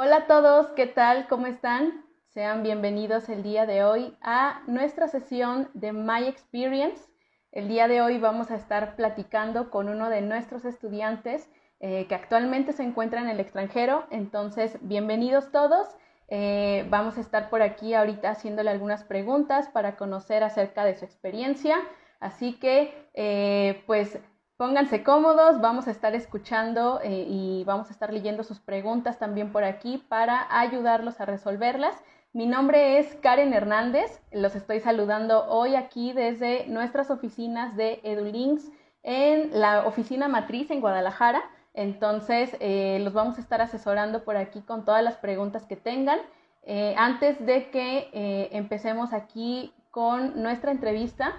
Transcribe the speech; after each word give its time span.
Hola 0.00 0.16
a 0.16 0.26
todos, 0.28 0.68
¿qué 0.76 0.86
tal? 0.86 1.26
¿Cómo 1.26 1.48
están? 1.48 2.04
Sean 2.28 2.62
bienvenidos 2.62 3.28
el 3.28 3.42
día 3.42 3.66
de 3.66 3.82
hoy 3.82 4.16
a 4.20 4.62
nuestra 4.68 5.08
sesión 5.08 5.70
de 5.74 5.92
My 5.92 6.28
Experience. 6.28 7.10
El 7.50 7.66
día 7.66 7.88
de 7.88 8.00
hoy 8.00 8.18
vamos 8.18 8.52
a 8.52 8.54
estar 8.54 8.94
platicando 8.94 9.70
con 9.70 9.88
uno 9.88 10.08
de 10.08 10.20
nuestros 10.20 10.64
estudiantes 10.64 11.50
eh, 11.80 12.06
que 12.06 12.14
actualmente 12.14 12.72
se 12.72 12.84
encuentra 12.84 13.20
en 13.20 13.28
el 13.28 13.40
extranjero. 13.40 14.06
Entonces, 14.12 14.78
bienvenidos 14.82 15.50
todos. 15.50 15.88
Eh, 16.28 16.86
vamos 16.90 17.18
a 17.18 17.20
estar 17.20 17.50
por 17.50 17.62
aquí 17.62 17.94
ahorita 17.94 18.30
haciéndole 18.30 18.70
algunas 18.70 19.02
preguntas 19.02 19.66
para 19.68 19.96
conocer 19.96 20.44
acerca 20.44 20.84
de 20.84 20.94
su 20.94 21.06
experiencia. 21.06 21.76
Así 22.20 22.52
que, 22.60 22.94
eh, 23.14 23.82
pues, 23.88 24.20
pónganse 24.58 25.04
cómodos, 25.04 25.60
vamos 25.60 25.86
a 25.86 25.92
estar 25.92 26.16
escuchando 26.16 27.00
eh, 27.04 27.24
y 27.28 27.62
vamos 27.62 27.88
a 27.88 27.92
estar 27.92 28.12
leyendo 28.12 28.42
sus 28.42 28.58
preguntas 28.58 29.16
también 29.16 29.52
por 29.52 29.62
aquí 29.62 30.04
para 30.08 30.48
ayudarlos 30.50 31.20
a 31.20 31.26
resolverlas. 31.26 31.94
Mi 32.32 32.44
nombre 32.44 32.98
es 32.98 33.14
Karen 33.22 33.54
Hernández, 33.54 34.20
los 34.32 34.56
estoy 34.56 34.80
saludando 34.80 35.46
hoy 35.46 35.76
aquí 35.76 36.12
desde 36.12 36.66
nuestras 36.66 37.08
oficinas 37.12 37.76
de 37.76 38.00
EduLinks 38.02 38.68
en 39.04 39.50
la 39.52 39.86
oficina 39.86 40.26
matriz 40.26 40.72
en 40.72 40.80
Guadalajara. 40.80 41.40
Entonces, 41.72 42.56
eh, 42.58 42.98
los 43.04 43.12
vamos 43.12 43.38
a 43.38 43.40
estar 43.40 43.60
asesorando 43.60 44.24
por 44.24 44.36
aquí 44.36 44.62
con 44.62 44.84
todas 44.84 45.04
las 45.04 45.16
preguntas 45.18 45.66
que 45.66 45.76
tengan. 45.76 46.18
Eh, 46.64 46.96
antes 46.98 47.46
de 47.46 47.70
que 47.70 48.48
empecemos 48.50 49.12
aquí 49.12 49.72
con 49.92 50.42
nuestra 50.42 50.72
entrevista, 50.72 51.36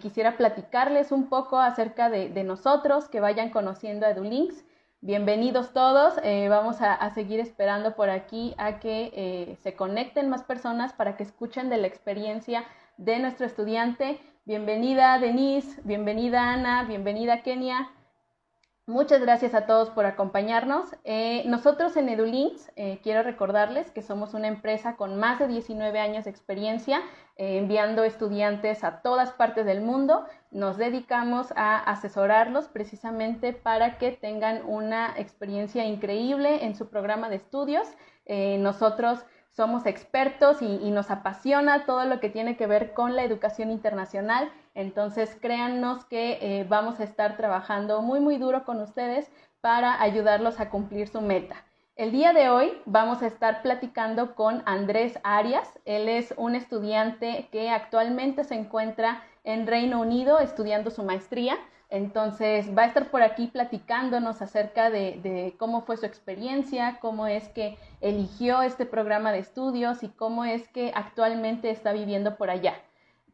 quisiera 0.00 0.36
platicarles 0.36 1.12
un 1.12 1.28
poco 1.28 1.58
acerca 1.58 2.08
de, 2.08 2.44
nosotros, 2.44 3.08
que 3.08 3.20
vayan 3.20 3.50
conociendo 3.50 4.06
a 4.06 4.10
EduLinks. 4.10 4.64
Bienvenidos 5.00 5.72
todos. 5.72 6.14
vamos 6.48 6.80
a, 6.80 7.10
seguir 7.10 7.40
esperando 7.40 7.94
por 7.94 8.08
aquí 8.08 8.54
a 8.58 8.78
que 8.80 9.56
se 9.62 9.76
conecten 9.76 10.28
más 10.28 10.44
personas 10.44 10.92
para 10.92 11.16
que 11.16 11.22
escuchen 11.22 11.68
de 11.68 11.76
la 11.76 11.86
experiencia 11.86 12.64
de 12.96 13.18
nuestro 13.18 13.46
estudiante. 13.46 14.18
Bienvenida 14.46 15.18
Denise, 15.18 15.80
bienvenida 15.84 16.52
Ana, 16.52 16.84
bienvenida 16.84 17.42
Kenia. 17.42 17.90
Muchas 18.88 19.20
gracias 19.20 19.52
a 19.54 19.66
todos 19.66 19.90
por 19.90 20.06
acompañarnos. 20.06 20.94
Eh, 21.02 21.42
nosotros 21.46 21.96
en 21.96 22.08
EduLinks 22.08 22.70
eh, 22.76 23.00
quiero 23.02 23.24
recordarles 23.24 23.90
que 23.90 24.00
somos 24.00 24.32
una 24.32 24.46
empresa 24.46 24.94
con 24.94 25.16
más 25.18 25.40
de 25.40 25.48
19 25.48 25.98
años 25.98 26.22
de 26.22 26.30
experiencia 26.30 27.00
eh, 27.36 27.58
enviando 27.58 28.04
estudiantes 28.04 28.84
a 28.84 29.02
todas 29.02 29.32
partes 29.32 29.66
del 29.66 29.80
mundo. 29.80 30.24
Nos 30.52 30.76
dedicamos 30.76 31.52
a 31.56 31.78
asesorarlos 31.78 32.68
precisamente 32.68 33.52
para 33.52 33.98
que 33.98 34.12
tengan 34.12 34.64
una 34.64 35.14
experiencia 35.16 35.84
increíble 35.84 36.64
en 36.64 36.76
su 36.76 36.88
programa 36.88 37.28
de 37.28 37.36
estudios. 37.36 37.88
nosotros 38.28 39.24
somos 39.56 39.86
expertos 39.86 40.60
y, 40.60 40.90
nos 40.90 41.10
apasiona 41.10 41.86
todo 41.86 42.04
lo 42.04 42.20
que 42.20 42.28
tiene 42.28 42.56
que 42.56 42.66
ver 42.66 42.92
con 42.92 43.16
la 43.16 43.24
educación 43.24 43.70
internacional. 43.70 44.52
Entonces, 44.74 45.34
créannos 45.40 46.04
que 46.04 46.38
eh, 46.42 46.66
vamos 46.68 47.00
a 47.00 47.04
estar 47.04 47.38
trabajando 47.38 48.02
muy, 48.02 48.20
muy 48.20 48.36
duro 48.36 48.64
con 48.64 48.80
ustedes 48.82 49.30
para 49.62 50.02
ayudarlos 50.02 50.60
a 50.60 50.68
cumplir 50.68 51.08
su 51.08 51.22
meta. 51.22 51.64
El 51.96 52.12
día 52.12 52.34
de 52.34 52.50
hoy 52.50 52.78
vamos 52.84 53.22
a 53.22 53.26
estar 53.26 53.62
platicando 53.62 54.34
con 54.34 54.62
Andrés 54.66 55.18
Arias. 55.24 55.66
Él 55.86 56.10
es 56.10 56.34
un 56.36 56.54
estudiante 56.54 57.48
que 57.50 57.70
actualmente 57.70 58.44
se 58.44 58.54
encuentra 58.54 59.22
en 59.44 59.66
Reino 59.66 60.00
Unido 60.00 60.38
estudiando 60.38 60.90
su 60.90 61.02
maestría. 61.02 61.56
Entonces 61.88 62.76
va 62.76 62.82
a 62.82 62.86
estar 62.86 63.10
por 63.10 63.22
aquí 63.22 63.46
platicándonos 63.46 64.42
acerca 64.42 64.90
de, 64.90 65.54
cómo 65.58 65.82
fue 65.82 65.96
su 65.96 66.06
experiencia, 66.06 66.98
cómo 67.00 67.26
es 67.26 67.48
que 67.50 67.78
eligió 68.00 68.62
este 68.62 68.86
programa 68.86 69.32
de 69.32 69.38
estudios 69.38 70.02
y 70.02 70.08
cómo 70.08 70.44
es 70.44 70.68
que 70.68 70.92
actualmente 70.94 71.70
está 71.70 71.92
viviendo 71.92 72.36
por 72.36 72.50
allá. 72.50 72.74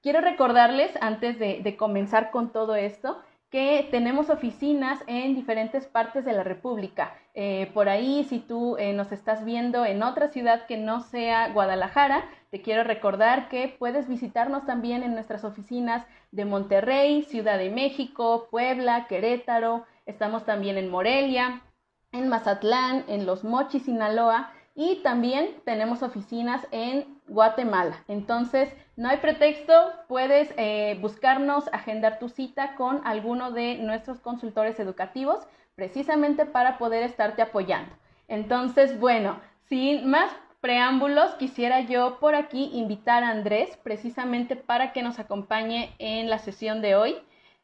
Quiero 0.02 0.20
recordarles, 0.20 0.90
antes 1.00 1.38
de 1.38 1.76
comenzar 1.76 2.30
con 2.30 2.52
todo 2.52 2.74
esto, 2.74 3.22
que 3.52 3.86
tenemos 3.90 4.30
oficinas 4.30 4.98
en 5.06 5.34
diferentes 5.34 5.86
partes 5.86 6.24
de 6.24 6.32
la 6.32 6.42
República. 6.42 7.14
Eh, 7.34 7.70
por 7.74 7.90
ahí, 7.90 8.24
si 8.24 8.38
tú 8.38 8.78
eh, 8.78 8.94
nos 8.94 9.12
estás 9.12 9.44
viendo 9.44 9.84
en 9.84 10.02
otra 10.02 10.28
ciudad 10.28 10.64
que 10.64 10.78
no 10.78 11.00
sea 11.00 11.50
Guadalajara, 11.50 12.24
te 12.50 12.62
quiero 12.62 12.82
recordar 12.82 13.50
que 13.50 13.68
puedes 13.78 14.08
visitarnos 14.08 14.64
también 14.64 15.02
en 15.02 15.12
nuestras 15.12 15.44
oficinas 15.44 16.06
de 16.30 16.46
Monterrey, 16.46 17.24
Ciudad 17.24 17.58
de 17.58 17.70
México, 17.70 18.48
Puebla, 18.50 19.06
Querétaro. 19.06 19.84
Estamos 20.06 20.46
también 20.46 20.78
en 20.78 20.88
Morelia, 20.88 21.60
en 22.10 22.28
Mazatlán, 22.28 23.04
en 23.06 23.26
Los 23.26 23.44
Mochis, 23.44 23.84
Sinaloa 23.84 24.50
y 24.74 24.96
también 25.02 25.54
tenemos 25.64 26.02
oficinas 26.02 26.66
en 26.70 27.20
Guatemala. 27.28 28.02
Entonces, 28.08 28.72
no 28.96 29.08
hay 29.08 29.18
pretexto, 29.18 29.72
puedes 30.08 30.52
eh, 30.56 30.98
buscarnos, 31.00 31.68
agendar 31.72 32.18
tu 32.18 32.28
cita 32.28 32.74
con 32.74 33.00
alguno 33.06 33.50
de 33.50 33.76
nuestros 33.76 34.20
consultores 34.20 34.78
educativos, 34.80 35.46
precisamente 35.74 36.46
para 36.46 36.78
poder 36.78 37.02
estarte 37.02 37.42
apoyando. 37.42 37.94
Entonces, 38.28 38.98
bueno, 38.98 39.40
sin 39.68 40.08
más 40.08 40.30
preámbulos, 40.60 41.34
quisiera 41.34 41.80
yo 41.80 42.18
por 42.20 42.34
aquí 42.34 42.70
invitar 42.72 43.24
a 43.24 43.30
Andrés, 43.30 43.76
precisamente 43.82 44.56
para 44.56 44.92
que 44.92 45.02
nos 45.02 45.18
acompañe 45.18 45.94
en 45.98 46.30
la 46.30 46.38
sesión 46.38 46.80
de 46.80 46.94
hoy. 46.94 47.16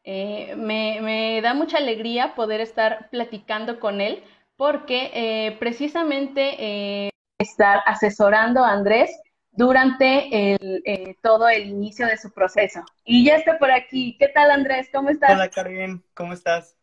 Eh, 0.03 0.55
me, 0.57 1.39
da 1.41 1.53
mucha 1.53 1.77
alegría 1.77 2.33
poder 2.35 2.61
estar 2.61 3.09
platicando 3.09 3.79
con 3.79 4.01
él 4.01 4.23
porque 4.59 5.09
eh, 5.13 5.55
precisamente 5.57 6.55
eh, 6.59 7.11
estar 7.37 7.81
asesorando 7.85 8.61
a 8.61 8.73
Andrés 8.73 9.09
durante 9.51 10.51
el, 10.53 10.81
eh, 10.83 11.15
todo 11.23 11.47
el 11.47 11.69
inicio 11.69 12.05
de 12.05 12.17
su 12.17 12.29
proceso. 12.33 12.83
Y 13.05 13.23
ya 13.23 13.37
está 13.37 13.57
por 13.57 13.71
aquí. 13.71 14.17
¿Qué 14.19 14.27
tal, 14.27 14.51
Andrés? 14.51 14.89
¿Cómo 14.93 15.11
estás? 15.11 15.31
Hola, 15.31 15.47
Karen. 15.47 16.03
¿Cómo 16.13 16.33
estás? 16.33 16.75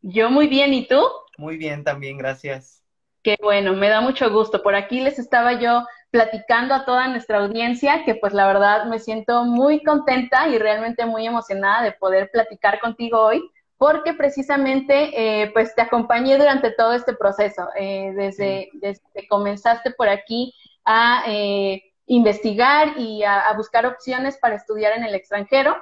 Yo 0.00 0.30
muy 0.30 0.46
bien. 0.46 0.72
¿Y 0.72 0.88
tú? 0.88 1.02
Muy 1.36 1.58
bien 1.58 1.84
también, 1.84 2.16
gracias. 2.16 2.82
Qué 3.22 3.36
bueno, 3.42 3.74
me 3.74 3.90
da 3.90 4.00
mucho 4.00 4.30
gusto. 4.30 4.62
Por 4.62 4.74
aquí 4.74 5.02
les 5.02 5.18
estaba 5.18 5.60
yo 5.60 5.86
platicando 6.10 6.72
a 6.72 6.86
toda 6.86 7.06
nuestra 7.08 7.40
audiencia 7.40 8.02
que 8.06 8.14
pues 8.14 8.32
la 8.32 8.46
verdad 8.46 8.86
me 8.86 8.98
siento 8.98 9.44
muy 9.44 9.82
contenta 9.82 10.48
y 10.48 10.56
realmente 10.56 11.04
muy 11.04 11.26
emocionada 11.26 11.82
de 11.82 11.92
poder 11.92 12.30
platicar 12.32 12.80
contigo 12.80 13.20
hoy 13.20 13.42
porque 13.80 14.12
precisamente 14.12 15.10
eh, 15.14 15.50
pues 15.54 15.74
te 15.74 15.80
acompañé 15.80 16.36
durante 16.36 16.70
todo 16.70 16.92
este 16.92 17.14
proceso, 17.14 17.66
eh, 17.74 18.12
desde, 18.14 18.68
que 19.14 19.26
comenzaste 19.26 19.92
por 19.92 20.10
aquí 20.10 20.54
a 20.84 21.24
eh, 21.26 21.82
investigar 22.04 22.98
y 22.98 23.22
a, 23.22 23.50
buscar 23.56 23.86
opciones 23.86 24.36
para 24.36 24.56
estudiar 24.56 24.98
en 24.98 25.04
el 25.04 25.14
extranjero, 25.14 25.78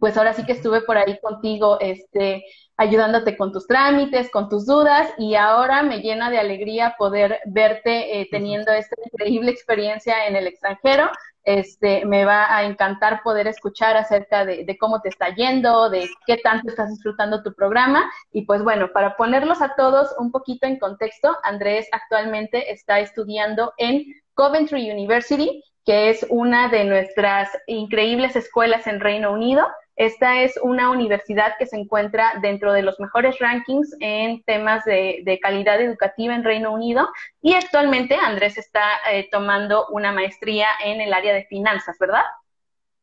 pues 0.00 0.16
ahora 0.16 0.32
sí 0.32 0.46
que 0.46 0.52
estuve 0.52 0.80
por 0.80 0.96
ahí 0.96 1.20
contigo, 1.20 1.76
este, 1.78 2.42
ayudándote 2.78 3.36
con 3.36 3.52
tus 3.52 3.66
trámites, 3.66 4.30
con 4.30 4.48
tus 4.48 4.64
dudas, 4.64 5.10
y 5.18 5.34
ahora 5.34 5.82
me 5.82 5.98
llena 5.98 6.30
de 6.30 6.38
alegría 6.38 6.94
poder 6.96 7.40
verte 7.44 8.26
teniendo 8.30 8.72
esta 8.72 8.96
increíble 9.12 9.50
experiencia 9.50 10.26
en 10.26 10.36
el 10.36 10.46
extranjero 10.46 11.10
este, 11.46 12.04
me 12.04 12.24
va 12.24 12.54
a 12.54 12.64
encantar 12.64 13.22
poder 13.22 13.46
escuchar 13.46 13.96
acerca 13.96 14.44
de, 14.44 14.76
cómo 14.78 15.00
te 15.00 15.08
está 15.08 15.32
yendo, 15.32 15.88
de 15.88 16.10
qué 16.26 16.38
tanto 16.38 16.68
estás 16.68 16.90
disfrutando 16.90 17.42
tu 17.44 17.54
programa. 17.54 18.10
Y 18.32 18.44
pues 18.44 18.62
bueno, 18.62 18.88
para 18.92 19.16
ponerlos 19.16 19.62
a 19.62 19.76
todos 19.76 20.12
un 20.18 20.32
poquito 20.32 20.66
en 20.66 20.78
contexto, 20.78 21.38
Andrés 21.44 21.88
actualmente 21.92 22.72
está 22.72 22.98
estudiando 22.98 23.72
en 23.78 24.04
Coventry 24.34 24.90
University, 24.90 25.62
que 25.84 26.10
es 26.10 26.26
una 26.30 26.68
de 26.68 26.84
nuestras 26.84 27.48
increíbles 27.68 28.34
escuelas 28.34 28.88
en 28.88 28.98
Reino 28.98 29.32
Unido. 29.32 29.64
Esta 29.96 30.42
es 30.42 30.58
una 30.62 30.90
universidad 30.90 31.54
que 31.58 31.64
se 31.64 31.76
encuentra 31.76 32.34
dentro 32.42 32.74
de 32.74 32.82
los 32.82 33.00
mejores 33.00 33.38
rankings 33.38 33.96
en 34.00 34.42
temas 34.42 34.84
de, 34.84 35.38
calidad 35.42 35.80
educativa 35.80 36.34
en 36.34 36.44
Reino 36.44 36.72
Unido 36.72 37.08
y 37.40 37.54
actualmente 37.54 38.14
Andrés 38.14 38.58
está 38.58 38.84
eh, 39.10 39.28
tomando 39.30 39.86
una 39.88 40.12
maestría 40.12 40.68
en 40.84 41.00
el 41.00 41.14
área 41.14 41.32
de 41.32 41.44
finanzas, 41.46 41.96
¿verdad? 41.98 42.24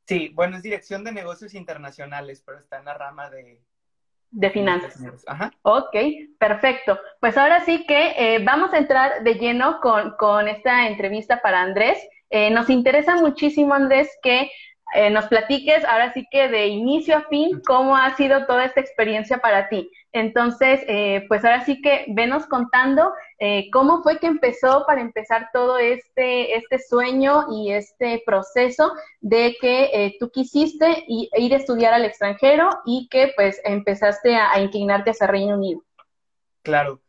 Sí, 0.06 0.32
bueno, 0.36 0.58
es 0.58 0.64
dirección 0.64 1.04
de 1.04 1.12
negocios 1.12 1.56
internacionales, 1.56 2.44
pero 2.46 2.60
está 2.60 2.78
en 2.78 2.86
la 2.86 2.94
rama 2.94 3.30
de... 3.30 3.60
De 4.30 4.50
finanzas. 4.50 5.00
Ajá. 5.28 5.52
Ok, 5.62 5.96
perfecto. 6.40 7.00
Pues 7.20 7.38
ahora 7.38 7.64
sí 7.66 7.86
que 7.86 8.14
eh, 8.18 8.44
vamos 8.44 8.74
a 8.74 8.80
entrar 8.80 9.24
de 9.24 9.36
lleno 9.36 9.80
con, 9.80 10.48
esta 10.48 10.88
entrevista 10.88 11.40
para 11.42 11.62
Andrés. 11.62 12.00
Eh, 12.32 12.50
nos 12.50 12.70
interesa 12.72 13.16
muchísimo, 13.16 13.76
Andrés, 13.76 14.10
que 14.24 14.50
eh, 14.94 15.10
nos 15.10 15.28
platiques 15.28 15.84
ahora 15.86 16.14
sí 16.14 16.28
que 16.32 16.48
de 16.48 16.68
inicio 16.68 17.18
a 17.18 17.24
fin 17.24 17.62
cómo 17.66 17.98
ha 17.98 18.16
sido 18.16 18.46
toda 18.46 18.66
esta 18.66 18.82
experiencia 18.82 19.38
para 19.40 19.70
ti. 19.70 19.92
Entonces, 20.12 20.82
eh, 20.88 21.26
pues 21.28 21.44
ahora 21.44 21.66
sí 21.66 21.82
que 21.82 22.06
venos 22.10 22.46
contando 22.46 23.12
eh, 23.40 23.70
cómo 23.72 24.04
fue 24.04 24.20
que 24.20 24.28
empezó 24.28 24.86
para 24.86 25.02
empezar 25.02 25.50
todo 25.52 25.78
este, 25.78 26.56
este 26.56 26.80
sueño 26.80 27.46
y 27.52 27.72
este 27.72 28.22
proceso 28.26 28.92
de 29.22 29.56
que 29.60 30.16
tú 30.20 30.30
quisiste 30.32 31.04
ir 31.08 31.54
a 31.54 31.58
estudiar 31.58 31.94
al 31.94 32.06
extranjero 32.06 32.70
y 32.86 33.08
que 33.10 33.34
pues 33.36 33.60
empezaste 33.64 34.36
a, 34.36 34.52
a 34.52 34.60
inclinarte 34.60 35.12
hacia 35.12 35.28
Reino 35.28 35.56
Unido. 35.56 35.82
Claro, 36.62 37.02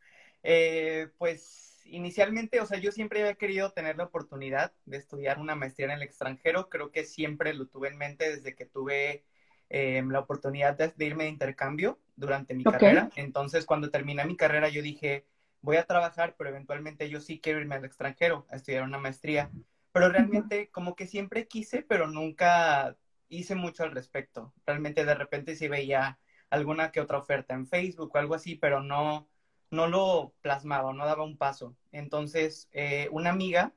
pues 1.18 1.63
inicialmente, 1.94 2.60
o 2.60 2.66
sea, 2.66 2.78
yo 2.78 2.92
siempre 2.92 3.20
había 3.20 3.34
querido 3.34 3.70
tener 3.72 3.96
la 3.96 4.04
oportunidad 4.04 4.72
de 4.84 4.96
estudiar 4.96 5.38
una 5.38 5.54
maestría 5.54 5.86
en 5.86 5.92
el 5.92 6.02
extranjero. 6.02 6.68
Creo 6.68 6.90
que 6.90 7.04
siempre 7.04 7.54
lo 7.54 7.66
tuve 7.66 7.88
en 7.88 7.96
mente 7.96 8.30
desde 8.30 8.54
que 8.54 8.66
tuve 8.66 9.24
em, 9.68 10.10
la 10.10 10.20
oportunidad 10.20 10.76
de, 10.76 10.92
irme 11.04 11.24
de 11.24 11.30
intercambio 11.30 12.00
durante 12.16 12.54
mi 12.54 12.64
carrera. 12.64 13.10
Entonces, 13.16 13.64
cuando 13.64 13.90
terminé 13.90 14.24
mi 14.24 14.36
carrera, 14.36 14.68
yo 14.68 14.82
dije, 14.82 15.26
voy 15.60 15.76
a 15.76 15.86
trabajar, 15.86 16.34
pero 16.36 16.50
eventualmente 16.50 17.08
yo 17.08 17.20
sí 17.20 17.40
quiero 17.40 17.60
irme 17.60 17.76
al 17.76 17.84
extranjero 17.84 18.46
a 18.50 18.56
estudiar 18.56 18.82
una 18.82 18.98
maestría. 18.98 19.50
Pero 19.92 20.08
realmente, 20.08 20.70
como 20.70 20.96
que 20.96 21.06
siempre 21.06 21.46
quise, 21.46 21.82
pero 21.82 22.08
nunca 22.08 22.96
hice 23.28 23.54
mucho 23.54 23.84
al 23.84 23.92
respecto. 23.92 24.52
Realmente, 24.66 25.04
de 25.04 25.14
repente 25.14 25.54
sí 25.54 25.68
veía 25.68 26.18
alguna 26.50 26.90
que 26.92 27.00
otra 27.00 27.18
oferta 27.18 27.54
en 27.54 27.66
Facebook 27.66 28.10
o 28.12 28.18
algo 28.18 28.34
así, 28.34 28.56
pero 28.56 28.82
no 28.82 29.28
no 29.74 29.88
lo 29.88 30.32
plasmaba, 30.40 30.92
no 30.92 31.04
daba 31.04 31.24
un 31.24 31.36
paso. 31.36 31.76
Entonces, 31.92 32.68
eh, 32.72 33.08
una 33.10 33.30
amiga 33.30 33.72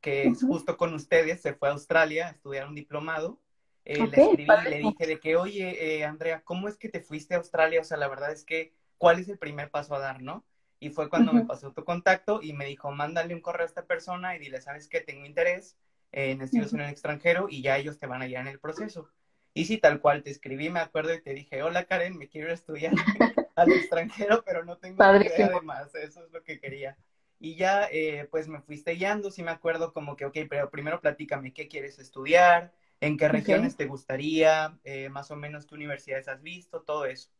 que 0.00 0.24
es 0.28 0.42
justo 0.42 0.76
con 0.76 0.94
ustedes 0.94 1.42
se 1.42 1.54
fue 1.54 1.68
a 1.68 1.72
Australia 1.72 2.28
a 2.28 2.30
estudiar 2.30 2.68
un 2.68 2.74
diplomado. 2.74 3.40
Eh, 3.84 3.98
le 3.98 4.22
escribí 4.22 4.46
y 4.66 4.70
le 4.70 4.78
dije 4.78 5.06
de 5.06 5.20
que, 5.20 5.36
oye, 5.36 5.96
eh, 5.96 6.04
Andrea, 6.04 6.42
¿cómo 6.42 6.68
es 6.68 6.76
que 6.76 6.88
te 6.88 7.00
fuiste 7.00 7.34
a 7.34 7.38
Australia? 7.38 7.80
O 7.80 7.84
sea, 7.84 7.96
la 7.96 8.08
verdad 8.08 8.32
es 8.32 8.44
que, 8.44 8.72
¿cuál 8.98 9.18
es 9.18 9.28
el 9.28 9.38
primer 9.38 9.70
paso 9.70 9.94
a 9.94 9.98
dar, 9.98 10.22
no? 10.22 10.44
Y 10.78 10.90
fue 10.90 11.10
cuando 11.10 11.32
me 11.32 11.44
pasó 11.44 11.72
tu 11.72 11.84
contacto 11.84 12.40
y 12.42 12.54
me 12.54 12.64
dijo, 12.64 12.90
mándale 12.90 13.34
un 13.34 13.42
correo 13.42 13.64
a 13.64 13.68
esta 13.68 13.84
persona 13.84 14.34
y 14.36 14.38
dile, 14.38 14.62
¿sabes 14.62 14.88
qué? 14.88 15.00
Tengo 15.00 15.26
interés 15.26 15.76
en 16.12 16.40
estudios 16.40 16.72
en 16.72 16.80
el 16.80 16.90
extranjero 16.90 17.48
y 17.50 17.60
ya 17.60 17.76
ellos 17.76 17.98
te 17.98 18.06
van 18.06 18.22
a 18.22 18.26
guiar 18.26 18.42
en 18.46 18.52
el 18.52 18.60
proceso. 18.60 19.10
Y 19.52 19.66
sí, 19.66 19.78
tal 19.78 20.00
cual, 20.00 20.22
te 20.22 20.30
escribí, 20.30 20.70
me 20.70 20.80
acuerdo, 20.80 21.12
y 21.12 21.20
te 21.20 21.34
dije, 21.34 21.62
hola 21.62 21.84
Karen, 21.84 22.16
me 22.16 22.28
quiero 22.28 22.52
estudiar 22.52 22.92
al 23.60 23.72
extranjero, 23.72 24.42
pero 24.44 24.64
no 24.64 24.78
tengo 24.78 25.04
idea 25.04 25.48
de 25.48 25.60
más, 25.60 25.94
eso 25.94 26.24
es 26.24 26.30
lo 26.30 26.42
que 26.42 26.58
quería. 26.58 26.96
Y 27.38 27.56
ya, 27.56 27.88
eh, 27.90 28.28
pues 28.30 28.48
me 28.48 28.60
fuiste 28.60 28.92
guiando, 28.92 29.30
sí 29.30 29.42
me 29.42 29.50
acuerdo 29.50 29.92
como 29.92 30.14
que, 30.14 30.26
ok, 30.26 30.36
pero 30.48 30.70
primero 30.70 31.00
platícame, 31.00 31.52
¿qué 31.52 31.68
quieres 31.68 31.98
estudiar? 31.98 32.72
¿En 33.00 33.16
qué 33.16 33.28
regiones 33.28 33.76
te 33.76 33.86
gustaría? 33.86 34.78
Eh, 34.84 35.08
más 35.08 35.30
o 35.30 35.36
menos 35.36 35.66
qué 35.66 35.74
universidades 35.74 36.28
has 36.28 36.42
visto, 36.42 36.82
todo 36.82 37.06
eso. 37.06 37.30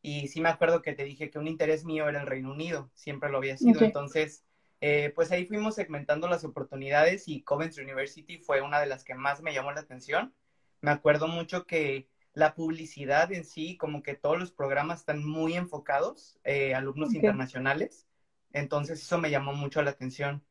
Y 0.00 0.28
sí 0.28 0.40
me 0.40 0.48
acuerdo 0.48 0.80
que 0.80 0.92
te 0.94 1.02
dije 1.04 1.28
que 1.28 1.40
un 1.40 1.48
interés 1.48 1.84
mío 1.84 2.08
era 2.08 2.20
el 2.20 2.26
Reino 2.28 2.52
Unido, 2.52 2.90
siempre 2.94 3.30
lo 3.30 3.38
había 3.38 3.56
sido. 3.56 3.82
Entonces, 3.82 4.44
eh, 4.80 5.12
pues 5.14 5.32
ahí 5.32 5.44
fuimos 5.44 5.74
segmentando 5.74 6.28
las 6.28 6.44
oportunidades 6.44 7.26
y 7.26 7.42
Coventry 7.42 7.82
University 7.82 8.38
fue 8.38 8.60
una 8.60 8.78
de 8.80 8.86
las 8.86 9.02
que 9.02 9.14
más 9.16 9.42
me 9.42 9.52
llamó 9.52 9.72
la 9.72 9.80
atención. 9.80 10.32
Me 10.80 10.92
acuerdo 10.92 11.26
mucho 11.26 11.66
que 11.66 12.06
la 12.38 12.54
publicidad 12.54 13.32
en 13.32 13.44
sí, 13.44 13.76
como 13.76 14.02
que 14.02 14.14
todos 14.14 14.38
los 14.38 14.52
programas 14.52 15.00
están 15.00 15.24
muy 15.24 15.54
enfocados, 15.54 16.38
eh, 16.44 16.72
alumnos 16.72 17.12
internacionales, 17.12 18.06
entonces 18.52 19.02
eso 19.02 19.18
me 19.18 19.30
llamó 19.30 19.54
mucho 19.54 19.82
la 19.82 19.90
atención. 19.90 20.44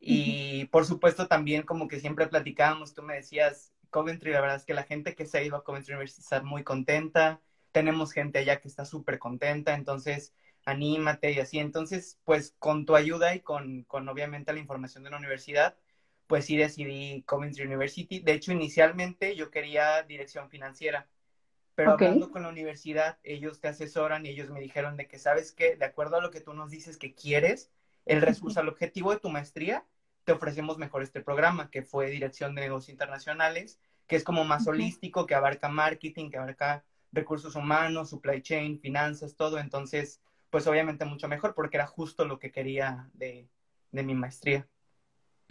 Y 0.00 0.66
por 0.66 0.86
supuesto 0.86 1.28
también 1.28 1.62
como 1.62 1.86
que 1.88 2.00
siempre 2.00 2.26
platicábamos, 2.28 2.94
tú 2.94 3.02
me 3.02 3.14
decías, 3.14 3.72
Coventry, 3.90 4.32
la 4.32 4.40
verdad 4.40 4.56
es 4.56 4.64
que 4.64 4.74
la 4.74 4.84
gente 4.84 5.14
que 5.14 5.26
se 5.26 5.38
ha 5.38 5.42
ido 5.42 5.56
a 5.56 5.64
Coventry 5.64 5.94
University 5.94 6.20
está 6.20 6.42
muy 6.42 6.64
contenta, 6.64 7.40
tenemos 7.72 8.12
gente 8.12 8.38
allá 8.38 8.60
que 8.60 8.68
está 8.68 8.84
súper 8.86 9.18
contenta, 9.18 9.74
entonces 9.74 10.34
anímate 10.64 11.32
y 11.32 11.40
así. 11.40 11.58
Entonces, 11.58 12.18
pues 12.24 12.54
con 12.58 12.86
tu 12.86 12.96
ayuda 12.96 13.34
y 13.34 13.40
con, 13.40 13.84
con 13.84 14.08
obviamente 14.08 14.52
la 14.52 14.60
información 14.60 15.04
de 15.04 15.10
la 15.10 15.18
universidad, 15.18 15.76
pues 16.26 16.46
sí 16.46 16.56
decidí 16.56 17.22
Coventry 17.24 17.64
University. 17.64 18.20
De 18.20 18.32
hecho, 18.32 18.52
inicialmente 18.52 19.36
yo 19.36 19.50
quería 19.50 20.02
dirección 20.04 20.48
financiera, 20.50 21.08
pero 21.74 21.92
hablando 21.92 22.30
con 22.30 22.42
la 22.42 22.48
universidad, 22.48 23.18
ellos 23.22 23.60
te 23.60 23.68
asesoran 23.68 24.26
y 24.26 24.30
ellos 24.30 24.50
me 24.50 24.60
dijeron 24.60 24.96
de 24.96 25.06
que, 25.08 25.18
¿sabes 25.18 25.52
que 25.52 25.76
De 25.76 25.84
acuerdo 25.84 26.16
a 26.16 26.20
lo 26.20 26.30
que 26.30 26.40
tú 26.40 26.54
nos 26.54 26.70
dices 26.70 26.96
que 26.98 27.14
quieres, 27.14 27.70
el 28.06 28.20
recurso, 28.22 28.60
al 28.60 28.68
objetivo 28.68 29.12
de 29.12 29.18
tu 29.20 29.30
maestría, 29.30 29.86
te 30.24 30.32
ofrecemos 30.32 30.78
mejor 30.78 31.02
este 31.02 31.20
programa, 31.22 31.70
que 31.70 31.82
fue 31.82 32.10
Dirección 32.10 32.54
de 32.54 32.62
Negocios 32.62 32.90
Internacionales, 32.90 33.78
que 34.06 34.16
es 34.16 34.24
como 34.24 34.44
más 34.44 34.66
holístico, 34.66 35.26
que 35.26 35.34
abarca 35.34 35.68
marketing, 35.68 36.30
que 36.30 36.38
abarca 36.38 36.84
recursos 37.12 37.54
humanos, 37.54 38.10
supply 38.10 38.40
chain, 38.42 38.78
finanzas, 38.80 39.36
todo. 39.36 39.58
Entonces, 39.58 40.20
pues 40.50 40.66
obviamente 40.66 41.04
mucho 41.04 41.28
mejor 41.28 41.54
porque 41.54 41.76
era 41.76 41.86
justo 41.86 42.24
lo 42.24 42.38
que 42.38 42.50
quería 42.52 43.08
de, 43.14 43.48
de 43.90 44.02
mi 44.02 44.14
maestría. 44.14 44.68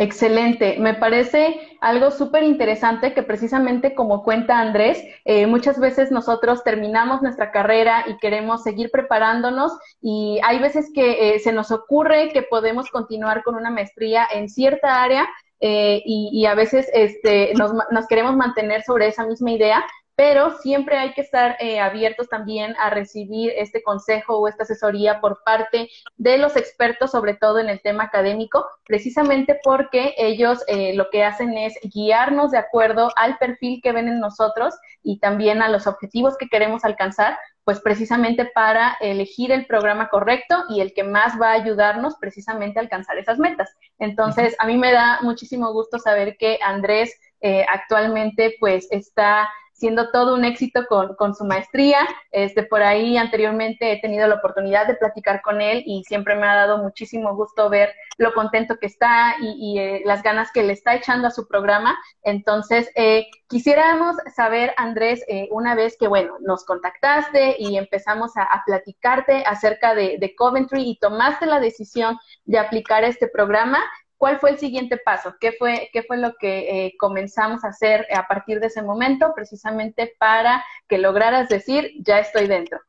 Excelente, 0.04 0.76
me 0.80 0.96
parece 0.96 1.78
algo 1.80 2.12
súper 2.12 2.44
interesante 2.44 3.14
que 3.14 3.24
precisamente 3.24 3.96
como 3.96 4.22
cuenta 4.22 4.60
Andrés, 4.60 5.02
eh, 5.24 5.48
muchas 5.48 5.80
veces 5.80 6.12
nosotros 6.12 6.62
terminamos 6.62 7.22
nuestra 7.22 7.54
carrera 7.54 8.04
y 8.08 8.18
queremos 8.18 8.64
seguir 8.64 8.92
preparándonos 8.92 9.72
y 10.02 10.42
hay 10.44 10.60
veces 10.60 10.92
que 10.94 11.36
eh, 11.36 11.40
se 11.40 11.54
nos 11.54 11.72
ocurre 11.72 12.34
que 12.34 12.42
podemos 12.42 12.90
continuar 12.90 13.44
con 13.44 13.56
una 13.56 13.70
maestría 13.70 14.28
en 14.30 14.50
cierta 14.50 15.02
área 15.02 15.26
eh, 15.62 16.02
y, 16.06 16.46
a 16.48 16.54
veces 16.54 16.90
este, 16.94 17.54
nos, 17.54 17.72
nos, 17.90 18.06
queremos 18.08 18.36
mantener 18.36 18.84
sobre 18.84 19.08
esa 19.08 19.26
misma 19.26 19.52
idea, 19.52 19.86
pero 20.16 20.58
siempre 20.60 20.98
hay 20.98 21.14
que 21.14 21.22
estar 21.22 21.58
eh, 21.60 21.80
abiertos 21.80 22.30
también 22.30 22.76
a 22.78 22.90
recibir 22.90 23.52
este 23.58 23.82
consejo 23.82 24.38
o 24.38 24.48
esta 24.48 24.64
asesoría 24.64 25.20
por 25.20 25.44
parte 25.44 25.90
de 26.18 26.38
los 26.38 26.56
expertos, 26.56 27.12
sobre 27.12 27.34
todo 27.34 27.60
en 27.60 27.70
el 27.70 27.82
tema 27.82 28.04
académico, 28.04 28.66
precisamente 28.86 29.60
porque 29.64 30.14
ellos 30.18 30.64
eh, 30.68 30.94
lo 30.96 31.10
que 31.10 31.24
hacen 31.24 31.58
es 31.58 31.74
guiarnos 31.84 32.52
de 32.52 32.60
acuerdo 32.60 33.10
al 33.16 33.38
perfil 33.38 33.82
que 33.82 33.92
ven 33.92 34.08
en 34.08 34.20
nosotros 34.20 34.76
y 35.02 35.20
también 35.20 35.62
a 35.62 35.70
los 35.70 35.88
objetivos 35.88 36.38
que 36.38 36.48
queremos 36.48 36.86
alcanzar, 36.86 37.38
pues 37.64 37.80
precisamente 37.80 38.46
para 38.46 38.98
elegir 39.00 39.52
el 39.52 39.66
programa 39.66 40.10
correcto 40.10 40.64
y 40.70 40.82
el 40.82 40.94
que 40.94 41.04
más 41.04 41.42
va 41.42 41.50
a 41.52 41.54
ayudarnos 41.54 42.16
precisamente 42.20 42.78
a 42.78 42.84
alcanzar 42.84 43.18
esas 43.18 43.40
metas. 43.40 43.76
Entonces, 44.00 44.56
a 44.60 44.68
mí 44.68 44.78
me 44.78 44.92
da 44.92 45.20
muchísimo 45.22 45.72
gusto 45.72 45.98
saber 45.98 46.38
que 46.38 46.60
Andrés 46.62 47.18
eh, 47.42 47.66
actualmente 47.68 48.56
pues 48.60 48.88
está 48.92 49.50
siendo 49.74 50.12
todo 50.12 50.36
un 50.36 50.46
éxito 50.46 50.86
con, 50.88 51.16
con, 51.16 51.36
su 51.36 51.44
maestría. 51.44 52.00
Este, 52.32 52.64
por 52.64 52.82
ahí 52.82 53.18
anteriormente 53.18 53.92
he 53.92 54.00
tenido 54.00 54.28
la 54.28 54.36
oportunidad 54.36 54.88
de 54.88 54.96
platicar 54.96 55.42
con 55.42 55.62
él 55.62 55.84
y 55.86 56.04
siempre 56.04 56.36
me 56.36 56.48
ha 56.48 56.56
dado 56.56 56.78
muchísimo 56.78 57.36
gusto 57.36 57.70
ver 57.70 57.94
lo 58.18 58.34
contento 58.34 58.78
que 58.78 58.86
está 58.86 59.36
y, 59.42 59.80
eh, 59.80 60.02
las 60.06 60.24
ganas 60.24 60.52
que 60.52 60.64
le 60.64 60.74
está 60.74 60.96
echando 60.96 61.28
a 61.28 61.32
su 61.32 61.48
programa. 61.48 61.98
Entonces, 62.22 62.90
eh, 62.96 63.28
quisiéramos 63.50 64.16
saber, 64.36 64.74
Andrés, 64.78 65.24
eh, 65.28 65.50
una 65.52 65.76
vez 65.76 65.98
que, 66.00 66.08
bueno, 66.08 66.38
nos 66.42 66.64
contactaste 66.66 67.56
y 67.60 67.78
empezamos 67.78 68.32
a, 68.38 68.64
platicarte 68.66 69.44
acerca 69.46 69.94
de, 69.96 70.18
de 70.20 70.36
Coventry 70.36 70.84
y 70.84 70.98
tomaste 71.00 71.46
la 71.46 71.60
decisión 71.60 72.18
de 72.46 72.60
aplicar 72.60 73.04
este 73.04 73.28
programa, 73.28 73.84
¿Cuál 74.24 74.40
fue 74.40 74.52
el 74.52 74.58
siguiente 74.58 74.96
paso? 74.96 75.36
¿Qué 75.38 75.52
fue, 75.52 75.90
qué 75.92 76.02
fue 76.02 76.16
lo 76.16 76.38
que 76.38 76.86
eh, 76.86 76.96
comenzamos 76.98 77.66
a 77.66 77.68
hacer 77.68 78.08
a 78.16 78.26
partir 78.26 78.62
de 78.62 78.68
ese 78.68 78.82
momento, 78.82 79.34
precisamente 79.36 80.16
para 80.18 80.64
que 80.88 80.98
lograras 80.98 81.50
decir, 81.50 81.92
ya 82.00 82.20
estoy 82.20 82.48
dentro? 82.48 82.80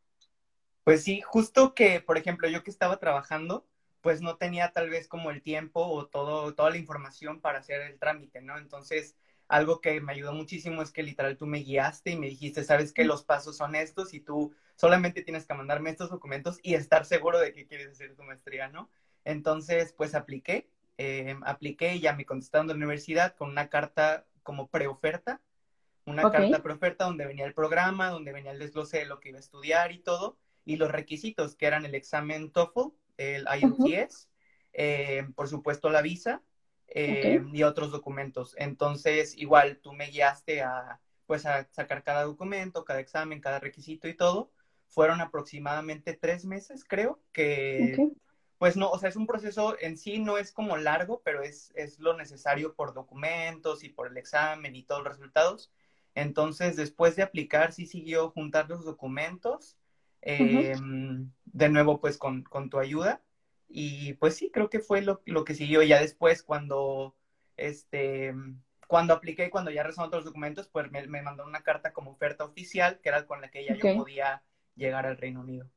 Pues 0.84 1.02
sí, 1.02 1.22
justo 1.22 1.74
que, 1.74 2.00
por 2.00 2.18
ejemplo, 2.18 2.48
yo 2.48 2.62
que 2.62 2.70
estaba 2.70 3.00
trabajando, 3.00 3.66
pues 4.00 4.20
no 4.20 4.36
tenía 4.36 4.70
tal 4.70 4.90
vez 4.90 5.08
como 5.08 5.32
el 5.32 5.42
tiempo 5.42 5.84
o 5.84 6.06
todo, 6.06 6.54
toda 6.54 6.70
la 6.70 6.76
información 6.76 7.40
para 7.40 7.58
hacer 7.58 7.80
el 7.80 7.98
trámite, 7.98 8.40
¿no? 8.40 8.56
Entonces, 8.56 9.16
algo 9.48 9.80
que 9.80 10.00
me 10.00 10.12
ayudó 10.12 10.34
muchísimo 10.34 10.82
es 10.82 10.92
que 10.92 11.02
literal 11.02 11.36
tú 11.36 11.48
me 11.48 11.58
guiaste 11.58 12.12
y 12.12 12.16
me 12.16 12.28
dijiste, 12.28 12.62
sabes 12.62 12.92
que 12.92 13.04
los 13.04 13.24
pasos 13.24 13.56
son 13.56 13.74
estos 13.74 14.14
y 14.14 14.20
tú 14.20 14.54
solamente 14.76 15.24
tienes 15.24 15.46
que 15.46 15.54
mandarme 15.54 15.90
estos 15.90 16.10
documentos 16.10 16.60
y 16.62 16.74
estar 16.74 17.04
seguro 17.04 17.40
de 17.40 17.52
que 17.52 17.66
quieres 17.66 17.90
hacer 17.90 18.14
tu 18.14 18.22
maestría, 18.22 18.68
¿no? 18.68 18.88
Entonces, 19.24 19.92
pues 19.94 20.14
apliqué 20.14 20.70
eh, 20.98 21.36
apliqué 21.44 21.96
y 21.96 22.00
ya 22.00 22.14
me 22.14 22.24
contestaron 22.24 22.66
de 22.66 22.74
la 22.74 22.78
universidad 22.78 23.34
con 23.34 23.50
una 23.50 23.68
carta 23.68 24.26
como 24.42 24.68
preoferta, 24.68 25.40
una 26.06 26.30
carta 26.30 26.62
preoferta 26.62 27.04
donde 27.06 27.26
venía 27.26 27.46
el 27.46 27.54
programa, 27.54 28.10
donde 28.10 28.32
venía 28.32 28.52
el 28.52 28.58
desglose 28.58 28.98
de 28.98 29.06
lo 29.06 29.20
que 29.20 29.30
iba 29.30 29.38
a 29.38 29.40
estudiar 29.40 29.90
y 29.92 29.98
todo, 29.98 30.38
y 30.64 30.76
los 30.76 30.90
requisitos 30.90 31.56
que 31.56 31.66
eran 31.66 31.84
el 31.84 31.94
examen 31.94 32.50
TOEFL, 32.52 32.92
el 33.16 33.46
IELTS, 33.60 34.28
eh, 34.72 35.26
por 35.34 35.48
supuesto 35.48 35.88
la 35.88 36.02
visa 36.02 36.42
eh, 36.88 37.42
y 37.52 37.62
otros 37.62 37.90
documentos. 37.90 38.54
Entonces, 38.58 39.36
igual 39.36 39.78
tú 39.82 39.92
me 39.92 40.08
guiaste 40.08 40.62
a, 40.62 41.00
pues, 41.26 41.46
a 41.46 41.66
sacar 41.70 42.02
cada 42.02 42.24
documento, 42.24 42.84
cada 42.84 43.00
examen, 43.00 43.40
cada 43.40 43.60
requisito 43.60 44.08
y 44.08 44.14
todo. 44.14 44.52
Fueron 44.88 45.20
aproximadamente 45.20 46.14
tres 46.14 46.44
meses, 46.44 46.84
creo, 46.84 47.20
que 47.32 47.96
pues 48.58 48.76
no, 48.76 48.90
o 48.90 48.98
sea, 48.98 49.08
es 49.08 49.16
un 49.16 49.26
proceso 49.26 49.76
en 49.80 49.96
sí, 49.96 50.18
no 50.18 50.38
es 50.38 50.52
como 50.52 50.76
largo, 50.76 51.22
pero 51.24 51.42
es, 51.42 51.72
es 51.74 51.98
lo 51.98 52.16
necesario 52.16 52.74
por 52.74 52.94
documentos 52.94 53.84
y 53.84 53.88
por 53.88 54.06
el 54.06 54.16
examen 54.16 54.76
y 54.76 54.84
todos 54.84 55.02
los 55.02 55.14
resultados. 55.16 55.72
Entonces, 56.14 56.76
después 56.76 57.16
de 57.16 57.22
aplicar, 57.22 57.72
sí 57.72 57.86
siguió 57.86 58.30
juntar 58.30 58.68
los 58.68 58.84
documentos, 58.84 59.76
em, 60.22 61.30
de 61.44 61.68
nuevo, 61.68 62.00
pues 62.00 62.18
con, 62.18 62.42
con, 62.44 62.70
tu 62.70 62.78
ayuda. 62.78 63.20
Y 63.68 64.14
pues 64.14 64.36
sí, 64.36 64.50
creo 64.52 64.70
que 64.70 64.78
fue 64.78 65.02
lo, 65.02 65.22
lo, 65.26 65.44
que 65.44 65.54
siguió. 65.54 65.82
Ya 65.82 66.00
después, 66.00 66.44
cuando, 66.44 67.16
este, 67.56 68.32
cuando 68.86 69.12
apliqué, 69.14 69.50
cuando 69.50 69.72
ya 69.72 69.82
resolví 69.82 70.10
todos 70.10 70.24
los 70.24 70.32
documentos, 70.32 70.68
pues 70.68 70.90
me, 70.92 71.04
me, 71.08 71.22
mandó 71.22 71.44
una 71.44 71.62
carta 71.62 71.92
como 71.92 72.12
oferta 72.12 72.44
oficial, 72.44 73.00
que 73.02 73.08
era 73.08 73.26
con 73.26 73.40
la 73.40 73.50
que 73.50 73.64
ya 73.64 73.74
yo 73.74 73.96
podía 73.96 74.44
llegar 74.76 75.06
al 75.06 75.16
Reino 75.16 75.40
Unido. 75.40 75.68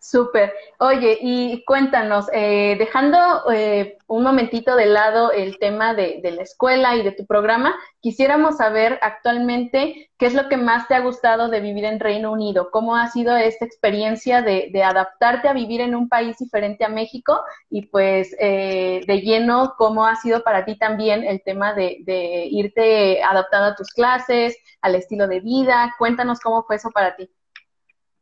Súper. 0.00 0.54
Oye, 0.78 1.18
y 1.20 1.62
cuéntanos, 1.66 2.26
eh, 2.32 2.74
dejando 2.78 3.18
eh, 3.52 3.98
un 4.06 4.22
momentito 4.22 4.74
de 4.74 4.86
lado 4.86 5.30
el 5.30 5.58
tema 5.58 5.92
de, 5.92 6.22
la 6.22 6.42
escuela 6.42 6.96
y 6.96 7.02
de 7.02 7.12
tu 7.12 7.26
programa, 7.26 7.74
quisiéramos 8.00 8.56
saber 8.56 8.98
actualmente 9.02 10.10
qué 10.16 10.24
es 10.24 10.32
lo 10.32 10.48
que 10.48 10.56
más 10.56 10.88
te 10.88 10.94
ha 10.94 11.00
gustado 11.00 11.50
de 11.50 11.60
vivir 11.60 11.84
en 11.84 12.00
Reino 12.00 12.32
Unido, 12.32 12.70
cómo 12.70 12.96
ha 12.96 13.08
sido 13.08 13.36
esta 13.36 13.66
experiencia 13.66 14.40
de, 14.40 14.72
adaptarte 14.82 15.48
a 15.48 15.52
vivir 15.52 15.82
en 15.82 15.94
un 15.94 16.08
país 16.08 16.38
diferente 16.38 16.82
a 16.86 16.88
México 16.88 17.42
y 17.68 17.82
pues 17.86 18.34
eh, 18.40 19.02
de 19.06 19.20
lleno, 19.20 19.74
cómo 19.76 20.06
ha 20.06 20.16
sido 20.16 20.42
para 20.42 20.64
ti 20.64 20.78
también 20.78 21.24
el 21.24 21.42
tema 21.42 21.74
de, 21.74 21.98
de 22.06 22.46
irte 22.50 23.22
adaptando 23.22 23.72
a 23.72 23.76
tus 23.76 23.90
clases, 23.90 24.56
al 24.80 24.94
estilo 24.94 25.28
de 25.28 25.40
vida. 25.40 25.94
Cuéntanos 25.98 26.40
cómo 26.40 26.62
fue 26.62 26.76
eso 26.76 26.90
para 26.90 27.16
ti. 27.16 27.30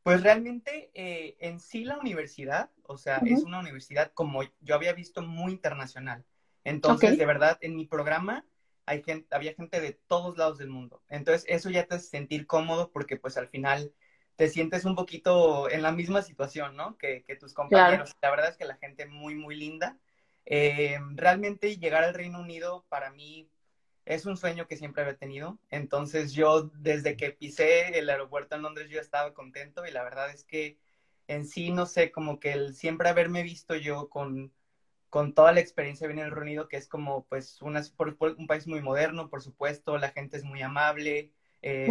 Pues 0.08 0.22
realmente 0.22 0.90
eh, 0.94 1.36
en 1.38 1.60
sí 1.60 1.84
la 1.84 1.98
universidad, 1.98 2.70
o 2.84 2.96
sea, 2.96 3.18
es 3.26 3.42
una 3.42 3.58
universidad 3.58 4.10
como 4.14 4.42
yo 4.60 4.74
había 4.74 4.94
visto 4.94 5.20
muy 5.20 5.52
internacional. 5.52 6.24
Entonces, 6.64 7.18
de 7.18 7.26
verdad, 7.26 7.58
en 7.60 7.76
mi 7.76 7.84
programa 7.84 8.42
hay 8.86 9.02
gente, 9.02 9.28
había 9.36 9.52
gente 9.52 9.82
de 9.82 9.92
todos 10.06 10.38
lados 10.38 10.56
del 10.56 10.70
mundo. 10.70 11.02
Entonces, 11.10 11.44
eso 11.46 11.68
ya 11.68 11.84
te 11.84 11.96
hace 11.96 12.06
sentir 12.06 12.46
cómodo 12.46 12.90
porque 12.90 13.18
pues 13.18 13.36
al 13.36 13.48
final 13.48 13.92
te 14.36 14.48
sientes 14.48 14.86
un 14.86 14.94
poquito 14.94 15.68
en 15.68 15.82
la 15.82 15.92
misma 15.92 16.22
situación, 16.22 16.74
¿no? 16.74 16.96
Que, 16.96 17.22
tus 17.38 17.52
compañeros. 17.52 18.16
La 18.22 18.30
verdad 18.30 18.48
es 18.48 18.56
que 18.56 18.64
la 18.64 18.76
gente 18.76 19.04
muy, 19.04 19.34
muy 19.34 19.56
linda. 19.56 19.98
Eh, 20.46 20.98
realmente 21.16 21.76
llegar 21.76 22.02
al 22.02 22.14
Reino 22.14 22.40
Unido 22.40 22.86
para 22.88 23.10
mí 23.10 23.50
es 24.08 24.24
un 24.24 24.38
sueño 24.38 24.66
que 24.66 24.76
siempre 24.78 25.02
había 25.02 25.16
tenido. 25.16 25.58
Entonces 25.70 26.32
yo 26.32 26.70
desde 26.74 27.16
que 27.16 27.30
pisé 27.30 27.98
el 27.98 28.08
aeropuerto 28.08 28.56
en 28.56 28.62
Londres 28.62 28.88
yo 28.88 29.00
estaba 29.00 29.34
contento 29.34 29.86
y 29.86 29.90
la 29.90 30.02
verdad 30.02 30.30
es 30.30 30.44
que 30.44 30.78
en 31.26 31.46
sí, 31.46 31.70
no 31.70 31.84
sé, 31.84 32.10
como 32.10 32.40
que 32.40 32.52
el 32.52 32.74
siempre 32.74 33.10
haberme 33.10 33.42
visto 33.42 33.76
yo 33.76 34.08
con, 34.08 34.50
con 35.10 35.34
toda 35.34 35.52
la 35.52 35.60
experiencia 35.60 36.06
bien 36.06 36.20
en 36.20 36.24
el 36.24 36.30
Reino 36.30 36.44
Unido, 36.44 36.68
que 36.68 36.78
es 36.78 36.88
como 36.88 37.26
pues 37.26 37.60
una, 37.60 37.82
un 38.38 38.46
país 38.46 38.66
muy 38.66 38.80
moderno, 38.80 39.28
por 39.28 39.42
supuesto, 39.42 39.98
la 39.98 40.10
gente 40.10 40.38
es 40.38 40.44
muy 40.44 40.62
amable, 40.62 41.30
eh, 41.60 41.90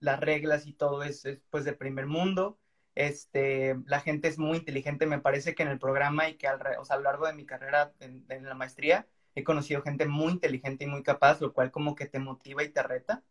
las 0.00 0.20
reglas 0.20 0.66
y 0.66 0.72
todo 0.72 1.04
es, 1.04 1.24
pues 1.50 1.64
de 1.64 1.72
primer 1.72 2.06
mundo. 2.06 2.58
Este, 2.96 3.76
la 3.86 4.00
gente 4.00 4.26
es 4.28 4.38
muy 4.38 4.58
inteligente, 4.58 5.06
me 5.06 5.20
parece 5.20 5.54
que 5.54 5.62
en 5.62 5.68
el 5.68 5.78
programa 5.78 6.28
y 6.28 6.36
que 6.36 6.48
al, 6.48 6.60
o 6.78 6.84
sea, 6.84 6.96
a 6.96 6.98
lo 6.98 7.04
largo 7.04 7.26
de 7.26 7.32
mi 7.32 7.46
carrera 7.46 7.92
en 8.00 8.44
la 8.44 8.54
maestría, 8.54 9.06
he 9.34 9.44
conocido 9.44 9.82
gente 9.82 10.06
muy 10.06 10.32
inteligente 10.32 10.84
y 10.84 10.88
muy 10.88 11.02
capaz, 11.02 11.40
lo 11.40 11.52
cual 11.52 11.70
como 11.70 11.94
que 11.94 12.06
te 12.06 12.18
motiva 12.20 12.62
y 12.64 12.70
te 12.70 12.82
reta. 12.82 13.24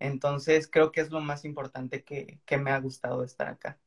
Entonces 0.00 0.68
creo 0.70 0.92
que 0.92 1.00
es 1.02 1.10
lo 1.10 1.20
más 1.20 1.44
importante 1.44 2.04
que, 2.04 2.40
que 2.46 2.58
me 2.58 2.72
ha 2.72 2.80
gustado 2.80 3.24
estar 3.24 3.48
acá. 3.48 3.78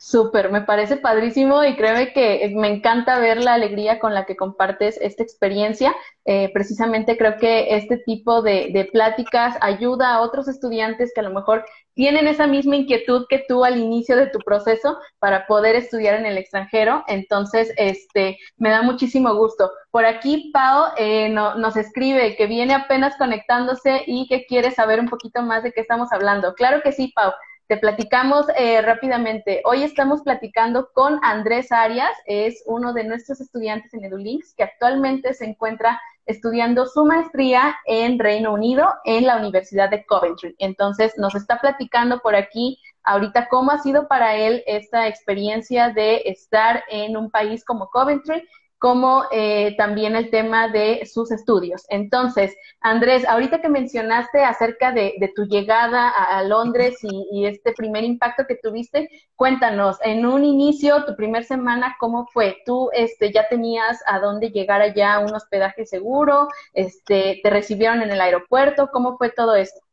Súper, 0.00 0.52
me 0.52 0.60
parece 0.62 0.96
padrísimo 0.96 1.64
y 1.64 1.74
créeme 1.74 2.12
que 2.12 2.52
me 2.54 2.68
encanta 2.68 3.18
ver 3.18 3.42
la 3.42 3.54
alegría 3.54 3.98
con 3.98 4.14
la 4.14 4.26
que 4.26 4.36
compartes 4.36 4.96
esta 5.02 5.24
experiencia. 5.24 5.92
Eh, 6.24 6.52
precisamente 6.54 7.18
creo 7.18 7.36
que 7.36 7.74
este 7.74 7.96
tipo 7.96 8.40
de, 8.40 8.70
de, 8.72 8.84
pláticas 8.84 9.56
ayuda 9.60 10.14
a 10.14 10.20
otros 10.20 10.46
estudiantes 10.46 11.10
que 11.12 11.18
a 11.18 11.24
lo 11.24 11.34
mejor 11.34 11.64
tienen 11.94 12.28
esa 12.28 12.46
misma 12.46 12.76
inquietud 12.76 13.26
que 13.28 13.44
tú 13.48 13.64
al 13.64 13.76
inicio 13.76 14.16
de 14.16 14.28
tu 14.28 14.38
proceso 14.38 14.98
para 15.18 15.48
poder 15.48 15.74
estudiar 15.74 16.14
en 16.14 16.26
el 16.26 16.38
extranjero. 16.38 17.02
Entonces, 17.08 17.72
este, 17.76 18.38
me 18.56 18.70
da 18.70 18.82
muchísimo 18.82 19.34
gusto. 19.34 19.72
Por 19.90 20.04
aquí, 20.04 20.52
Pau 20.54 20.92
eh, 20.96 21.28
nos 21.28 21.76
escribe 21.76 22.36
que 22.36 22.46
viene 22.46 22.72
apenas 22.72 23.16
conectándose 23.16 24.04
y 24.06 24.28
que 24.28 24.46
quiere 24.46 24.70
saber 24.70 25.00
un 25.00 25.08
poquito 25.08 25.42
más 25.42 25.64
de 25.64 25.72
qué 25.72 25.80
estamos 25.80 26.12
hablando. 26.12 26.54
Claro 26.54 26.82
que 26.82 26.92
sí, 26.92 27.10
Pau. 27.16 27.32
Te 27.68 27.76
platicamos 27.76 28.46
eh, 28.56 28.80
rápidamente. 28.80 29.60
Hoy 29.66 29.82
estamos 29.82 30.22
platicando 30.22 30.88
con 30.94 31.20
Andrés 31.22 31.70
Arias, 31.70 32.16
es 32.24 32.62
uno 32.64 32.94
de 32.94 33.04
nuestros 33.04 33.42
estudiantes 33.42 33.92
en 33.92 34.04
EduLinks 34.04 34.54
que 34.54 34.62
actualmente 34.62 35.34
se 35.34 35.44
encuentra 35.44 36.00
estudiando 36.24 36.86
su 36.86 37.04
maestría 37.04 37.76
en 37.84 38.18
Reino 38.18 38.54
Unido 38.54 38.88
en 39.04 39.26
la 39.26 39.36
Universidad 39.36 39.90
de 39.90 40.06
Coventry. 40.06 40.54
Entonces 40.56 41.12
nos 41.18 41.34
está 41.34 41.60
platicando 41.60 42.20
por 42.20 42.34
aquí 42.34 42.78
ahorita 43.02 43.50
cómo 43.50 43.70
ha 43.70 43.82
sido 43.82 44.08
para 44.08 44.34
él 44.34 44.62
esta 44.66 45.06
experiencia 45.06 45.90
de 45.90 46.22
estar 46.24 46.84
en 46.88 47.18
un 47.18 47.30
país 47.30 47.66
como 47.66 47.90
Coventry 47.90 48.48
como 48.78 49.24
eh, 49.32 49.74
también 49.76 50.14
el 50.14 50.30
tema 50.30 50.68
de 50.68 51.04
sus 51.06 51.30
estudios. 51.30 51.84
Entonces, 51.88 52.56
Andrés, 52.80 53.26
ahorita 53.26 53.60
que 53.60 53.68
mencionaste 53.68 54.44
acerca 54.44 54.92
de, 54.92 55.14
tu 55.34 55.44
llegada 55.44 56.08
a, 56.08 56.42
Londres 56.44 56.98
y, 57.02 57.46
este 57.46 57.72
primer 57.72 58.04
impacto 58.04 58.44
que 58.46 58.56
tuviste, 58.56 59.08
cuéntanos, 59.36 59.98
en 60.02 60.24
un 60.26 60.44
inicio, 60.44 61.04
tu 61.04 61.16
primer 61.16 61.44
semana, 61.44 61.96
¿cómo 61.98 62.26
fue? 62.32 62.58
¿Tú 62.64 62.90
este, 62.92 63.32
ya 63.32 63.48
tenías 63.48 64.00
a 64.06 64.20
dónde 64.20 64.50
llegar 64.50 64.80
allá, 64.80 65.18
un 65.18 65.34
hospedaje 65.34 65.84
seguro? 65.84 66.48
Este, 66.72 67.40
¿Te 67.42 67.50
recibieron 67.50 68.02
en 68.02 68.10
el 68.10 68.20
aeropuerto? 68.20 68.90
¿Cómo 68.92 69.16
fue 69.18 69.30
todo 69.30 69.54
esto? 69.54 69.87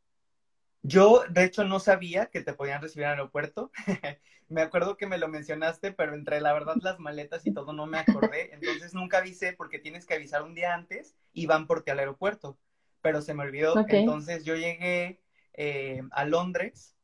Yo, 0.87 1.23
de 1.29 1.43
hecho, 1.43 1.63
no 1.63 1.79
sabía 1.79 2.27
que 2.27 2.41
te 2.41 2.53
podían 2.53 2.81
recibir 2.81 3.05
en 3.05 3.13
el 3.13 3.17
aeropuerto. 3.17 3.71
me 4.47 4.61
acuerdo 4.61 4.97
que 4.97 5.07
me 5.07 5.17
lo 5.17 5.27
mencionaste, 5.27 5.91
pero 5.91 6.13
entre 6.13 6.39
la 6.41 6.53
verdad 6.53 6.75
las 6.81 6.99
maletas 6.99 7.45
y 7.47 7.53
todo 7.53 7.73
no 7.73 7.87
me 7.87 7.97
acordé. 7.97 8.53
Entonces 8.53 8.93
nunca 8.93 9.17
avisé 9.17 9.53
porque 9.53 9.79
tienes 9.79 10.05
que 10.05 10.13
avisar 10.13 10.43
un 10.43 10.53
día 10.53 10.75
antes 10.75 11.15
y 11.33 11.47
van 11.47 11.65
por 11.65 11.81
ti 11.81 11.89
al 11.89 11.99
aeropuerto. 11.99 12.59
Pero 13.01 13.21
se 13.21 13.33
me 13.33 13.43
olvidó. 13.43 13.83
Entonces 13.87 14.45
yo 14.45 14.55
llegué 14.55 15.21
eh, 15.53 16.03
a 16.11 16.25
Londres. 16.25 16.95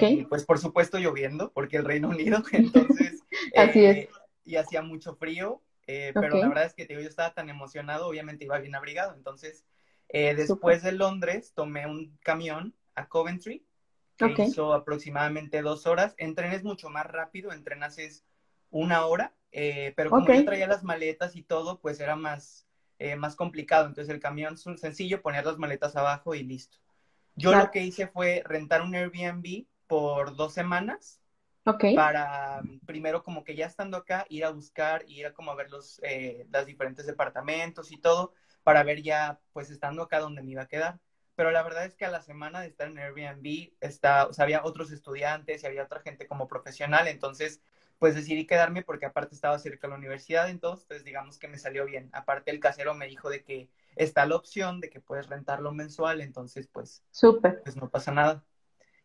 Y 0.00 0.24
pues 0.24 0.44
por 0.44 0.58
supuesto 0.58 0.98
lloviendo, 0.98 1.52
porque 1.52 1.76
el 1.76 1.84
Reino 1.84 2.08
Unido. 2.08 2.42
Entonces. 2.52 3.22
Así 3.56 3.84
es. 3.84 3.96
Eh, 3.96 4.08
y 4.44 4.56
hacía 4.56 4.80
mucho 4.80 5.16
frío. 5.16 5.62
Eh, 5.86 6.12
pero 6.14 6.36
la 6.36 6.48
verdad 6.48 6.64
es 6.64 6.74
que 6.74 6.84
te 6.84 6.92
digo, 6.92 7.02
yo 7.02 7.08
estaba 7.08 7.32
tan 7.32 7.48
emocionado, 7.48 8.08
obviamente 8.08 8.44
iba 8.44 8.58
bien 8.58 8.74
abrigado. 8.74 9.14
Entonces, 9.14 9.64
después 10.10 10.82
de 10.82 10.92
Londres, 10.92 11.52
tomé 11.54 11.86
un 11.86 12.18
camión 12.22 12.74
a 12.98 13.08
Coventry, 13.08 13.64
que 14.16 14.44
hizo 14.44 14.74
aproximadamente 14.74 15.62
dos 15.62 15.86
horas. 15.86 16.14
En 16.18 16.34
tren 16.34 16.52
es 16.52 16.64
mucho 16.64 16.90
más 16.90 17.06
rápido, 17.06 17.52
en 17.52 17.62
tren 17.62 17.82
haces 17.82 18.24
una 18.70 19.06
hora, 19.06 19.32
eh, 19.52 19.92
pero 19.96 20.10
como 20.10 20.26
yo 20.26 20.44
traía 20.44 20.66
las 20.66 20.82
maletas 20.82 21.36
y 21.36 21.42
todo, 21.42 21.78
pues 21.80 22.00
era 22.00 22.16
más, 22.16 22.66
eh, 22.98 23.16
más 23.16 23.36
complicado. 23.36 23.86
Entonces 23.86 24.12
el 24.12 24.20
camión 24.20 24.54
es 24.54 24.80
sencillo, 24.80 25.22
poner 25.22 25.46
las 25.46 25.58
maletas 25.58 25.96
abajo 25.96 26.34
y 26.34 26.42
listo. 26.42 26.78
Yo 27.34 27.54
lo 27.54 27.70
que 27.70 27.82
hice 27.82 28.08
fue 28.08 28.42
rentar 28.44 28.82
un 28.82 28.94
Airbnb 28.94 29.66
por 29.86 30.34
dos 30.34 30.52
semanas. 30.52 31.20
Para 31.94 32.62
primero 32.86 33.22
como 33.22 33.44
que 33.44 33.54
ya 33.54 33.66
estando 33.66 33.98
acá, 33.98 34.26
ir 34.30 34.44
a 34.44 34.50
buscar, 34.50 35.04
ir 35.06 35.26
a 35.26 35.34
como 35.34 35.50
a 35.50 35.54
ver 35.54 35.70
los, 35.70 36.00
eh, 36.02 36.46
los 36.50 36.64
diferentes 36.64 37.06
departamentos 37.06 37.92
y 37.92 37.98
todo, 37.98 38.32
para 38.62 38.82
ver 38.82 39.02
ya, 39.02 39.38
pues 39.52 39.70
estando 39.70 40.02
acá 40.02 40.18
donde 40.18 40.42
me 40.42 40.52
iba 40.52 40.62
a 40.62 40.68
quedar 40.68 40.98
pero 41.38 41.52
la 41.52 41.62
verdad 41.62 41.84
es 41.84 41.94
que 41.94 42.04
a 42.04 42.10
la 42.10 42.20
semana 42.20 42.60
de 42.60 42.66
estar 42.66 42.88
en 42.88 42.98
Airbnb, 42.98 43.70
está, 43.80 44.26
o 44.26 44.32
sea, 44.32 44.42
había 44.42 44.64
otros 44.64 44.90
estudiantes 44.90 45.62
y 45.62 45.66
había 45.68 45.84
otra 45.84 46.00
gente 46.00 46.26
como 46.26 46.48
profesional, 46.48 47.06
entonces 47.06 47.62
pues 48.00 48.16
decidí 48.16 48.44
quedarme 48.44 48.82
porque 48.82 49.06
aparte 49.06 49.36
estaba 49.36 49.56
cerca 49.60 49.86
de 49.86 49.92
la 49.92 49.98
universidad, 49.98 50.50
entonces 50.50 50.84
pues, 50.88 51.04
digamos 51.04 51.38
que 51.38 51.46
me 51.46 51.56
salió 51.56 51.84
bien. 51.84 52.10
Aparte 52.12 52.50
el 52.50 52.58
casero 52.58 52.92
me 52.94 53.06
dijo 53.06 53.30
de 53.30 53.44
que 53.44 53.70
está 53.94 54.26
la 54.26 54.34
opción 54.34 54.80
de 54.80 54.90
que 54.90 54.98
puedes 54.98 55.28
rentarlo 55.28 55.70
mensual, 55.70 56.22
entonces 56.22 56.66
pues, 56.66 57.04
Súper. 57.12 57.62
pues 57.62 57.76
no 57.76 57.88
pasa 57.88 58.10
nada. 58.10 58.42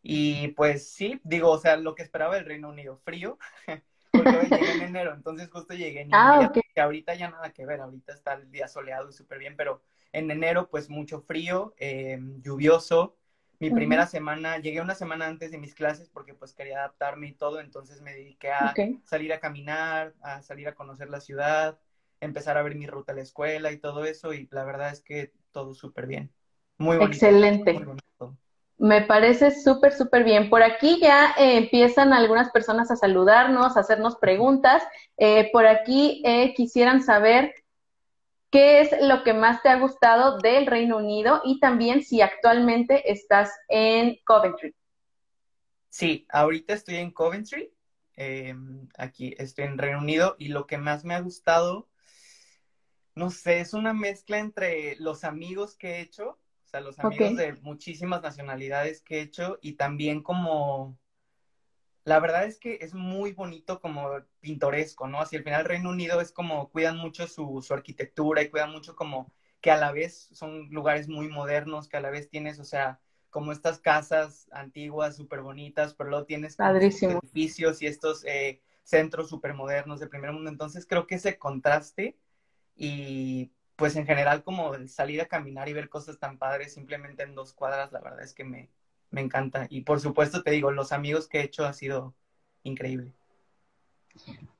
Y 0.01 0.47
pues 0.53 0.89
sí, 0.89 1.21
digo, 1.23 1.51
o 1.51 1.59
sea, 1.59 1.77
lo 1.77 1.93
que 1.93 2.01
esperaba 2.01 2.33
del 2.33 2.45
Reino 2.45 2.69
Unido, 2.69 2.97
frío, 3.05 3.37
porque 4.11 4.37
hoy 4.37 4.49
llegué 4.49 4.71
en 4.73 4.81
enero, 4.89 5.13
entonces 5.13 5.51
justo 5.51 5.75
llegué 5.75 6.01
en 6.01 6.09
ah, 6.13 6.51
que 6.51 6.81
ahorita 6.81 7.13
ya 7.13 7.29
nada 7.29 7.53
que 7.53 7.67
ver, 7.67 7.79
ahorita 7.79 8.11
está 8.11 8.33
el 8.33 8.49
día 8.49 8.67
soleado 8.67 9.07
y 9.07 9.13
súper 9.13 9.37
bien, 9.37 9.55
pero 9.55 9.83
en 10.13 10.29
enero, 10.31 10.69
pues 10.69 10.89
mucho 10.89 11.21
frío, 11.21 11.73
eh, 11.77 12.19
lluvioso. 12.41 13.17
Mi 13.59 13.71
primera 13.71 14.05
semana, 14.07 14.57
llegué 14.57 14.81
una 14.81 14.93
semana 14.93 15.25
antes 15.25 15.51
de 15.51 15.57
mis 15.57 15.73
clases 15.73 16.09
porque 16.09 16.33
pues 16.33 16.53
quería 16.53 16.79
adaptarme 16.79 17.27
y 17.27 17.33
todo, 17.33 17.61
entonces 17.61 18.01
me 18.01 18.13
dediqué 18.13 18.51
a 18.51 18.73
salir 19.05 19.31
a 19.31 19.39
caminar, 19.39 20.13
a 20.21 20.41
salir 20.41 20.67
a 20.67 20.75
conocer 20.75 21.09
la 21.09 21.21
ciudad, 21.21 21.79
empezar 22.19 22.57
a 22.57 22.63
ver 22.63 22.75
mi 22.75 22.87
ruta 22.87 23.13
a 23.13 23.15
la 23.15 23.21
escuela 23.21 23.71
y 23.71 23.77
todo 23.77 24.03
eso 24.03 24.33
y 24.33 24.49
la 24.51 24.65
verdad 24.65 24.91
es 24.91 25.01
que 25.01 25.31
todo 25.51 25.73
súper 25.73 26.07
bien. 26.07 26.29
Muy 26.77 26.97
bonito. 26.97 27.15
Excelente. 27.15 27.79
Me 28.77 29.01
parece 29.03 29.51
súper, 29.51 29.93
súper 29.93 30.25
bien. 30.25 30.49
Por 30.49 30.61
aquí 30.61 30.99
ya 30.99 31.33
eh, 31.37 31.57
empiezan 31.57 32.11
algunas 32.11 32.49
personas 32.49 32.91
a 32.91 32.97
saludarnos, 32.97 33.77
a 33.77 33.79
hacernos 33.79 34.17
preguntas. 34.17 34.83
Eh, 35.15 35.49
por 35.53 35.65
aquí 35.67 36.21
quisieran 36.57 37.01
saber 37.01 37.53
¿Qué 38.53 38.81
es 38.81 38.91
lo 39.01 39.23
que 39.23 39.33
más 39.33 39.63
te 39.63 39.69
ha 39.69 39.79
gustado 39.79 40.37
del 40.37 40.67
Reino 40.67 40.97
Unido 40.97 41.41
y 41.43 41.59
también 41.59 42.03
si 42.03 42.21
actualmente 42.21 43.11
estás 43.11 43.51
en 43.67 44.19
Coventry? 44.27 44.75
Sí, 45.89 46.27
ahorita 46.29 46.75
estoy 46.75 46.97
en 46.97 47.09
Coventry, 47.09 47.73
em, 48.15 48.87
aquí 48.95 49.33
estoy 49.39 49.65
en 49.65 49.79
Reino 49.79 49.97
Unido 49.97 50.35
y 50.37 50.49
lo 50.49 50.67
que 50.67 50.77
más 50.77 51.03
me 51.03 51.15
ha 51.15 51.19
gustado, 51.21 51.89
no 53.15 53.31
sé, 53.31 53.59
es 53.59 53.73
una 53.73 53.91
mezcla 53.91 54.37
entre 54.37 54.97
los 54.97 55.23
amigos 55.23 55.75
que 55.75 55.95
he 55.95 56.01
hecho, 56.01 56.37
o 56.63 56.67
sea, 56.67 56.79
los 56.79 56.99
amigos 56.99 57.35
de 57.35 57.53
muchísimas 57.53 58.21
nacionalidades 58.21 59.01
que 59.01 59.17
he 59.17 59.21
hecho 59.21 59.57
y 59.63 59.77
también 59.77 60.21
como 60.21 60.95
La 62.05 62.19
verdad 62.19 62.45
es 62.45 62.59
que 62.59 62.79
es 62.81 62.93
muy 62.93 63.31
bonito 63.31 63.79
como 63.79 64.09
pintoresco, 64.41 65.07
¿no? 65.07 65.21
Así 65.21 65.37
al 65.37 65.43
final 65.43 65.65
Reino 65.65 65.89
Unido 65.89 66.19
es 66.19 66.31
como 66.31 66.69
cuidan 66.69 66.97
mucho 66.97 67.27
su, 67.27 67.61
su 67.61 67.73
arquitectura 67.73 68.41
y 68.41 68.49
cuidan 68.49 68.71
mucho 68.71 68.95
como 68.95 69.31
que 69.61 69.71
a 69.71 69.77
la 69.77 69.93
vez 69.93 70.29
son 70.33 70.69
lugares 70.69 71.07
muy 71.07 71.29
modernos, 71.29 71.87
que 71.87 71.97
a 71.97 72.01
la 72.01 72.09
vez 72.09 72.29
tienes, 72.29 72.59
o 72.59 72.65
sea, 72.65 72.99
como 73.29 73.51
estas 73.53 73.79
casas 73.79 74.49
antiguas, 74.51 75.15
súper 75.15 75.41
bonitas, 75.41 75.93
pero 75.93 76.09
luego 76.09 76.25
tienes 76.25 76.59
edificios 77.07 77.81
y 77.81 77.87
estos 77.87 78.25
eh, 78.25 78.61
centros 78.83 79.29
súper 79.29 79.53
modernos 79.53 79.99
de 79.99 80.07
primer 80.07 80.33
mundo. 80.33 80.49
Entonces 80.49 80.85
creo 80.85 81.07
que 81.07 81.15
ese 81.15 81.37
contraste 81.37 82.17
y 82.75 83.51
pues 83.75 83.95
en 83.95 84.05
general 84.05 84.43
como 84.43 84.73
salir 84.87 85.21
a 85.21 85.27
caminar 85.27 85.69
y 85.69 85.73
ver 85.73 85.89
cosas 85.89 86.19
tan 86.19 86.37
padres 86.37 86.73
simplemente 86.73 87.23
en 87.23 87.35
dos 87.35 87.53
cuadras, 87.53 87.91
la 87.91 88.01
verdad 88.01 88.23
es 88.23 88.33
que 88.33 88.43
me, 88.43 88.69
me 89.13 89.21
encanta. 89.21 89.67
Y 89.69 89.81
por 89.81 90.01
supuesto 90.01 90.41
te 90.41 90.51
digo, 90.51 90.71
los 90.71 90.91
amigos 90.91 91.27
que 91.27 91.39
he 91.39 91.43
hecho 91.43 91.65
ha 91.65 91.73
sido 91.73 92.13
increíble. 92.63 93.13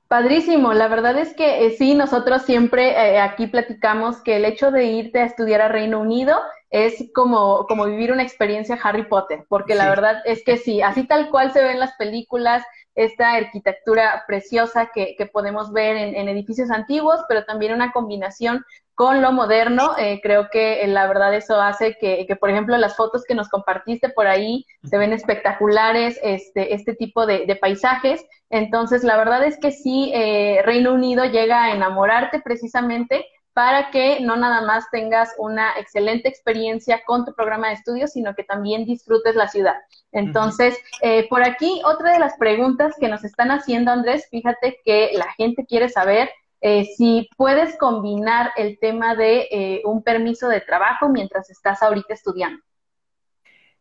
Padrísimo, 0.08 0.74
la 0.74 0.88
verdad 0.88 1.18
es 1.18 1.34
que 1.34 1.66
eh, 1.66 1.72
sí, 1.72 1.96
nosotros 1.96 2.44
siempre 2.44 2.92
eh, 2.92 3.20
aquí 3.20 3.48
platicamos 3.48 4.22
que 4.22 4.36
el 4.36 4.46
hecho 4.46 4.70
de 4.70 4.86
irte 4.86 5.20
a 5.20 5.26
estudiar 5.26 5.62
a 5.62 5.70
Reino 5.70 6.00
Unido 6.00 6.40
es 6.70 7.06
como, 7.16 7.66
como 7.68 7.86
vivir 7.86 8.12
una 8.12 8.22
experiencia 8.22 8.80
Harry 8.84 9.08
Potter, 9.08 9.46
porque 9.50 9.74
la 9.74 9.90
verdad 9.90 10.22
es 10.26 10.44
que 10.44 10.58
sí, 10.58 10.84
así 10.84 11.08
tal 11.08 11.32
cual 11.32 11.52
se 11.52 11.64
ve 11.64 11.72
en 11.72 11.80
las 11.80 11.94
películas, 11.94 12.64
esta 12.96 13.34
arquitectura 13.34 14.24
preciosa 14.28 14.92
que, 14.94 15.16
que 15.18 15.26
podemos 15.26 15.72
ver 15.72 15.96
en, 15.96 16.16
en, 16.16 16.30
edificios 16.30 16.70
antiguos, 16.70 17.22
pero 17.28 17.44
también 17.46 17.74
una 17.74 17.92
combinación 17.92 18.64
con 18.96 19.22
lo 19.22 19.32
moderno. 19.32 19.96
Eh, 19.98 20.20
creo 20.22 20.50
que 20.52 20.84
eh, 20.84 20.88
la 20.88 21.08
verdad 21.08 21.34
eso 21.34 21.60
hace 21.60 21.98
que, 22.00 22.26
que, 22.28 22.36
por 22.36 22.50
ejemplo, 22.50 22.78
las 22.78 22.96
fotos 22.96 23.24
que 23.28 23.36
nos 23.36 23.50
compartiste 23.50 24.10
por 24.10 24.28
ahí 24.28 24.66
se 24.84 24.98
ven 24.98 25.14
espectaculares, 25.14 26.20
este, 26.24 26.74
este 26.74 26.94
tipo 26.94 27.26
de, 27.26 27.46
de 27.46 27.56
paisajes. 27.56 28.24
Entonces, 28.50 29.04
la 29.04 29.18
verdad 29.18 29.44
es 29.44 29.58
que 29.60 29.72
sí, 29.72 30.12
eh, 30.14 30.62
Reino 30.64 30.94
Unido 30.94 31.26
llega 31.26 31.64
a 31.64 31.72
enamorarte 31.74 32.42
precisamente 32.42 33.26
para 33.54 33.92
que 33.92 34.20
no 34.20 34.36
nada 34.36 34.62
más 34.62 34.90
tengas 34.90 35.34
una 35.38 35.78
excelente 35.80 36.28
experiencia 36.28 37.04
con 37.06 37.24
tu 37.24 37.34
programa 37.36 37.68
de 37.68 37.76
estudios, 37.76 38.12
sino 38.12 38.34
que 38.34 38.44
también 38.44 38.86
disfrutes 38.86 39.36
la 39.36 39.48
ciudad. 39.48 39.76
Entonces, 40.12 40.78
eh, 41.02 41.28
por 41.30 41.44
aquí, 41.44 41.82
otra 41.86 42.14
de 42.14 42.20
las 42.20 42.36
preguntas 42.38 42.96
que 43.00 43.08
nos 43.08 43.24
están 43.24 43.52
haciendo, 43.52 43.92
Andrés, 43.92 44.28
fíjate 44.30 44.80
que 44.84 45.12
la 45.14 45.32
gente 45.34 45.66
quiere 45.66 45.90
saber 45.90 46.32
eh, 46.62 46.86
si 46.98 47.30
puedes 47.38 47.78
combinar 47.78 48.52
el 48.56 48.80
tema 48.80 49.16
de 49.16 49.48
eh, 49.52 49.82
un 49.86 50.02
permiso 50.02 50.48
de 50.50 50.62
trabajo 50.62 51.10
mientras 51.10 51.50
estás 51.52 51.84
ahorita 51.84 52.14
estudiando. 52.14 52.64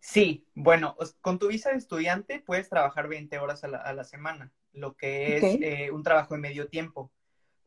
Sí, 0.01 0.47
bueno, 0.55 0.97
con 1.21 1.39
tu 1.39 1.47
visa 1.47 1.71
de 1.71 1.77
estudiante 1.77 2.43
puedes 2.45 2.69
trabajar 2.69 3.09
20 3.09 3.39
horas 3.39 3.63
a 3.63 3.69
la, 3.69 4.05
semana, 4.05 4.51
lo 4.73 4.97
que 4.97 5.37
es 5.37 5.93
un 5.93 6.03
trabajo 6.03 6.35
de 6.35 6.41
medio 6.41 6.67
tiempo. 6.67 7.13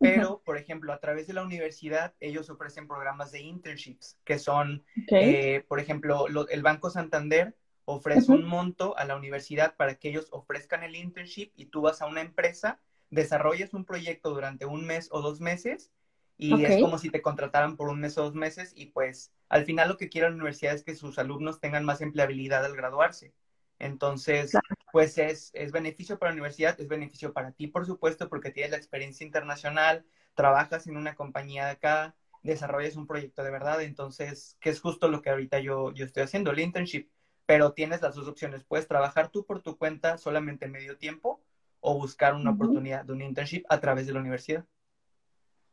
Pero, 0.06 0.42
por 0.46 0.58
ejemplo, 0.58 0.94
a 0.94 1.00
través 1.00 1.28
de 1.28 1.34
la 1.34 1.44
universidad, 1.44 2.14
ellos 2.20 2.50
ofrecen 2.50 2.88
programas 2.88 3.32
de 3.32 3.42
internships, 3.42 4.18
que 4.24 4.38
son, 4.40 4.84
eh, 5.18 5.66
por 5.68 5.80
ejemplo, 5.80 6.26
el 6.50 6.62
Banco 6.64 6.90
Santander 6.90 7.56
ofrece 7.86 8.32
un 8.32 8.44
monto 8.44 8.98
a 8.98 9.06
la 9.06 9.16
universidad 9.16 9.76
para 9.76 9.96
que 9.96 10.10
ellos 10.10 10.28
ofrezcan 10.32 10.84
el 10.84 10.96
internship 10.96 11.52
y 11.56 11.66
tú 11.68 11.82
vas 11.82 12.02
a 12.02 12.08
una 12.08 12.22
empresa, 12.22 12.80
desarrollas 13.10 13.74
un 13.74 13.86
proyecto 13.86 14.32
durante 14.32 14.66
un 14.66 14.86
mes 14.86 15.10
o 15.12 15.22
dos 15.22 15.40
meses 15.42 15.92
y 16.38 16.64
es 16.66 16.78
como 16.78 16.98
si 16.98 17.10
te 17.10 17.22
contrataran 17.22 17.78
por 17.78 17.90
un 17.90 18.00
mes 18.02 18.18
o 18.18 18.24
dos 18.24 18.36
meses 18.36 18.74
y 18.76 18.88
pues 18.88 19.32
al 19.50 19.66
final 19.66 19.90
lo 19.90 19.98
que 19.98 20.10
quiere 20.10 20.30
la 20.30 20.36
universidad 20.36 20.74
es 20.76 20.84
que 20.84 20.96
sus 20.96 21.18
alumnos 21.20 21.60
tengan 21.60 21.86
más 21.86 22.02
empleabilidad 22.02 22.66
al 22.66 22.76
graduarse. 22.76 23.34
Entonces, 23.80 24.54
pues 24.92 25.18
es, 25.18 25.52
es 25.54 25.72
beneficio 25.72 26.18
para 26.18 26.32
la 26.32 26.36
universidad, 26.36 26.80
es 26.80 26.88
beneficio 26.88 27.34
para 27.34 27.52
ti, 27.52 27.68
por 27.68 27.86
supuesto, 27.86 28.30
porque 28.30 28.52
tienes 28.52 28.72
la 28.72 28.78
experiencia 28.78 29.26
internacional, 29.26 30.06
trabajas 30.34 30.88
en 30.88 30.98
una 30.98 31.16
compañía 31.16 31.66
de 31.66 31.72
acá, 31.72 32.16
desarrollas 32.44 32.96
un 32.96 33.08
proyecto 33.08 33.44
de 33.44 33.52
verdad, 33.52 33.82
entonces, 33.82 34.58
que 34.62 34.70
es 34.70 34.80
justo 34.80 35.08
lo 35.10 35.22
que 35.22 35.30
ahorita 35.32 35.60
yo, 35.60 35.92
yo 35.94 36.06
estoy 36.06 36.24
haciendo, 36.24 36.52
el 36.52 36.60
internship, 36.60 37.10
pero 37.46 37.74
tienes 37.74 38.02
las 38.02 38.16
dos 38.16 38.28
opciones, 38.28 38.64
puedes 38.64 38.88
trabajar 38.88 39.30
tú 39.30 39.46
por 39.46 39.62
tu 39.62 39.78
cuenta 39.78 40.18
solamente 40.18 40.68
medio 40.68 40.98
tiempo 40.98 41.42
o 41.80 41.98
buscar 41.98 42.34
una 42.34 42.52
oportunidad 42.52 43.06
de 43.06 43.14
un 43.14 43.22
internship 43.22 43.64
a 43.70 43.80
través 43.80 44.08
de 44.08 44.14
la 44.14 44.20
universidad. 44.20 44.66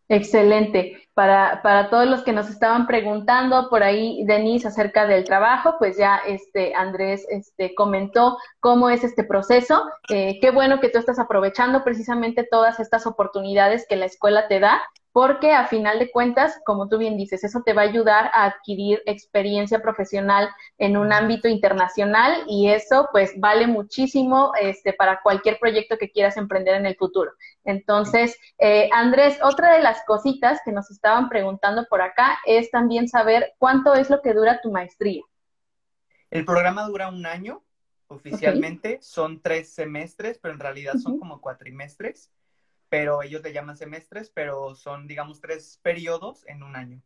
Excelente. 0.09 0.99
Para, 1.15 1.61
para 1.63 1.91
todos 1.91 2.07
los 2.07 2.23
que 2.23 2.33
nos 2.33 2.49
estaban 2.49 2.87
preguntando 2.87 3.69
por 3.69 3.83
ahí, 3.83 4.25
Denise, 4.25 4.69
acerca 4.69 5.07
del 5.07 5.25
trabajo, 5.25 5.77
pues 5.79 5.99
ya 5.99 6.21
este 6.27 6.75
Andrés 6.75 7.27
este, 7.29 7.75
comentó 7.75 8.39
cómo 8.61 8.89
es 8.89 9.05
este 9.05 9.25
proceso. 9.25 9.85
Eh, 10.09 10.39
qué 10.41 10.51
bueno 10.51 10.81
que 10.81 10.89
tú 10.89 10.99
estás 10.99 11.19
aprovechando 11.19 11.85
precisamente 11.85 12.49
todas 12.51 12.81
estas 12.81 13.07
oportunidades 13.07 13.87
que 13.87 13.97
la 13.97 14.07
escuela 14.07 14.49
te 14.49 14.61
da 14.61 14.81
porque 15.13 15.53
a 15.53 15.67
final 15.67 15.99
de 15.99 16.11
cuentas, 16.11 16.59
como 16.65 16.89
tú 16.89 16.97
bien 16.97 17.17
dices, 17.17 17.45
eso 17.45 17.63
te 17.65 17.75
va 17.75 17.83
a 17.83 17.87
ayudar 17.87 18.31
a 18.33 18.45
adquirir 18.47 19.03
experiencia 19.05 19.81
profesional 19.83 20.49
en 20.79 20.97
un 20.97 21.13
ámbito 21.13 21.49
internacional 21.49 22.45
y 22.49 22.71
eso 22.71 23.09
pues 23.13 23.33
vale 23.39 23.67
muchísimo 23.67 24.53
este, 24.61 24.95
para 24.95 25.21
cualquier 25.23 25.59
proyecto 25.59 25.99
que 25.99 26.11
quieras 26.11 26.39
emprender 26.39 26.77
en 26.77 26.87
el 26.87 26.97
futuro. 26.97 27.33
Entonces, 27.65 28.39
eh, 28.59 28.89
Andrés, 28.93 29.39
otra 29.43 29.75
de 29.75 29.83
las 29.83 30.03
cositas 30.07 30.61
que 30.65 30.73
nos 30.73 30.91
estaban 30.91 31.29
preguntando 31.29 31.85
por 31.91 32.01
acá 32.01 32.39
es 32.47 32.71
también 32.71 33.07
saber 33.07 33.53
cuánto 33.59 33.95
es 33.95 34.09
lo 34.09 34.23
que 34.23 34.33
dura 34.33 34.61
tu 34.63 34.73
maestría. 34.73 35.23
El 36.31 36.47
programa 36.47 36.87
dura 36.87 37.09
un 37.09 37.27
año 37.27 37.63
oficialmente, 38.09 38.99
son 39.01 39.41
tres 39.41 39.73
semestres, 39.73 40.39
pero 40.39 40.55
en 40.55 40.61
realidad 40.61 40.95
son 41.03 41.19
como 41.19 41.41
cuatrimestres 41.41 42.31
pero 42.93 43.23
ellos 43.23 43.43
le 43.43 43.55
llaman 43.55 43.79
semestres, 43.79 44.29
pero 44.29 44.75
son, 44.75 45.09
digamos, 45.09 45.41
tres 45.41 45.81
periodos 45.83 46.47
en 46.47 46.63
un 46.63 46.77
año. 46.77 47.01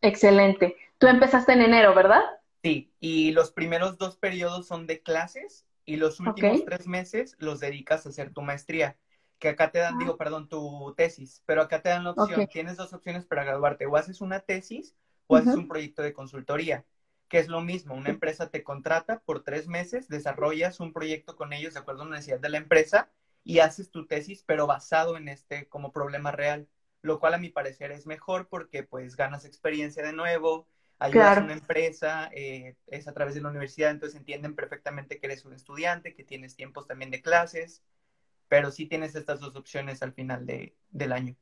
Excelente. 0.00 0.74
Tú 0.96 1.06
empezaste 1.06 1.52
en 1.52 1.60
enero, 1.60 1.94
¿verdad? 1.94 2.22
Sí, 2.62 2.90
y 2.98 3.32
los 3.32 3.50
primeros 3.50 3.98
dos 3.98 4.16
periodos 4.16 4.66
son 4.66 4.86
de 4.86 5.02
clases 5.02 5.66
y 5.84 5.96
los 5.96 6.18
últimos 6.18 6.64
tres 6.64 6.86
meses 6.86 7.36
los 7.38 7.60
dedicas 7.60 8.06
a 8.06 8.08
hacer 8.08 8.32
tu 8.32 8.40
maestría, 8.40 8.96
que 9.38 9.50
acá 9.50 9.70
te 9.70 9.80
dan, 9.80 9.96
ah. 9.96 9.98
digo, 9.98 10.16
perdón, 10.16 10.48
tu 10.48 10.94
tesis, 10.96 11.42
pero 11.44 11.60
acá 11.60 11.82
te 11.82 11.90
dan 11.90 12.04
la 12.04 12.12
opción, 12.12 12.46
tienes 12.46 12.78
dos 12.78 12.94
opciones 12.94 13.26
para 13.26 13.44
graduarte, 13.44 13.84
o 13.84 13.96
haces 13.96 14.22
una 14.22 14.40
tesis 14.40 14.96
o 15.26 15.36
haces 15.36 15.56
un 15.56 15.68
proyecto 15.68 16.00
de 16.00 16.14
consultoría, 16.14 16.86
que 17.28 17.38
es 17.38 17.48
lo 17.48 17.60
mismo, 17.60 17.94
una 17.94 18.08
empresa 18.08 18.48
te 18.48 18.64
contrata 18.64 19.18
por 19.26 19.42
tres 19.42 19.68
meses, 19.68 20.08
desarrollas 20.08 20.80
un 20.80 20.94
proyecto 20.94 21.36
con 21.36 21.52
ellos 21.52 21.74
de 21.74 21.80
acuerdo 21.80 22.04
a 22.04 22.06
la 22.06 22.12
necesidad 22.12 22.40
de 22.40 22.48
la 22.48 22.56
empresa 22.56 23.10
y 23.46 23.60
haces 23.60 23.92
tu 23.92 24.06
tesis, 24.06 24.42
pero 24.44 24.66
basado 24.66 25.16
en 25.16 25.28
este 25.28 25.68
como 25.68 25.92
problema 25.92 26.32
real, 26.32 26.66
lo 27.00 27.20
cual 27.20 27.34
a 27.34 27.38
mi 27.38 27.48
parecer 27.48 27.92
es 27.92 28.04
mejor 28.04 28.48
porque 28.48 28.82
pues 28.82 29.14
ganas 29.14 29.44
experiencia 29.44 30.04
de 30.04 30.12
nuevo, 30.12 30.66
ayudas 30.98 31.38
a 31.38 31.42
una 31.42 31.52
empresa, 31.52 32.28
eh, 32.32 32.74
es 32.88 33.06
a 33.06 33.12
través 33.12 33.36
de 33.36 33.42
la 33.42 33.50
universidad, 33.50 33.92
entonces 33.92 34.18
entienden 34.18 34.56
perfectamente 34.56 35.20
que 35.20 35.26
eres 35.26 35.44
un 35.44 35.52
estudiante, 35.52 36.12
que 36.12 36.24
tienes 36.24 36.56
tiempos 36.56 36.88
también 36.88 37.12
de 37.12 37.22
clases, 37.22 37.84
pero 38.48 38.72
sí 38.72 38.86
tienes 38.86 39.14
estas 39.14 39.38
dos 39.38 39.54
opciones 39.54 40.02
al 40.02 40.12
final 40.12 40.44
de, 40.44 40.74
del 40.90 41.12
año. 41.12 41.36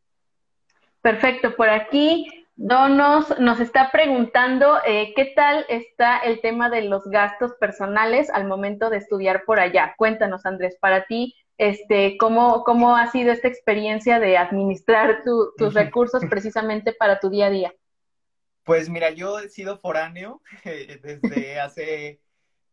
Perfecto, 1.01 1.57
por 1.57 1.71
aquí 1.71 2.45
Donos 2.57 3.41
nos 3.41 3.61
está 3.61 3.91
preguntando 3.91 4.79
eh, 4.87 5.15
qué 5.17 5.33
tal 5.35 5.65
está 5.71 6.19
el 6.19 6.43
tema 6.43 6.69
de 6.69 6.83
los 6.83 7.05
gastos 7.07 7.55
personales 7.55 8.29
al 8.29 8.47
momento 8.47 8.91
de 8.91 8.99
estudiar 8.99 9.45
por 9.45 9.59
allá. 9.59 9.95
Cuéntanos, 9.97 10.47
Andrés, 10.47 10.77
para 10.79 11.07
ti, 11.07 11.35
este, 11.59 12.17
¿cómo, 12.19 12.65
cómo 12.65 12.97
ha 12.97 13.11
sido 13.11 13.33
esta 13.33 13.49
experiencia 13.49 14.19
de 14.19 14.37
administrar 14.37 15.23
tus 15.25 15.75
recursos 15.75 16.25
precisamente 16.29 16.93
para 16.93 17.21
tu 17.21 17.31
día 17.31 17.47
a 17.47 17.51
día? 17.51 17.75
Pues 18.65 18.89
mira, 18.89 19.11
yo 19.11 19.39
he 19.39 19.49
sido 19.49 19.77
foráneo 19.77 20.41
desde 20.65 21.61
hace 21.61 22.21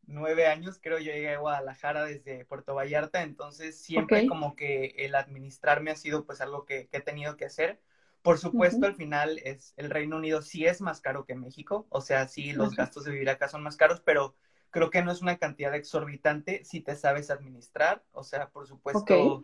nueve 0.08 0.48
años, 0.48 0.80
creo 0.82 1.00
yo 1.00 1.12
llegué 1.12 1.34
a 1.34 1.40
Guadalajara 1.40 2.06
desde 2.06 2.46
Puerto 2.46 2.76
Vallarta, 2.76 3.24
entonces 3.24 3.82
siempre 3.82 4.28
como 4.28 4.56
que 4.56 4.96
el 4.98 5.16
administrarme 5.16 5.92
ha 5.92 5.96
sido 5.96 6.26
pues 6.26 6.42
algo 6.42 6.66
que, 6.66 6.90
he 6.92 7.02
tenido 7.02 7.38
que 7.38 7.46
hacer. 7.46 7.82
Por 8.22 8.38
supuesto, 8.38 8.86
al 8.86 8.96
final 8.96 9.40
es 9.44 9.74
el 9.78 9.90
Reino 9.90 10.18
Unido 10.18 10.44
sí 10.44 10.66
es 10.66 10.80
más 10.80 11.02
caro 11.02 11.26
que 11.26 11.34
México, 11.34 11.88
o 11.90 12.02
sea, 12.02 12.28
sí 12.28 12.54
los 12.54 12.76
gastos 12.76 13.04
de 13.04 13.12
vivir 13.12 13.30
acá 13.30 13.48
son 13.48 13.64
más 13.64 13.78
caros, 13.78 14.02
pero 14.02 14.36
creo 14.72 14.90
que 14.90 15.04
no 15.04 15.12
es 15.12 15.22
una 15.22 15.38
cantidad 15.38 15.76
exorbitante 15.76 16.64
si 16.66 16.82
te 16.82 16.96
sabes 16.96 17.30
administrar. 17.30 18.04
O 18.14 18.24
sea, 18.24 18.50
por 18.50 18.66
supuesto, 18.66 19.42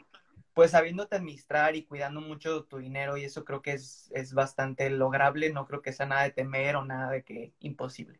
pues 0.53 0.71
sabiéndote 0.71 1.15
administrar 1.15 1.75
y 1.75 1.83
cuidando 1.83 2.21
mucho 2.21 2.63
tu 2.63 2.77
dinero 2.77 3.17
y 3.17 3.25
eso 3.25 3.45
creo 3.45 3.61
que 3.61 3.73
es, 3.73 4.09
es 4.15 4.33
bastante 4.33 4.89
lograble. 4.89 5.51
No 5.51 5.67
creo 5.67 5.81
que 5.81 5.93
sea 5.93 6.07
nada 6.07 6.23
de 6.23 6.31
temer 6.31 6.77
o 6.77 6.85
nada 6.85 7.11
de 7.11 7.23
que 7.23 7.53
imposible. 7.59 8.19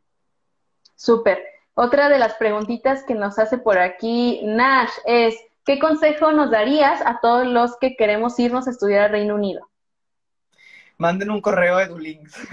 Súper. 0.96 1.44
Otra 1.74 2.10
de 2.10 2.20
las 2.20 2.36
preguntitas 2.36 3.04
que 3.04 3.16
nos 3.16 3.40
hace 3.40 3.58
por 3.58 3.78
aquí 3.78 4.42
Nash 4.44 4.92
es, 5.06 5.36
¿qué 5.66 5.80
consejo 5.80 6.32
nos 6.32 6.52
darías 6.52 7.02
a 7.06 7.20
todos 7.22 7.48
los 7.48 7.78
que 7.78 7.96
queremos 7.96 8.38
irnos 8.40 8.68
a 8.68 8.72
estudiar 8.72 9.06
al 9.06 9.12
Reino 9.12 9.36
Unido? 9.36 9.68
Manden 10.98 11.30
un 11.30 11.42
correo 11.42 11.78
a 11.78 11.84
EduLinks. 11.84 12.36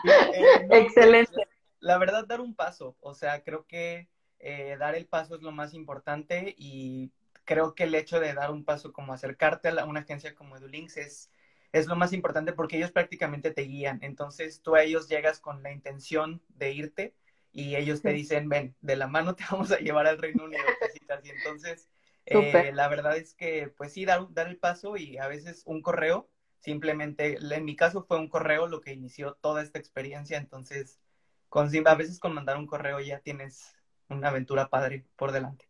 Eh, 0.02 0.66
Excelente 0.70 1.49
la 1.80 1.98
verdad, 1.98 2.26
dar 2.26 2.40
un 2.40 2.54
paso. 2.54 2.96
O 3.00 3.14
sea, 3.14 3.42
creo 3.42 3.66
que 3.66 4.08
eh, 4.38 4.76
dar 4.78 4.94
el 4.94 5.06
paso 5.06 5.34
es 5.34 5.42
lo 5.42 5.52
más 5.52 5.74
importante 5.74 6.54
y 6.56 7.10
creo 7.44 7.74
que 7.74 7.84
el 7.84 7.94
hecho 7.94 8.20
de 8.20 8.32
dar 8.34 8.50
un 8.50 8.64
paso 8.64 8.92
como 8.92 9.12
acercarte 9.12 9.68
a, 9.68 9.84
una 9.84 10.00
agencia 10.00 10.34
como 10.34 10.56
EduLinks 10.56 10.96
es, 10.98 11.30
es 11.72 11.86
lo 11.86 11.96
más 11.96 12.12
importante 12.12 12.52
porque 12.52 12.76
ellos 12.76 12.92
prácticamente 12.92 13.50
te 13.50 13.62
guían. 13.62 13.98
Entonces 14.02 14.62
tú 14.62 14.76
a 14.76 14.82
ellos 14.82 15.08
llegas 15.08 15.40
con 15.40 15.62
la 15.62 15.72
intención 15.72 16.42
de 16.48 16.72
irte 16.72 17.14
y 17.52 17.76
ellos 17.76 18.02
te 18.02 18.12
dicen, 18.12 18.48
ven, 18.48 18.76
de 18.80 18.96
la 18.96 19.08
mano 19.08 19.34
te 19.34 19.44
vamos 19.50 19.72
a 19.72 19.78
llevar 19.78 20.06
al 20.06 20.18
Reino 20.18 20.44
Unido. 20.44 20.62
Y 21.24 21.30
entonces, 21.30 21.88
eh, 22.26 22.70
la 22.72 22.88
verdad 22.88 23.16
es 23.16 23.34
que, 23.34 23.72
pues 23.76 23.92
sí, 23.92 24.04
dar, 24.04 24.32
dar 24.32 24.46
el 24.46 24.56
paso 24.56 24.96
y 24.96 25.18
a 25.18 25.26
veces 25.26 25.62
un 25.66 25.82
correo, 25.82 26.28
simplemente, 26.60 27.38
en 27.40 27.64
mi 27.64 27.74
caso 27.74 28.04
fue 28.04 28.18
un 28.18 28.28
correo 28.28 28.68
lo 28.68 28.80
que 28.80 28.92
inició 28.92 29.34
toda 29.34 29.62
esta 29.62 29.78
experiencia. 29.78 30.38
Entonces, 30.38 31.00
con, 31.50 31.68
a 31.84 31.94
veces 31.94 32.18
con 32.18 32.32
mandar 32.32 32.56
un 32.56 32.66
correo 32.66 33.00
ya 33.00 33.18
tienes 33.18 33.74
una 34.08 34.28
aventura 34.28 34.68
padre 34.68 35.04
por 35.16 35.32
delante. 35.32 35.66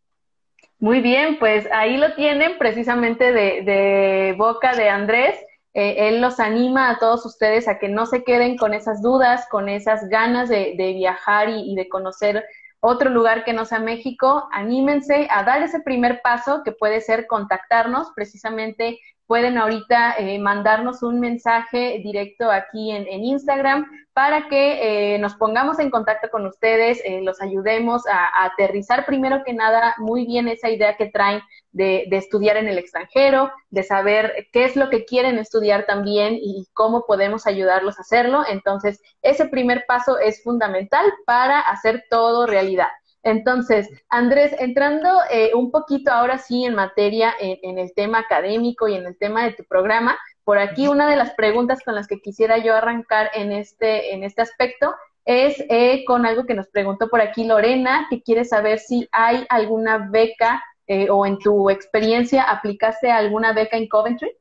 Muy 0.78 1.00
bien, 1.00 1.38
pues 1.38 1.66
ahí 1.72 1.96
lo 1.96 2.14
tienen 2.14 2.56
precisamente 2.58 3.32
de, 3.32 4.34
boca 4.38 4.74
de 4.74 4.88
Andrés. 4.88 5.36
Eh, 5.74 6.08
él 6.08 6.20
los 6.20 6.40
anima 6.40 6.90
a 6.90 6.98
todos 6.98 7.24
ustedes 7.26 7.68
a 7.68 7.78
que 7.78 7.88
no 7.88 8.06
se 8.06 8.24
queden 8.24 8.56
con 8.56 8.74
esas 8.74 9.02
dudas, 9.02 9.46
con 9.50 9.68
esas 9.68 10.08
ganas 10.08 10.48
de, 10.48 10.74
viajar 10.76 11.48
y, 11.48 11.74
de 11.74 11.88
conocer 11.88 12.44
otro 12.80 13.10
lugar 13.10 13.44
que 13.44 13.52
no 13.52 13.64
sea 13.64 13.78
México. 13.78 14.48
Anímense 14.52 15.28
a 15.30 15.44
dar 15.44 15.62
ese 15.62 15.80
primer 15.80 16.22
paso 16.22 16.62
que 16.64 16.72
puede 16.72 17.00
ser 17.00 17.26
contactarnos 17.26 18.12
precisamente 18.14 18.98
pueden 19.30 19.58
ahorita 19.58 20.16
eh, 20.18 20.40
mandarnos 20.40 21.04
un 21.04 21.20
mensaje 21.20 22.00
directo 22.02 22.50
aquí 22.50 22.90
en, 22.90 23.06
Instagram 23.06 23.86
para 24.12 24.48
que 24.48 25.14
eh, 25.14 25.18
nos 25.20 25.36
pongamos 25.36 25.78
en 25.78 25.88
contacto 25.88 26.30
con 26.30 26.46
ustedes, 26.46 27.00
eh, 27.04 27.20
los 27.22 27.40
ayudemos 27.40 28.08
a, 28.08 28.44
aterrizar 28.44 29.06
primero 29.06 29.44
que 29.46 29.52
nada 29.52 29.94
muy 29.98 30.26
bien 30.26 30.48
esa 30.48 30.68
idea 30.68 30.96
que 30.96 31.06
traen 31.06 31.42
de, 31.70 32.06
de, 32.10 32.16
estudiar 32.16 32.56
en 32.56 32.66
el 32.66 32.76
extranjero, 32.76 33.52
de 33.68 33.84
saber 33.84 34.48
qué 34.52 34.64
es 34.64 34.74
lo 34.74 34.90
que 34.90 35.04
quieren 35.04 35.38
estudiar 35.38 35.86
también 35.86 36.34
y 36.34 36.66
cómo 36.72 37.06
podemos 37.06 37.46
ayudarlos 37.46 37.98
a 37.98 38.02
hacerlo. 38.02 38.42
Entonces, 38.48 39.00
ese 39.22 39.44
primer 39.46 39.84
paso 39.86 40.18
es 40.18 40.42
fundamental 40.42 41.06
para 41.24 41.60
hacer 41.60 42.02
todo 42.10 42.48
realidad. 42.48 42.88
Entonces, 43.22 43.88
Andrés, 44.08 44.54
entrando 44.58 45.08
eh, 45.30 45.52
un 45.54 45.70
poquito 45.70 46.10
ahora 46.10 46.38
sí 46.38 46.64
en 46.64 46.74
materia 46.74 47.34
en, 47.38 47.78
el 47.78 47.92
tema 47.94 48.20
académico 48.20 48.88
y 48.88 48.94
en 48.94 49.06
el 49.06 49.16
tema 49.18 49.44
de 49.44 49.52
tu 49.52 49.64
programa, 49.64 50.18
por 50.44 50.58
aquí 50.58 50.88
una 50.88 51.08
de 51.08 51.16
las 51.16 51.34
preguntas 51.34 51.80
con 51.84 51.94
las 51.94 52.06
que 52.06 52.20
quisiera 52.20 52.58
yo 52.58 52.74
arrancar 52.74 53.30
en 53.34 53.52
este, 53.52 54.14
en 54.14 54.24
este 54.24 54.42
aspecto 54.42 54.94
es 55.26 55.62
eh, 55.68 56.04
con 56.06 56.24
algo 56.24 56.46
que 56.46 56.54
nos 56.54 56.68
preguntó 56.68 57.08
por 57.08 57.20
aquí 57.20 57.44
Lorena, 57.44 58.06
que 58.08 58.22
quiere 58.22 58.44
saber 58.44 58.78
si 58.78 59.06
hay 59.12 59.44
alguna 59.50 60.08
beca 60.10 60.62
eh, 60.86 61.08
o 61.10 61.26
en 61.26 61.38
tu 61.38 61.70
experiencia 61.70 62.42
aplicaste 62.42 63.10
alguna 63.10 63.52
beca 63.52 63.76
en 63.76 63.86
Coventry. 63.86 64.32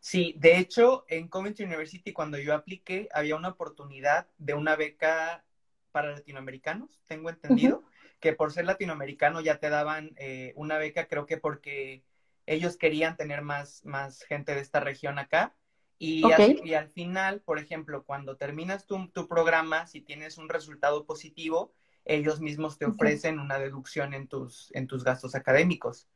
Sí, 0.00 0.34
de 0.38 0.58
hecho, 0.58 1.04
en 1.08 1.28
Coventry 1.28 1.66
University 1.66 2.12
cuando 2.12 2.38
yo 2.38 2.54
apliqué 2.54 3.08
había 3.12 3.36
una 3.36 3.50
oportunidad 3.50 4.28
de 4.38 4.54
una 4.54 4.76
beca 4.76 5.44
para 5.96 6.12
latinoamericanos, 6.12 7.00
tengo 7.06 7.30
entendido, 7.30 7.82
que 8.20 8.34
por 8.34 8.52
ser 8.52 8.66
latinoamericano 8.66 9.40
ya 9.40 9.58
te 9.58 9.70
daban 9.70 10.12
eh, 10.18 10.52
una 10.54 10.76
beca, 10.76 11.06
creo 11.06 11.24
que 11.24 11.38
porque 11.38 12.02
ellos 12.44 12.76
querían 12.76 13.16
tener 13.16 13.40
más, 13.40 13.82
más 13.86 14.22
gente 14.24 14.54
de 14.54 14.60
esta 14.60 14.80
región 14.80 15.18
acá. 15.18 15.54
Y, 15.98 16.22
y 16.64 16.74
al 16.74 16.90
final, 16.90 17.40
por 17.40 17.58
ejemplo, 17.58 18.04
cuando 18.04 18.36
terminas 18.36 18.84
tu, 18.84 19.08
tu, 19.08 19.26
programa, 19.26 19.86
si 19.86 20.02
tienes 20.02 20.36
un 20.36 20.50
resultado 20.50 21.06
positivo, 21.06 21.72
ellos 22.04 22.42
mismos 22.42 22.76
te 22.76 22.84
ofrecen 22.84 23.38
una 23.38 23.58
deducción 23.58 24.12
en 24.12 24.28
tus, 24.28 24.70
en 24.74 24.86
tus 24.86 25.02
gastos 25.02 25.34
académicos. 25.34 26.10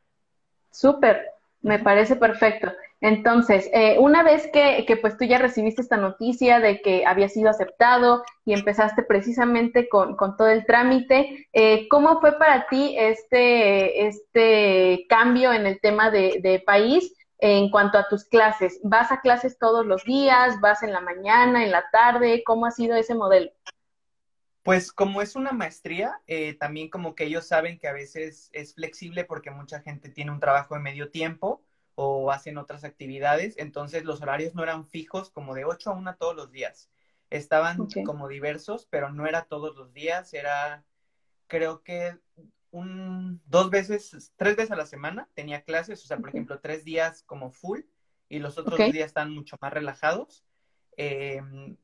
Súper, 0.70 1.30
me 1.62 1.78
parece 1.78 2.16
perfecto. 2.16 2.70
Entonces, 3.00 3.70
eh, 3.72 3.96
una 3.98 4.22
vez 4.22 4.48
que, 4.52 4.84
que, 4.86 4.96
pues 4.96 5.16
tú 5.16 5.24
ya 5.24 5.38
recibiste 5.38 5.80
esta 5.80 5.96
noticia 5.96 6.60
de 6.60 6.82
que 6.82 7.06
había 7.06 7.30
sido 7.30 7.48
aceptado 7.48 8.22
y 8.44 8.52
empezaste 8.52 9.02
precisamente 9.02 9.88
con, 9.88 10.16
con 10.16 10.36
todo 10.36 10.48
el 10.48 10.66
trámite, 10.66 11.48
eh, 11.54 11.88
¿cómo 11.88 12.20
fue 12.20 12.38
para 12.38 12.66
ti 12.68 12.94
este, 12.98 14.06
este 14.06 15.06
cambio 15.08 15.52
en 15.52 15.66
el 15.66 15.80
tema 15.80 16.10
de, 16.10 16.40
de 16.42 16.60
país 16.60 17.14
en 17.38 17.70
cuanto 17.70 17.96
a 17.96 18.06
tus 18.06 18.26
clases? 18.26 18.78
¿Vas 18.82 19.10
a 19.10 19.22
clases 19.22 19.58
todos 19.58 19.86
los 19.86 20.04
días? 20.04 20.60
¿Vas 20.60 20.82
en 20.82 20.92
la 20.92 21.00
mañana, 21.00 21.64
en 21.64 21.70
la 21.70 21.84
tarde? 21.90 22.42
¿Cómo 22.44 22.66
ha 22.66 22.70
sido 22.70 22.96
ese 22.96 23.14
modelo? 23.14 23.50
Pues 24.62 24.92
como 24.92 25.22
es 25.22 25.36
una 25.36 25.52
maestría, 25.52 26.20
eh, 26.26 26.52
también 26.52 26.90
como 26.90 27.14
que 27.14 27.24
ellos 27.24 27.46
saben 27.48 27.78
que 27.78 27.88
a 27.88 27.94
veces 27.94 28.50
es 28.52 28.74
flexible 28.74 29.24
porque 29.24 29.50
mucha 29.50 29.80
gente 29.80 30.10
tiene 30.10 30.32
un 30.32 30.38
trabajo 30.38 30.74
de 30.74 30.82
medio 30.82 31.10
tiempo 31.10 31.62
o 32.02 32.30
hacen 32.30 32.56
otras 32.56 32.82
actividades, 32.82 33.58
entonces 33.58 34.06
los 34.06 34.22
horarios 34.22 34.54
no 34.54 34.62
eran 34.62 34.86
fijos 34.86 35.28
como 35.28 35.54
de 35.54 35.66
8 35.66 35.90
a 35.90 35.92
1 35.92 36.16
todos 36.16 36.34
los 36.34 36.50
días. 36.50 36.88
Estaban 37.28 37.76
como 38.06 38.26
diversos, 38.26 38.86
pero 38.88 39.10
no 39.10 39.26
era 39.26 39.44
todos 39.44 39.76
los 39.76 39.92
días, 39.92 40.32
era 40.32 40.82
creo 41.46 41.82
que 41.82 42.16
un, 42.70 43.42
dos 43.44 43.68
veces, 43.68 44.32
tres 44.36 44.56
veces 44.56 44.70
a 44.70 44.76
la 44.76 44.86
semana 44.86 45.28
tenía 45.34 45.62
clases, 45.62 46.02
o 46.02 46.06
sea, 46.06 46.16
por 46.16 46.30
ejemplo, 46.30 46.58
tres 46.58 46.84
días 46.84 47.22
como 47.24 47.50
full 47.50 47.80
y 48.30 48.38
los 48.38 48.56
otros 48.56 48.78
días 48.78 49.08
están 49.08 49.34
mucho 49.34 49.58
más 49.60 49.70
relajados. 49.70 50.42
Eh, 50.96 51.42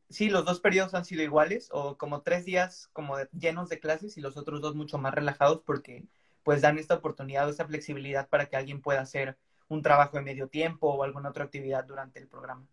sí, 0.09 0.31
los 0.31 0.46
dos 0.46 0.61
periodos 0.61 0.94
han 0.94 1.05
sido 1.05 1.22
iguales, 1.22 1.68
o 1.72 1.98
como 1.98 2.22
tres 2.22 2.46
días 2.46 2.88
como 2.94 3.18
llenos 3.38 3.68
de 3.68 3.81
clases 3.81 4.16
y 4.16 4.22
los 4.22 4.38
otros 4.38 4.62
dos 4.62 4.74
mucho 4.74 4.96
más 4.96 5.12
relajados 5.12 5.61
porque 5.61 6.07
pues 6.42 6.62
dan 6.62 6.79
esta 6.79 6.94
oportunidad 6.94 7.46
o 7.46 7.50
esta 7.50 7.66
flexibilidad 7.66 8.31
para 8.31 8.46
que 8.46 8.57
alguien 8.57 8.81
pueda 8.81 9.02
hacer 9.02 9.37
un 9.68 9.83
trabajo 9.83 10.16
de 10.16 10.22
medio 10.22 10.48
tiempo 10.48 10.88
o 10.88 11.02
alguna 11.02 11.31
otra 11.31 11.44
actividad 11.44 11.85
durante 11.85 12.18
el 12.18 12.29
programa. 12.29 12.66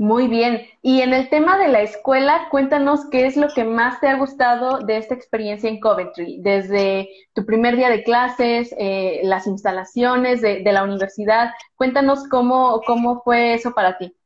Muy 0.00 0.28
bien. 0.28 0.66
Y 0.80 1.02
en 1.02 1.12
el 1.12 1.28
tema 1.28 1.58
de 1.58 1.68
la 1.68 1.82
escuela, 1.82 2.48
cuéntanos 2.50 3.10
qué 3.10 3.26
es 3.26 3.36
lo 3.36 3.48
que 3.52 3.64
más 3.64 4.00
te 4.00 4.08
ha 4.08 4.16
gustado 4.16 4.78
de 4.78 4.96
esta 4.96 5.14
experiencia 5.14 5.68
en 5.68 5.78
Coventry, 5.78 6.40
desde 6.40 7.10
tu 7.34 7.44
primer 7.44 7.76
día 7.76 7.90
de 7.90 8.02
clases, 8.02 8.74
eh, 8.78 9.20
las 9.24 9.46
instalaciones 9.46 10.40
de, 10.40 10.62
de, 10.62 10.72
la 10.72 10.84
universidad. 10.84 11.50
Cuéntanos 11.76 12.26
cómo, 12.30 12.80
cómo 12.86 13.20
fue 13.22 13.52
eso 13.52 13.74
para 13.74 13.98
ti. 13.98 14.16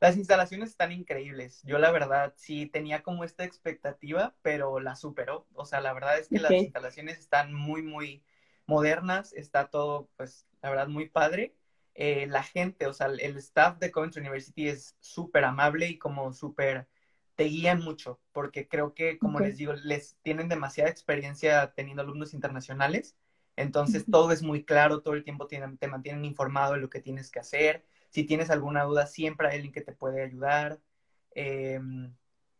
Las 0.00 0.18
instalaciones 0.18 0.68
están 0.68 0.92
increíbles. 0.92 1.62
Yo 1.62 1.78
la 1.78 1.90
verdad 1.90 2.34
sí 2.36 2.66
tenía 2.66 3.02
como 3.02 3.24
esta 3.24 3.44
expectativa, 3.44 4.34
pero 4.42 4.80
la 4.80 4.96
superó. 4.96 5.46
O 5.54 5.64
sea, 5.64 5.80
la 5.80 5.94
verdad 5.94 6.18
es 6.18 6.28
que 6.28 6.40
las 6.40 6.52
instalaciones 6.52 7.18
están 7.18 7.54
muy, 7.54 7.80
muy 7.80 8.22
modernas. 8.66 9.32
Está 9.32 9.68
todo, 9.68 10.08
pues, 10.16 10.46
la 10.62 10.70
verdad, 10.70 10.88
muy 10.88 11.08
padre. 11.08 11.54
Eh, 11.94 12.26
la 12.28 12.42
gente, 12.42 12.86
o 12.86 12.92
sea, 12.92 13.06
el 13.06 13.36
staff 13.36 13.78
de 13.78 13.90
Coventry 13.92 14.20
University 14.20 14.68
es 14.68 14.96
súper 15.00 15.44
amable 15.44 15.88
y 15.88 15.98
como 15.98 16.32
súper 16.32 16.88
te 17.36 17.44
guían 17.44 17.82
mucho, 17.82 18.20
porque 18.32 18.68
creo 18.68 18.94
que, 18.94 19.18
como 19.18 19.40
les 19.40 19.56
digo, 19.56 19.72
les 19.72 20.16
tienen 20.22 20.48
demasiada 20.48 20.90
experiencia 20.90 21.72
teniendo 21.74 22.02
alumnos 22.02 22.32
internacionales. 22.32 23.16
Entonces, 23.56 24.04
todo 24.10 24.30
es 24.32 24.42
muy 24.42 24.64
claro, 24.64 25.02
todo 25.02 25.14
el 25.14 25.24
tiempo 25.24 25.48
te 25.48 25.88
mantienen 25.88 26.24
informado 26.24 26.74
de 26.74 26.80
lo 26.80 26.90
que 26.90 27.00
tienes 27.00 27.30
que 27.30 27.40
hacer 27.40 27.84
si 28.14 28.22
tienes 28.22 28.48
alguna 28.50 28.84
duda, 28.84 29.06
siempre 29.06 29.48
hay 29.48 29.56
alguien 29.56 29.72
que 29.72 29.80
te 29.80 29.92
puede 29.92 30.22
ayudar. 30.22 30.78
Em, 31.32 32.14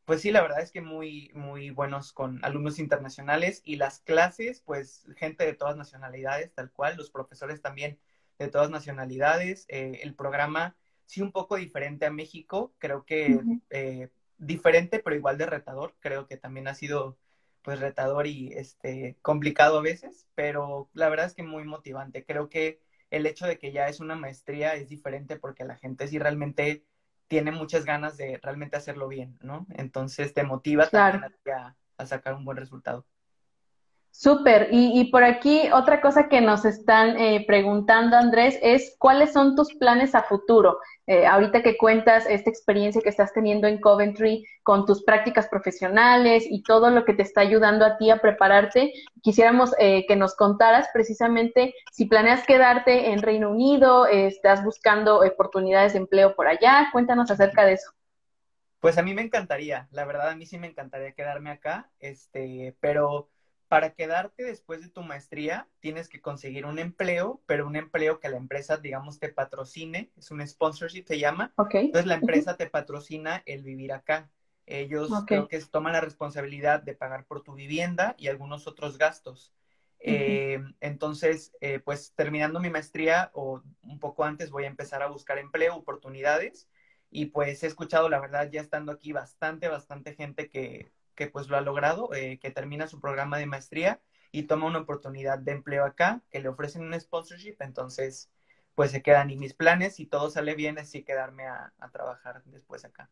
pues 0.04 0.20
sí, 0.20 0.30
la 0.30 0.42
verdad 0.42 0.60
es 0.60 0.70
que 0.70 0.80
muy, 0.82 1.30
muy 1.34 1.70
buenos 1.70 2.12
con 2.12 2.44
alumnos 2.44 2.78
internacionales 2.78 3.62
y 3.64 3.76
las 3.76 4.00
clases, 4.00 4.60
pues 4.64 5.06
gente 5.16 5.44
de 5.44 5.54
todas 5.54 5.76
nacionalidades, 5.76 6.52
tal 6.52 6.70
cual, 6.70 6.96
los 6.96 7.10
profesores 7.10 7.62
también 7.62 7.98
de 8.38 8.48
todas 8.48 8.70
nacionalidades. 8.70 9.64
Eh, 9.68 10.00
el 10.02 10.14
programa, 10.14 10.76
sí, 11.06 11.22
un 11.22 11.32
poco 11.32 11.56
diferente 11.56 12.06
a 12.06 12.10
México, 12.10 12.74
creo 12.78 13.04
que 13.04 13.40
eh, 13.70 14.08
diferente, 14.36 14.98
pero 14.98 15.16
igual 15.16 15.38
de 15.38 15.46
retador. 15.46 15.94
Creo 16.00 16.26
que 16.26 16.36
también 16.36 16.68
ha 16.68 16.74
sido 16.74 17.16
pues 17.62 17.80
retador 17.80 18.26
y 18.26 18.52
este 18.52 19.16
complicado 19.22 19.78
a 19.78 19.82
veces, 19.82 20.26
pero 20.34 20.90
la 20.92 21.08
verdad 21.08 21.26
es 21.26 21.34
que 21.34 21.42
muy 21.42 21.64
motivante. 21.64 22.24
Creo 22.24 22.50
que 22.50 22.78
el 23.10 23.24
hecho 23.26 23.46
de 23.46 23.58
que 23.58 23.72
ya 23.72 23.88
es 23.88 24.00
una 24.00 24.16
maestría 24.16 24.74
es 24.74 24.88
diferente 24.88 25.36
porque 25.36 25.64
la 25.64 25.76
gente 25.76 26.08
sí 26.08 26.18
realmente 26.18 26.84
tiene 27.28 27.52
muchas 27.52 27.84
ganas 27.84 28.16
de 28.16 28.38
realmente 28.42 28.76
hacerlo 28.76 29.08
bien, 29.08 29.38
¿no? 29.42 29.66
Entonces 29.70 30.34
te 30.34 30.44
motiva 30.44 30.88
también 30.88 31.24
a, 31.98 32.06
sacar 32.06 32.34
un 32.34 32.44
buen 32.44 32.56
resultado. 32.56 33.06
Súper. 34.16 34.68
Y, 34.70 35.10
por 35.10 35.24
aquí 35.24 35.68
otra 35.72 36.00
cosa 36.00 36.28
que 36.28 36.40
nos 36.40 36.64
están 36.64 37.18
eh, 37.18 37.44
preguntando, 37.48 38.16
Andrés, 38.16 38.56
es 38.62 38.94
cuáles 38.96 39.32
son 39.32 39.56
tus 39.56 39.74
planes 39.74 40.14
a 40.14 40.22
futuro. 40.22 40.78
Eh, 41.08 41.26
ahorita 41.26 41.64
que 41.64 41.76
cuentas 41.76 42.24
esta 42.30 42.48
experiencia 42.48 43.02
que 43.02 43.08
estás 43.08 43.32
teniendo 43.32 43.66
en 43.66 43.80
Coventry 43.80 44.46
con 44.62 44.86
tus 44.86 45.02
prácticas 45.02 45.48
profesionales 45.48 46.44
y 46.48 46.62
todo 46.62 46.90
lo 46.90 47.04
que 47.04 47.14
te 47.14 47.22
está 47.22 47.40
ayudando 47.40 47.84
a 47.84 47.98
ti 47.98 48.08
a 48.10 48.18
prepararte, 48.18 48.92
quisiéramos 49.20 49.74
eh, 49.80 50.06
que 50.06 50.14
nos 50.14 50.36
contaras 50.36 50.88
precisamente 50.94 51.74
si 51.90 52.04
planeas 52.06 52.46
quedarte 52.46 53.10
en 53.10 53.20
Reino 53.20 53.50
Unido, 53.50 54.06
estás 54.06 54.62
buscando 54.62 55.24
oportunidades 55.24 55.94
de 55.94 55.98
empleo 55.98 56.36
por 56.36 56.46
allá. 56.46 56.88
Cuéntanos 56.92 57.32
acerca 57.32 57.66
de 57.66 57.72
eso. 57.72 57.90
Pues 58.78 58.96
a 58.96 59.02
mí 59.02 59.12
me 59.12 59.22
encantaría, 59.22 59.88
la 59.90 60.04
verdad 60.04 60.28
a 60.28 60.36
mí 60.36 60.46
sí 60.46 60.56
me 60.56 60.68
encantaría 60.68 61.12
quedarme 61.12 61.50
acá, 61.50 61.90
este, 61.98 62.76
pero 62.78 63.28
para 63.68 63.90
quedarte 63.94 64.44
después 64.44 64.80
de 64.82 64.88
tu 64.90 65.02
maestría, 65.02 65.68
tienes 65.80 66.08
que 66.08 66.20
conseguir 66.20 66.66
un 66.66 66.78
empleo, 66.78 67.42
pero 67.46 67.66
un 67.66 67.76
empleo 67.76 68.20
que 68.20 68.28
la 68.28 68.36
empresa, 68.36 68.76
digamos, 68.76 69.18
te 69.18 69.28
patrocine, 69.30 70.10
es 70.16 70.30
un 70.30 70.46
sponsorship, 70.46 71.04
se 71.06 71.18
llama. 71.18 71.54
Entonces 71.86 72.06
la 72.06 72.14
empresa 72.14 72.56
te 72.56 72.68
patrocina 72.68 73.42
el 73.46 73.62
vivir 73.62 73.92
acá. 73.92 74.30
Ellos 74.66 75.22
creo 75.26 75.48
que 75.48 75.60
toman 75.60 75.92
la 75.94 76.00
responsabilidad 76.00 76.82
de 76.82 76.94
pagar 76.94 77.24
por 77.26 77.42
tu 77.42 77.54
vivienda 77.54 78.14
y 78.18 78.28
algunos 78.28 78.66
otros 78.66 78.98
gastos. 78.98 79.52
Eh, 79.98 80.58
entonces, 80.80 81.52
eh, 81.60 81.78
pues 81.80 82.12
terminando 82.14 82.60
mi 82.60 82.70
maestría 82.70 83.30
o 83.32 83.62
un 83.82 83.98
poco 83.98 84.24
antes 84.24 84.50
voy 84.50 84.64
a 84.64 84.68
empezar 84.68 85.02
a 85.02 85.06
buscar 85.08 85.38
empleo, 85.38 85.76
oportunidades 85.76 86.68
y 87.10 87.26
pues 87.26 87.62
he 87.62 87.66
escuchado, 87.66 88.08
la 88.08 88.20
verdad, 88.20 88.48
ya 88.50 88.60
estando 88.60 88.92
aquí 88.92 89.12
bastante, 89.12 89.68
bastante 89.68 90.14
gente 90.14 90.48
que 90.48 90.90
que 91.14 91.26
pues 91.26 91.48
lo 91.48 91.56
ha 91.56 91.60
logrado, 91.60 92.12
eh, 92.14 92.38
que 92.40 92.50
termina 92.50 92.86
su 92.86 93.00
programa 93.00 93.38
de 93.38 93.46
maestría 93.46 94.00
y 94.32 94.44
toma 94.44 94.66
una 94.66 94.80
oportunidad 94.80 95.38
de 95.38 95.52
empleo 95.52 95.84
acá, 95.84 96.20
que 96.30 96.40
le 96.40 96.48
ofrecen 96.48 96.82
un 96.82 96.98
sponsorship, 96.98 97.56
entonces 97.60 98.30
pues 98.74 98.90
se 98.90 99.02
quedan 99.02 99.30
y 99.30 99.36
mis 99.36 99.54
planes, 99.54 99.96
si 99.96 100.06
todo 100.06 100.30
sale 100.30 100.54
bien, 100.54 100.78
es 100.78 100.90
quedarme 101.06 101.46
a, 101.46 101.72
trabajar 101.92 102.42
después 102.46 102.84
acá. 102.84 103.08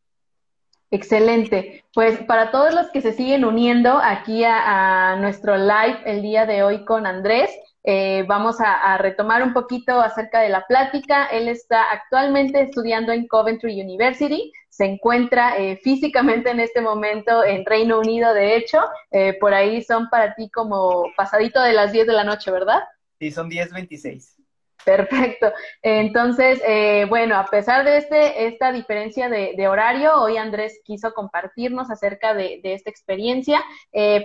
Excelente. 0.91 1.85
Pues 1.95 2.19
para 2.25 2.51
todos 2.51 2.75
los 2.75 2.91
que 2.91 3.01
se 3.01 3.13
siguen 3.13 3.45
uniendo 3.45 3.99
aquí 4.03 4.43
a, 4.45 5.17
nuestro 5.21 5.57
live 5.57 6.01
el 6.05 6.21
día 6.21 6.45
de 6.45 6.63
hoy 6.63 6.85
con 6.85 7.07
Andrés, 7.07 7.51
eh, 7.85 8.25
vamos 8.27 8.57
a, 8.61 8.99
retomar 8.99 9.43
un 9.43 9.53
poquito 9.53 10.01
acerca 10.01 10.41
de 10.41 10.49
la 10.49 10.67
plática. 10.67 11.27
Él 11.27 11.49
está 11.49 11.91
actualmente 11.93 12.61
estudiando 12.61 13.13
en 13.13 13.29
Coventry 13.29 13.81
University 13.81 14.53
se 14.73 14.87
encuentra 14.87 15.59
eh, 15.59 15.77
físicamente 15.77 16.51
en 16.51 16.59
este 16.59 16.81
momento 16.81 17.45
en 17.45 17.67
Reino 17.67 17.99
Unido, 17.99 18.33
de 18.33 18.57
hecho, 18.57 18.81
eh, 19.11 19.37
por 19.39 19.53
ahí 19.53 19.83
son 19.83 20.09
para 20.09 20.35
ti 20.35 20.49
como 20.49 21.13
pasadito 21.15 21.61
de 21.61 21.75
las 21.75 21.93
10 21.93 22.07
de 22.07 22.13
la 22.15 22.25
noche, 22.25 22.51
¿verdad? 22.51 22.81
Sí, 23.19 23.31
son 23.31 23.51
10.26. 23.51 24.35
Perfecto. 24.83 25.53
Entonces, 25.83 26.63
eh, 26.67 27.05
bueno, 27.07 27.37
a 27.37 27.45
pesar 27.45 27.85
de 27.85 27.99
este, 27.99 28.47
esta 28.47 28.73
diferencia 28.73 29.29
de, 29.29 29.69
horario, 29.69 30.17
hoy 30.17 30.39
Andrés 30.39 30.81
quiso 30.85 31.13
compartirnos 31.13 31.91
acerca 31.91 32.33
de, 32.33 32.61
esta 32.65 32.89
experiencia, 32.89 33.63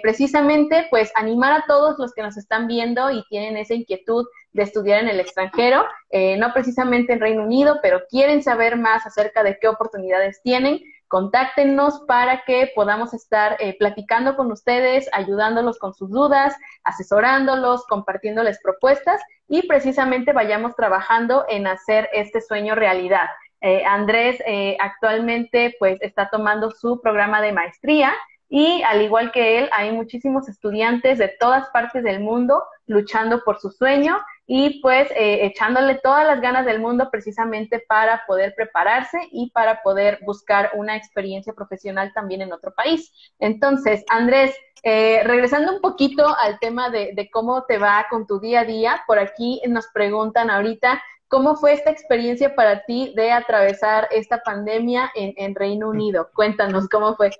precisamente 0.02 0.88
pues 0.90 1.12
animar 1.14 1.52
a 1.52 1.66
todos 1.68 2.00
los 2.00 2.14
que 2.14 2.24
nos 2.24 2.38
están 2.38 2.68
viendo 2.68 3.12
y 3.12 3.24
tienen 3.30 3.58
esa 3.58 3.76
inquietud 3.76 4.26
de 4.58 4.64
estudiar 4.64 5.04
en 5.04 5.08
el 5.08 5.20
extranjero, 5.20 5.86
eh, 6.10 6.36
no 6.38 6.52
precisamente 6.52 7.14
en 7.14 7.20
Reino 7.20 7.44
Unido, 7.44 7.78
pero 7.82 8.02
quieren 8.10 8.42
saber 8.42 8.76
más 8.76 9.06
acerca 9.06 9.44
de 9.44 9.60
qué 9.60 9.68
oportunidades 9.68 10.42
tienen, 10.42 10.82
contáctenos 11.08 12.02
para 12.08 12.44
que 12.44 12.72
podamos 12.74 13.14
estar 13.14 13.56
eh, 13.60 13.78
platicando 13.78 14.36
con 14.36 14.52
ustedes, 14.52 15.08
ayudándolos 15.14 15.78
con 15.78 15.94
sus 15.94 16.10
dudas, 16.10 16.56
asesorándolos, 16.84 17.86
compartiéndoles 17.86 18.60
propuestas 18.64 19.22
y 19.48 19.68
precisamente 19.68 20.34
vayamos 20.34 20.76
trabajando 20.76 21.46
en 21.48 21.68
hacer 21.68 22.10
este 22.12 22.42
sueño 22.42 22.74
realidad. 22.74 23.28
Eh, 23.62 23.84
Andrés 23.86 24.40
actualmente 24.80 25.76
pues 25.80 26.00
está 26.02 26.30
tomando 26.30 26.72
su 26.72 27.00
programa 27.00 27.42
de 27.42 27.54
maestría 27.54 28.14
y 28.50 28.82
al 28.84 29.02
igual 29.02 29.32
que 29.32 29.60
él, 29.60 29.70
hay 29.74 29.92
muchísimos 29.92 30.48
estudiantes 30.48 31.18
de 31.18 31.28
todas 31.40 31.68
partes 31.70 32.04
del 32.04 32.22
mundo 32.22 32.64
luchando 32.86 33.44
por 33.44 33.60
su 33.60 33.72
sueño 33.72 34.18
y 34.46 34.80
pues 34.82 35.12
eh, 35.12 35.46
echándole 35.46 35.96
todas 35.96 36.26
las 36.26 36.40
ganas 36.40 36.66
del 36.66 36.80
mundo 36.80 37.10
precisamente 37.12 37.84
para 37.86 38.24
poder 38.26 38.54
prepararse 38.56 39.20
y 39.32 39.52
para 39.52 39.82
poder 39.84 40.20
buscar 40.26 40.72
una 40.76 40.96
experiencia 40.96 41.52
profesional 41.52 42.14
también 42.14 42.42
en 42.42 42.54
otro 42.54 42.74
país. 42.74 43.12
Entonces, 43.40 44.06
Andrés, 44.10 44.56
eh, 44.84 45.22
regresando 45.26 45.74
un 45.74 45.82
poquito 45.82 46.34
al 46.42 46.60
tema 46.60 46.90
de, 46.90 47.30
cómo 47.34 47.66
te 47.66 47.78
va 47.78 48.08
con 48.10 48.26
tu 48.26 48.40
día 48.40 48.62
a 48.62 48.66
día, 48.66 49.04
por 49.06 49.20
aquí 49.20 49.62
nos 49.68 49.88
preguntan 49.88 50.50
ahorita, 50.50 51.04
¿cómo 51.28 51.58
fue 51.58 51.74
esta 51.74 51.90
experiencia 51.90 52.56
para 52.56 52.86
ti 52.86 53.14
de 53.18 53.34
atravesar 53.34 54.08
esta 54.12 54.42
pandemia 54.44 55.12
en, 55.14 55.34
en 55.36 55.56
Reino 55.56 55.90
Unido? 55.90 56.30
Cuéntanos, 56.34 56.88
¿cómo 56.88 57.18
fue? 57.18 57.32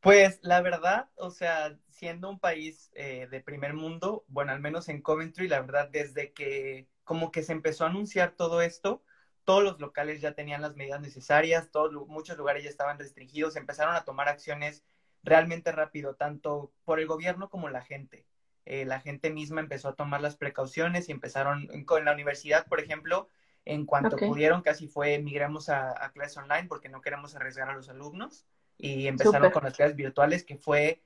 Pues 0.00 0.38
la 0.42 0.60
verdad, 0.60 1.08
o 1.16 1.30
sea, 1.30 1.76
siendo 1.88 2.28
un 2.28 2.38
país 2.38 2.90
eh, 2.94 3.26
de 3.30 3.40
primer 3.40 3.74
mundo, 3.74 4.24
bueno, 4.28 4.52
al 4.52 4.60
menos 4.60 4.88
en 4.88 5.02
Coventry, 5.02 5.48
la 5.48 5.60
verdad, 5.60 5.88
desde 5.90 6.32
que 6.32 6.88
como 7.04 7.30
que 7.30 7.42
se 7.42 7.52
empezó 7.52 7.84
a 7.84 7.88
anunciar 7.88 8.32
todo 8.32 8.62
esto, 8.62 9.02
todos 9.44 9.62
los 9.62 9.80
locales 9.80 10.20
ya 10.20 10.32
tenían 10.32 10.60
las 10.60 10.76
medidas 10.76 11.00
necesarias, 11.00 11.70
todos, 11.70 11.92
muchos 12.08 12.36
lugares 12.36 12.64
ya 12.64 12.70
estaban 12.70 12.98
restringidos, 12.98 13.56
empezaron 13.56 13.94
a 13.94 14.04
tomar 14.04 14.28
acciones 14.28 14.84
realmente 15.22 15.72
rápido, 15.72 16.14
tanto 16.14 16.72
por 16.84 17.00
el 17.00 17.06
gobierno 17.06 17.48
como 17.48 17.68
la 17.68 17.82
gente. 17.82 18.26
Eh, 18.64 18.84
la 18.84 19.00
gente 19.00 19.30
misma 19.30 19.60
empezó 19.60 19.88
a 19.88 19.94
tomar 19.94 20.20
las 20.20 20.36
precauciones 20.36 21.08
y 21.08 21.12
empezaron, 21.12 21.68
con 21.84 22.04
la 22.04 22.12
universidad, 22.12 22.66
por 22.66 22.80
ejemplo, 22.80 23.28
en 23.64 23.86
cuanto 23.86 24.16
pudieron, 24.16 24.62
casi 24.62 24.88
fue 24.88 25.18
migramos 25.18 25.68
a, 25.68 26.04
a 26.04 26.12
clases 26.12 26.36
online 26.36 26.68
porque 26.68 26.88
no 26.88 27.00
queremos 27.00 27.34
arriesgar 27.34 27.70
a 27.70 27.74
los 27.74 27.88
alumnos 27.88 28.46
y 28.78 29.06
empezaron 29.06 29.50
con 29.50 29.64
las 29.64 29.74
clases 29.74 29.96
virtuales, 29.96 30.44
que 30.44 30.56
fue 30.56 31.02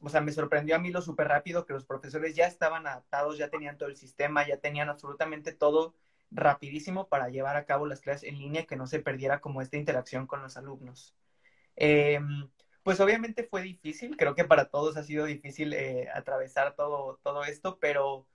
o 0.00 0.08
sea, 0.08 0.20
me 0.20 0.32
sorprendió 0.32 0.76
a 0.76 0.78
mí 0.78 0.90
lo 0.90 1.00
súper 1.00 1.28
rápido 1.28 1.64
que 1.64 1.72
los 1.72 1.84
profesores 1.84 2.34
ya 2.34 2.46
estaban 2.46 2.86
adaptados, 2.86 3.38
ya 3.38 3.48
tenían 3.48 3.78
todo 3.78 3.88
el 3.88 3.96
sistema, 3.96 4.46
ya 4.46 4.58
tenían 4.58 4.88
absolutamente 4.88 5.52
todo 5.52 5.94
rapidísimo 6.30 7.08
para 7.08 7.30
llevar 7.30 7.56
a 7.56 7.64
cabo 7.64 7.86
las 7.86 8.00
clases 8.00 8.28
en 8.28 8.38
línea, 8.38 8.66
que 8.66 8.76
no 8.76 8.86
se 8.86 9.00
perdiera 9.00 9.40
como 9.40 9.62
esta 9.62 9.78
interacción 9.78 10.26
con 10.26 10.42
los 10.42 10.56
alumnos. 10.56 11.14
Em, 11.76 12.48
pues 12.82 13.00
obviamente 13.00 13.44
fue 13.44 13.62
difícil, 13.62 14.16
creo 14.16 14.34
que 14.34 14.44
para 14.44 14.66
todos 14.66 14.96
ha 14.96 15.02
sido 15.04 15.24
difícil 15.24 15.72
eh, 15.72 16.08
atravesar 16.14 16.74
todo, 16.74 17.18
todo 17.22 17.44
esto, 17.44 17.78
pero 17.78 18.26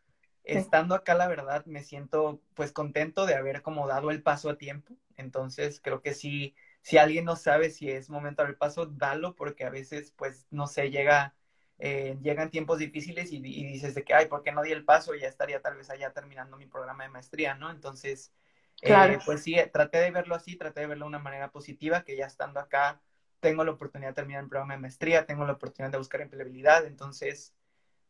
estando 0.43 0.96
acá, 0.96 1.13
la 1.13 1.28
verdad, 1.28 1.65
me 1.65 1.84
siento 1.84 2.41
pues 2.54 2.72
contento 2.72 3.26
de 3.26 3.36
haber 3.36 3.62
como 3.62 3.88
dado 3.88 4.12
el 4.12 4.22
paso 4.24 4.50
a 4.50 4.58
tiempo. 4.58 4.96
Entonces, 5.15 5.80
creo 5.80 6.02
que 6.02 6.13
sí, 6.13 6.56
si 6.84 7.00
alguien 7.00 7.26
no 7.26 7.36
sabe 7.36 7.72
si 7.72 7.89
es 7.89 8.12
momento 8.12 8.43
del 8.43 8.56
paso, 8.56 8.86
dalo, 8.86 9.36
porque 9.36 9.65
a 9.65 9.72
veces, 9.72 10.13
pues, 10.15 10.46
no 10.52 10.67
sé, 10.67 10.91
llega 10.91 11.34
eh, 11.80 12.17
llegan 12.22 12.50
tiempos 12.50 12.80
difíciles 12.80 13.32
y, 13.32 13.39
dices 13.41 13.96
de 13.96 14.04
que, 14.04 14.13
ay, 14.13 14.28
¿por 14.28 14.43
qué 14.43 14.52
no 14.52 14.63
di 14.63 14.72
el 14.72 14.86
paso? 14.86 15.15
Ya 15.15 15.28
estaría 15.28 15.62
tal 15.62 15.76
vez 15.76 15.89
allá 15.89 16.13
terminando 16.13 16.56
mi 16.56 16.65
programa 16.65 17.04
de 17.04 17.10
maestría, 17.10 17.56
¿no? 17.56 17.72
Entonces, 17.72 18.32
eh, 18.82 19.19
pues 19.26 19.43
sí, 19.43 19.56
traté 19.72 19.98
de 20.00 20.12
verlo 20.12 20.36
así, 20.36 20.56
traté 20.56 20.82
de 20.82 20.88
verlo 20.88 21.06
de 21.06 21.10
una 21.10 21.19
manera 21.19 21.52
positiva, 21.52 22.04
que 22.04 22.15
ya 22.15 22.26
estando 22.26 22.60
acá 22.60 23.02
tengo 23.39 23.65
la 23.65 23.72
oportunidad 23.72 24.12
de 24.12 24.15
terminar 24.15 24.43
el 24.43 24.50
programa 24.50 24.76
de 24.76 24.80
maestría, 24.80 25.26
tengo 25.26 25.46
la 25.46 25.54
oportunidad 25.54 25.91
de 25.91 25.98
buscar 25.98 26.22
empleabilidad, 26.22 26.86
entonces, 26.86 27.54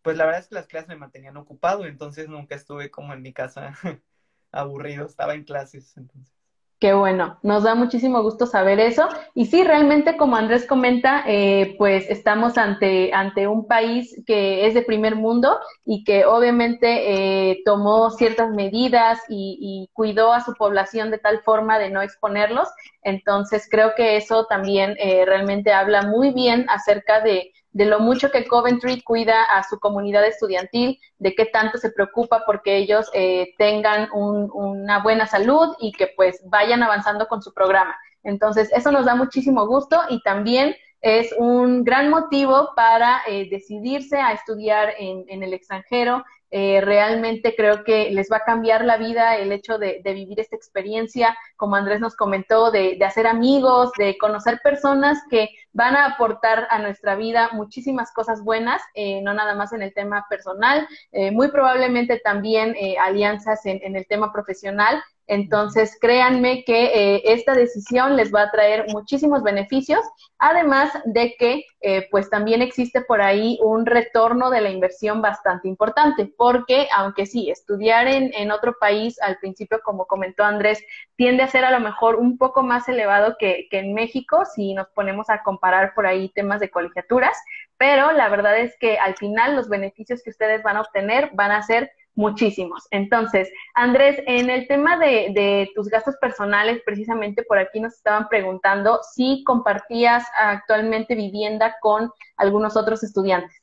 pues 0.03 0.17
la 0.17 0.25
verdad 0.25 0.41
es 0.41 0.47
que 0.49 0.55
las 0.55 0.67
clases 0.67 0.89
me 0.89 0.95
mantenían 0.95 1.37
ocupado, 1.37 1.85
entonces 1.87 2.27
nunca 2.27 2.53
estuve 2.55 2.91
como 2.91 3.13
en 3.13 3.23
mi 3.23 3.33
casa 3.33 3.73
aburrido, 4.51 5.07
estaba 5.07 5.33
en 5.33 5.45
clases, 5.45 5.97
entonces. 5.97 6.42
Qué 6.83 6.91
bueno, 6.91 7.39
nos 7.43 7.63
da 7.63 7.75
muchísimo 7.75 8.21
gusto 8.23 8.45
saber 8.45 8.77
eso. 8.81 9.07
Y 9.33 9.45
sí, 9.45 9.63
realmente, 9.63 10.17
como 10.17 10.35
Andrés 10.35 10.67
comenta, 10.67 11.23
eh, 11.25 11.75
pues 11.77 12.09
estamos 12.09 12.57
ante, 12.57 13.13
ante 13.13 13.47
un 13.47 13.67
país 13.67 14.21
que 14.25 14.67
es 14.67 14.73
de 14.73 14.81
primer 14.81 15.15
mundo 15.15 15.61
y 15.85 16.03
que 16.03 16.25
obviamente 16.25 17.51
eh, 17.51 17.61
tomó 17.63 18.09
ciertas 18.09 18.49
medidas 18.49 19.21
y, 19.29 19.89
cuidó 19.93 20.33
a 20.33 20.43
su 20.43 20.55
población 20.55 21.09
de 21.09 21.19
tal 21.19 21.39
forma 21.43 21.79
de 21.79 21.89
no 21.89 22.01
exponerlos. 22.01 22.67
Entonces, 23.01 23.65
creo 23.71 23.93
que 23.95 24.17
eso 24.17 24.45
también 24.47 24.97
eh, 24.99 25.23
realmente 25.25 25.71
habla 25.71 26.01
muy 26.01 26.33
bien 26.33 26.65
acerca 26.67 27.21
de, 27.21 27.53
de 27.73 27.85
lo 27.85 27.99
mucho 27.99 28.31
que 28.31 28.47
Coventry 28.47 29.01
cuida 29.01 29.43
a 29.43 29.63
su 29.63 29.79
comunidad 29.79 30.25
estudiantil, 30.25 30.99
de 31.17 31.35
qué 31.35 31.45
tanto 31.45 31.77
se 31.77 31.91
preocupa 31.91 32.43
porque 32.45 32.77
ellos 32.77 33.09
eh, 33.13 33.53
tengan 33.57 34.09
una 34.13 35.01
buena 35.01 35.27
salud 35.27 35.75
y 35.79 35.91
que 35.91 36.07
pues 36.15 36.41
vayan 36.45 36.83
avanzando 36.83 37.27
con 37.27 37.41
su 37.41 37.53
programa. 37.53 37.97
Entonces, 38.23 38.71
eso 38.73 38.91
nos 38.91 39.05
da 39.05 39.15
muchísimo 39.15 39.67
gusto 39.67 39.99
y 40.09 40.21
también 40.21 40.75
es 41.01 41.33
un 41.37 41.83
gran 41.83 42.09
motivo 42.09 42.69
para 42.75 43.21
eh, 43.27 43.49
decidirse 43.49 44.17
a 44.17 44.31
estudiar 44.31 44.93
en 44.97 45.43
el 45.43 45.53
extranjero 45.53 46.23
eh, 46.55 46.81
realmente 46.81 47.55
creo 47.57 47.83
que 47.83 48.11
les 48.11 48.31
va 48.31 48.37
a 48.37 48.45
cambiar 48.45 48.85
la 48.85 48.97
vida 48.97 49.37
el 49.37 49.51
hecho 49.51 49.79
de, 49.79 50.03
vivir 50.05 50.39
esta 50.39 50.55
experiencia, 50.55 51.35
como 51.55 51.75
Andrés 51.75 51.99
nos 51.99 52.15
comentó, 52.15 52.69
de, 52.69 52.99
hacer 53.03 53.25
amigos, 53.25 53.91
de 53.97 54.19
conocer 54.19 54.59
personas 54.63 55.17
que 55.31 55.49
van 55.71 55.95
a 55.95 56.05
aportar 56.05 56.67
a 56.69 56.77
nuestra 56.77 57.15
vida 57.15 57.49
muchísimas 57.53 58.13
cosas 58.13 58.43
buenas, 58.43 58.83
eh, 58.93 59.23
no 59.23 59.33
nada 59.33 59.55
más 59.55 59.73
en 59.73 59.81
el 59.81 59.95
tema 59.95 60.27
personal, 60.29 60.87
eh, 61.11 61.31
muy 61.31 61.49
probablemente 61.49 62.21
también 62.23 62.75
alianzas 63.01 63.65
en, 63.65 63.79
en 63.81 63.95
el 63.95 64.05
tema 64.05 64.31
profesional 64.31 65.01
entonces, 65.27 65.97
créanme 66.01 66.63
que 66.65 66.85
eh, 66.85 67.21
esta 67.25 67.53
decisión 67.53 68.17
les 68.17 68.33
va 68.33 68.43
a 68.43 68.51
traer 68.51 68.85
muchísimos 68.89 69.41
beneficios, 69.41 70.01
además 70.37 70.91
de 71.05 71.35
que 71.39 71.65
eh, 71.79 72.07
pues 72.11 72.29
también 72.29 72.61
existe 72.61 73.01
por 73.01 73.21
ahí 73.21 73.57
un 73.61 73.85
retorno 73.85 74.49
de 74.49 74.61
la 74.61 74.69
inversión 74.69 75.21
bastante 75.21 75.69
importante, 75.69 76.29
porque 76.37 76.87
aunque 76.95 77.25
sí, 77.25 77.49
estudiar 77.49 78.07
en, 78.07 78.33
en 78.33 78.51
otro 78.51 78.75
país 78.79 79.21
al 79.21 79.37
principio, 79.37 79.79
como 79.83 80.07
comentó 80.07 80.43
Andrés, 80.43 80.83
tiende 81.15 81.43
a 81.43 81.47
ser 81.47 81.63
a 81.63 81.71
lo 81.71 81.79
mejor 81.79 82.15
un 82.15 82.37
poco 82.37 82.61
más 82.61 82.89
elevado 82.89 83.37
que, 83.39 83.67
que 83.71 83.79
en 83.79 83.93
México, 83.93 84.43
si 84.53 84.73
nos 84.73 84.87
ponemos 84.89 85.29
a 85.29 85.41
comparar 85.43 85.93
por 85.93 86.05
ahí 86.05 86.29
temas 86.29 86.59
de 86.59 86.69
colegiaturas, 86.69 87.37
pero 87.77 88.11
la 88.11 88.27
verdad 88.27 88.57
es 88.59 88.75
que 88.77 88.97
al 88.97 89.15
final 89.15 89.55
los 89.55 89.69
beneficios 89.69 90.21
que 90.21 90.31
ustedes 90.31 90.63
van 90.63 90.77
a 90.77 90.81
obtener 90.81 91.29
van 91.33 91.51
a 91.51 91.63
ser 91.63 91.91
muchísimos. 92.15 92.87
Entonces, 92.91 93.49
Andrés, 93.73 94.21
en 94.27 94.49
el 94.49 94.67
tema 94.67 94.97
de, 94.97 95.69
tus 95.75 95.89
gastos 95.89 96.15
personales, 96.17 96.81
precisamente 96.85 97.43
por 97.43 97.57
aquí 97.57 97.79
nos 97.79 97.93
estaban 97.93 98.27
preguntando 98.29 98.99
si 99.13 99.43
compartías 99.43 100.25
actualmente 100.39 101.15
vivienda 101.15 101.75
con 101.81 102.11
algunos 102.37 102.77
otros 102.77 103.03
estudiantes. 103.03 103.61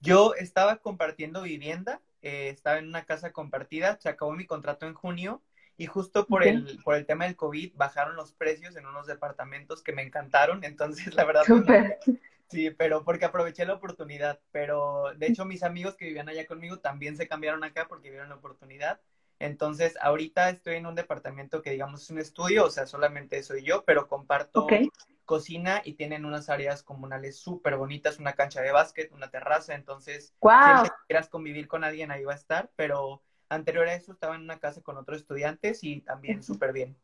Yo 0.00 0.34
estaba 0.34 0.76
compartiendo 0.76 1.42
vivienda, 1.42 2.00
eh, 2.22 2.50
estaba 2.50 2.78
en 2.78 2.88
una 2.88 3.04
casa 3.04 3.32
compartida, 3.32 3.98
se 4.00 4.08
acabó 4.08 4.32
mi 4.32 4.46
contrato 4.46 4.86
en 4.86 4.94
junio 4.94 5.42
y 5.78 5.86
justo 5.86 6.26
por, 6.26 6.44
el, 6.44 6.78
por 6.84 6.94
el 6.94 7.06
tema 7.06 7.24
del 7.24 7.36
COVID 7.36 7.72
bajaron 7.74 8.16
los 8.16 8.32
precios 8.32 8.76
en 8.76 8.86
unos 8.86 9.06
departamentos 9.06 9.82
que 9.82 9.92
me 9.92 10.02
encantaron, 10.02 10.64
entonces 10.64 11.14
la 11.14 11.24
verdad... 11.24 11.44
Sí, 12.48 12.70
pero 12.70 13.04
porque 13.04 13.24
aproveché 13.24 13.66
la 13.66 13.74
oportunidad. 13.74 14.40
Pero 14.52 15.12
de 15.16 15.26
hecho, 15.26 15.44
mis 15.44 15.62
amigos 15.62 15.96
que 15.96 16.06
vivían 16.06 16.28
allá 16.28 16.46
conmigo 16.46 16.78
también 16.78 17.16
se 17.16 17.28
cambiaron 17.28 17.64
acá 17.64 17.86
porque 17.88 18.10
vieron 18.10 18.28
la 18.28 18.36
oportunidad. 18.36 19.00
Entonces, 19.38 19.96
ahorita 20.00 20.48
estoy 20.48 20.76
en 20.76 20.86
un 20.86 20.94
departamento 20.94 21.60
que, 21.60 21.70
digamos, 21.70 22.02
es 22.02 22.10
un 22.10 22.18
estudio, 22.18 22.64
o 22.64 22.70
sea, 22.70 22.86
solamente 22.86 23.42
soy 23.42 23.62
yo, 23.62 23.84
pero 23.84 24.08
comparto 24.08 24.66
cocina 25.26 25.82
y 25.84 25.94
tienen 25.94 26.24
unas 26.24 26.48
áreas 26.48 26.82
comunales 26.82 27.36
súper 27.36 27.76
bonitas, 27.76 28.18
una 28.18 28.34
cancha 28.34 28.62
de 28.62 28.70
básquet, 28.70 29.12
una 29.12 29.30
terraza. 29.30 29.74
Entonces, 29.74 30.32
si 30.40 30.90
quieras 31.08 31.28
convivir 31.28 31.68
con 31.68 31.84
alguien, 31.84 32.10
ahí 32.10 32.24
va 32.24 32.32
a 32.32 32.36
estar. 32.36 32.70
Pero 32.76 33.22
anterior 33.48 33.88
a 33.88 33.94
eso, 33.94 34.12
estaba 34.12 34.36
en 34.36 34.42
una 34.42 34.58
casa 34.58 34.80
con 34.80 34.96
otros 34.96 35.18
estudiantes 35.18 35.84
y 35.84 36.00
también 36.00 36.42
súper 36.42 36.72
bien. 36.72 36.96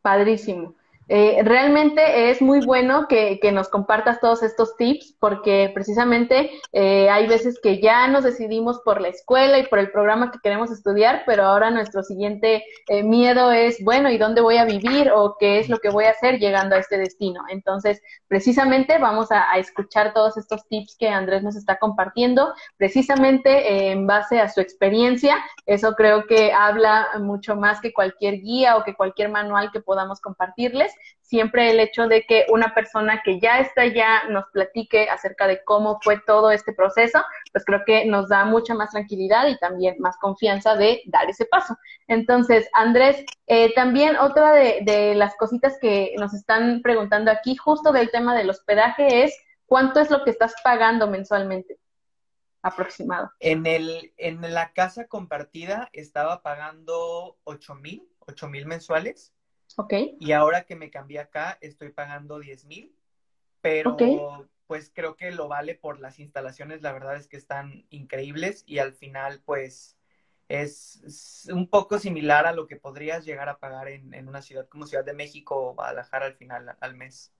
Padrísimo. 0.00 0.74
Eh, 1.12 1.42
realmente 1.42 2.30
es 2.30 2.40
muy 2.40 2.64
bueno 2.64 3.08
que, 3.08 3.40
nos 3.52 3.68
compartas 3.68 4.20
todos 4.20 4.44
estos 4.44 4.76
tips 4.76 5.16
porque 5.18 5.72
precisamente 5.74 6.52
eh, 6.72 7.10
hay 7.10 7.26
veces 7.26 7.58
que 7.60 7.80
ya 7.80 8.06
nos 8.06 8.22
decidimos 8.22 8.78
por 8.84 9.00
la 9.00 9.08
escuela 9.08 9.58
y 9.58 9.66
por 9.66 9.80
el 9.80 9.90
programa 9.90 10.30
que 10.30 10.38
queremos 10.40 10.70
estudiar, 10.70 11.24
pero 11.26 11.42
ahora 11.42 11.72
nuestro 11.72 12.04
siguiente 12.04 12.62
eh, 12.86 13.02
miedo 13.02 13.50
es, 13.50 13.82
bueno, 13.82 14.08
¿y 14.08 14.18
dónde 14.18 14.40
voy 14.40 14.58
a 14.58 14.64
vivir 14.64 15.10
o 15.12 15.34
qué 15.40 15.58
es 15.58 15.68
lo 15.68 15.78
que 15.78 15.90
voy 15.90 16.04
a 16.04 16.10
hacer 16.10 16.38
llegando 16.38 16.76
a 16.76 16.78
este 16.78 16.96
destino? 16.96 17.42
Entonces, 17.48 18.00
precisamente 18.28 18.98
vamos 18.98 19.32
a, 19.32 19.50
a 19.50 19.58
escuchar 19.58 20.14
todos 20.14 20.36
estos 20.36 20.68
tips 20.68 20.96
que 20.96 21.08
Andrés 21.08 21.42
nos 21.42 21.56
está 21.56 21.80
compartiendo, 21.80 22.54
precisamente 22.76 23.90
en 23.90 24.06
base 24.06 24.38
a 24.38 24.48
su 24.48 24.60
experiencia. 24.60 25.38
Eso 25.66 25.94
creo 25.96 26.28
que 26.28 26.52
habla 26.52 27.08
mucho 27.18 27.56
más 27.56 27.80
que 27.80 27.92
cualquier 27.92 28.34
guía 28.42 28.76
o 28.76 28.84
que 28.84 28.94
cualquier 28.94 29.28
manual 29.28 29.72
que 29.72 29.80
podamos 29.80 30.20
compartirles 30.20 30.94
siempre 31.30 31.70
el 31.70 31.78
hecho 31.78 32.08
de 32.08 32.24
que 32.24 32.44
una 32.50 32.74
persona 32.74 33.22
que 33.24 33.38
ya 33.38 33.60
está 33.60 33.82
allá 33.82 34.24
nos 34.28 34.46
platique 34.52 35.08
acerca 35.08 35.46
de 35.46 35.62
cómo 35.62 36.00
fue 36.02 36.20
todo 36.26 36.50
este 36.50 36.72
proceso, 36.72 37.24
pues 37.52 37.64
creo 37.64 37.82
que 37.86 38.04
nos 38.04 38.28
da 38.28 38.44
mucha 38.44 38.74
más 38.74 38.90
tranquilidad 38.90 39.46
y 39.46 39.56
también 39.58 39.94
más 40.00 40.16
confianza 40.18 40.74
de 40.74 41.02
dar 41.06 41.30
ese 41.30 41.46
paso. 41.46 41.76
Entonces, 42.08 42.68
Andrés, 42.72 43.24
eh, 43.46 43.72
también 43.74 44.16
otra 44.16 44.52
de, 44.52 45.14
las 45.14 45.36
cositas 45.36 45.78
que 45.80 46.14
nos 46.18 46.34
están 46.34 46.82
preguntando 46.82 47.30
aquí, 47.30 47.54
justo 47.54 47.92
del 47.92 48.10
tema 48.10 48.36
del 48.36 48.50
hospedaje, 48.50 49.22
es 49.22 49.32
cuánto 49.66 50.00
es 50.00 50.10
lo 50.10 50.24
que 50.24 50.30
estás 50.30 50.54
pagando 50.64 51.06
mensualmente 51.06 51.78
aproximado. 52.60 53.30
En, 53.38 53.66
el, 53.66 54.12
en 54.16 54.42
la 54.52 54.72
casa 54.72 55.06
compartida 55.06 55.88
estaba 55.92 56.42
pagando 56.42 57.38
8 57.44 57.76
mil, 57.76 58.02
8 58.18 58.48
mil 58.48 58.66
mensuales. 58.66 59.32
Ok. 59.76 59.94
Y 60.18 60.32
ahora 60.32 60.64
que 60.64 60.76
me 60.76 60.90
cambié 60.90 61.18
acá, 61.18 61.58
estoy 61.60 61.90
pagando 61.90 62.38
10 62.38 62.64
mil, 62.66 62.94
pero 63.60 63.96
pues 64.66 64.90
creo 64.94 65.16
que 65.16 65.30
lo 65.32 65.48
vale 65.48 65.74
por 65.74 65.98
las 65.98 66.18
instalaciones, 66.18 66.82
la 66.82 66.92
verdad 66.92 67.16
es 67.16 67.26
que 67.26 67.36
están 67.36 67.86
increíbles 67.90 68.62
y 68.66 68.78
al 68.78 68.92
final 68.92 69.42
pues 69.44 69.96
es, 70.48 71.48
un 71.52 71.68
poco 71.68 71.98
similar 71.98 72.46
a 72.46 72.52
lo 72.52 72.66
que 72.66 72.76
podrías 72.76 73.24
llegar 73.24 73.48
a 73.48 73.58
pagar 73.58 73.88
en, 73.88 74.14
en 74.14 74.28
una 74.28 74.42
ciudad 74.42 74.68
como 74.68 74.86
Ciudad 74.86 75.04
de 75.04 75.12
México 75.12 75.56
o 75.56 75.74
Guadalajara 75.74 76.26
al 76.26 76.34
final, 76.34 76.76
al 76.80 76.94
mes. 76.94 77.32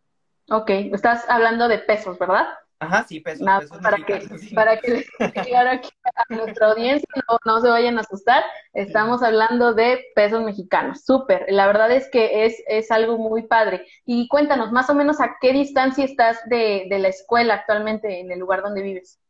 Ok, 0.49 0.71
estás 0.71 1.25
hablando 1.29 1.69
de 1.69 1.79
pesos, 1.79 2.19
¿verdad? 2.19 2.47
Ajá, 2.81 3.05
sí, 3.07 3.21
pesos, 3.21 3.47
para, 3.83 3.99
que, 3.99 4.21
para 4.55 4.81
que 4.81 4.91
les 4.91 5.11
claro 5.47 5.71
aquí 5.71 5.91
a 6.03 6.35
nuestra 6.35 6.69
audiencia 6.69 7.07
no, 7.29 7.39
no, 7.45 7.61
se 7.61 7.69
vayan 7.69 7.99
a 7.99 8.01
asustar, 8.01 8.43
estamos 8.73 9.23
hablando 9.23 9.75
de 9.75 10.03
pesos 10.15 10.43
mexicanos. 10.43 11.05
Súper, 11.05 11.45
la 11.51 11.67
verdad 11.67 11.93
es 11.93 12.09
que 12.11 12.47
es, 12.47 12.57
es 12.67 12.91
algo 12.91 13.19
muy 13.19 13.43
padre. 13.43 13.87
Y 14.07 14.29
cuéntanos, 14.29 14.73
más 14.73 14.89
o 14.89 14.95
menos, 14.95 15.21
¿a 15.21 15.37
qué 15.43 15.53
distancia 15.53 16.07
estás 16.07 16.39
de, 16.49 16.87
de 16.89 16.99
la 16.99 17.09
escuela 17.09 17.53
actualmente 17.53 18.21
en 18.21 18.33
el 18.33 18.39
lugar 18.39 18.63
donde 18.63 18.83
vives? 18.83 19.21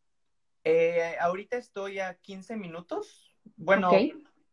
Eh, 0.63 1.17
ahorita 1.21 1.57
estoy 1.57 1.99
a 1.99 2.15
15 2.15 2.57
minutos, 2.57 3.35
bueno, 3.57 3.91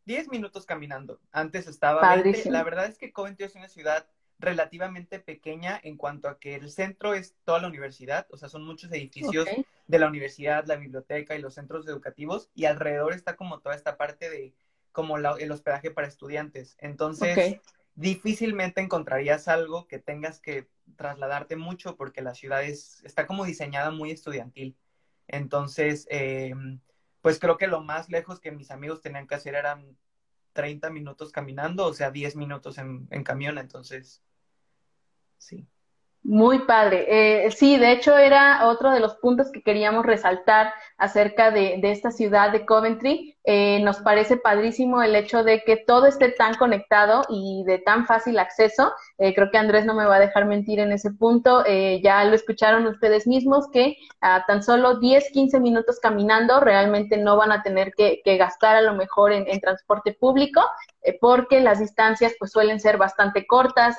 10 0.06 0.30
minutos 0.30 0.66
caminando. 0.66 1.20
Antes 1.32 1.68
estaba 1.68 2.16
20. 2.16 2.50
La 2.50 2.64
verdad 2.64 2.88
es 2.88 2.98
que 2.98 3.12
Coventry 3.12 3.46
es 3.46 3.56
una 3.56 3.68
ciudad 3.68 4.08
relativamente 4.40 5.20
pequeña 5.20 5.80
en 5.84 5.98
cuanto 5.98 6.30
a 6.30 6.40
que 6.40 6.56
el 6.56 6.70
centro 6.70 7.14
es 7.14 7.36
toda 7.44 7.62
la 7.62 7.68
universidad, 7.68 8.28
o 8.30 8.38
sea, 8.38 8.50
son 8.50 8.64
muchos 8.64 8.92
edificios 8.92 9.48
de 9.88 10.00
la 10.00 10.08
universidad, 10.08 10.66
la 10.66 10.76
biblioteca 10.76 11.36
y 11.36 11.42
los 11.42 11.56
centros 11.56 11.88
educativos, 11.88 12.50
y 12.54 12.66
alrededor 12.66 13.14
está 13.14 13.36
como 13.36 13.60
toda 13.60 13.76
esta 13.76 13.98
parte 13.98 14.30
de 14.30 14.54
como 14.92 15.18
el 15.18 15.52
hospedaje 15.52 15.92
para 15.92 16.08
estudiantes. 16.08 16.76
Entonces, 16.80 17.60
difícilmente 17.96 18.82
encontrarías 18.82 19.48
algo 19.48 19.88
que 19.88 20.00
tengas 20.00 20.40
que 20.40 20.68
trasladarte 20.96 21.56
mucho 21.56 21.96
porque 21.96 22.22
la 22.22 22.34
ciudad 22.34 22.64
es, 22.64 23.04
está 23.04 23.28
como 23.28 23.46
diseñada 23.46 23.92
muy 23.92 24.12
estudiantil. 24.12 24.76
Entonces, 25.28 26.08
eh, 26.10 26.54
pues 27.22 27.40
creo 27.40 27.58
que 27.58 27.68
lo 27.68 27.82
más 27.82 28.10
lejos 28.10 28.40
que 28.40 28.52
mis 28.52 28.72
amigos 28.72 29.02
tenían 29.02 29.28
que 29.28 29.36
hacer 29.36 29.56
eran 29.56 29.98
30 30.58 30.90
minutos 30.90 31.32
caminando, 31.32 31.86
o 31.86 31.94
sea, 31.94 32.10
10 32.12 32.36
minutos 32.36 32.80
en, 32.80 33.08
en 33.12 33.24
camión, 33.24 33.60
entonces 33.60 34.24
Sí. 35.38 35.68
Muy 36.24 36.60
padre. 36.66 37.46
Eh, 37.46 37.52
sí, 37.52 37.78
de 37.78 37.94
hecho 37.94 38.18
era 38.18 38.68
otro 38.68 38.92
de 38.92 39.00
los 39.00 39.16
puntos 39.16 39.50
que 39.50 39.62
queríamos 39.62 40.06
resaltar 40.06 40.74
acerca 40.98 41.52
de, 41.52 41.80
esta 41.84 42.12
ciudad 42.12 42.52
de 42.52 42.66
Coventry. 42.66 43.38
Eh, 43.46 43.80
nos 43.82 44.00
parece 44.00 44.36
padrísimo 44.36 45.02
el 45.02 45.16
hecho 45.16 45.46
de 45.46 45.62
que 45.64 45.78
todo 45.78 46.06
esté 46.06 46.30
tan 46.32 46.56
conectado 46.56 47.24
y 47.30 47.64
de 47.66 47.78
tan 47.78 48.06
fácil 48.06 48.40
acceso. 48.40 48.92
Eh, 49.18 49.34
creo 49.34 49.50
que 49.52 49.58
Andrés 49.58 49.86
no 49.86 49.94
me 49.94 50.06
va 50.06 50.18
a 50.18 50.20
dejar 50.20 50.46
mentir 50.46 50.82
en 50.82 50.92
ese 50.92 51.12
punto. 51.12 51.64
ya 52.04 52.26
lo 52.26 52.36
escucharon 52.36 52.88
ustedes 52.88 53.26
mismos 53.26 53.70
que 53.72 53.96
a 54.20 54.44
tan 54.46 54.64
solo 54.64 55.00
10, 55.00 55.32
15 55.32 55.62
minutos 55.62 56.00
caminando 56.02 56.60
realmente 56.60 57.16
no 57.16 57.38
van 57.38 57.54
a 57.54 57.64
tener 57.64 57.94
que, 57.96 58.22
gastar 58.38 58.76
a 58.76 58.82
lo 58.82 58.96
mejor 58.96 59.32
en, 59.32 59.60
transporte 59.62 60.14
público 60.14 60.62
porque 61.22 61.62
las 61.62 61.80
distancias 61.80 62.34
pues 62.38 62.52
suelen 62.52 62.82
ser 62.82 62.98
bastante 62.98 63.48
cortas. 63.48 63.98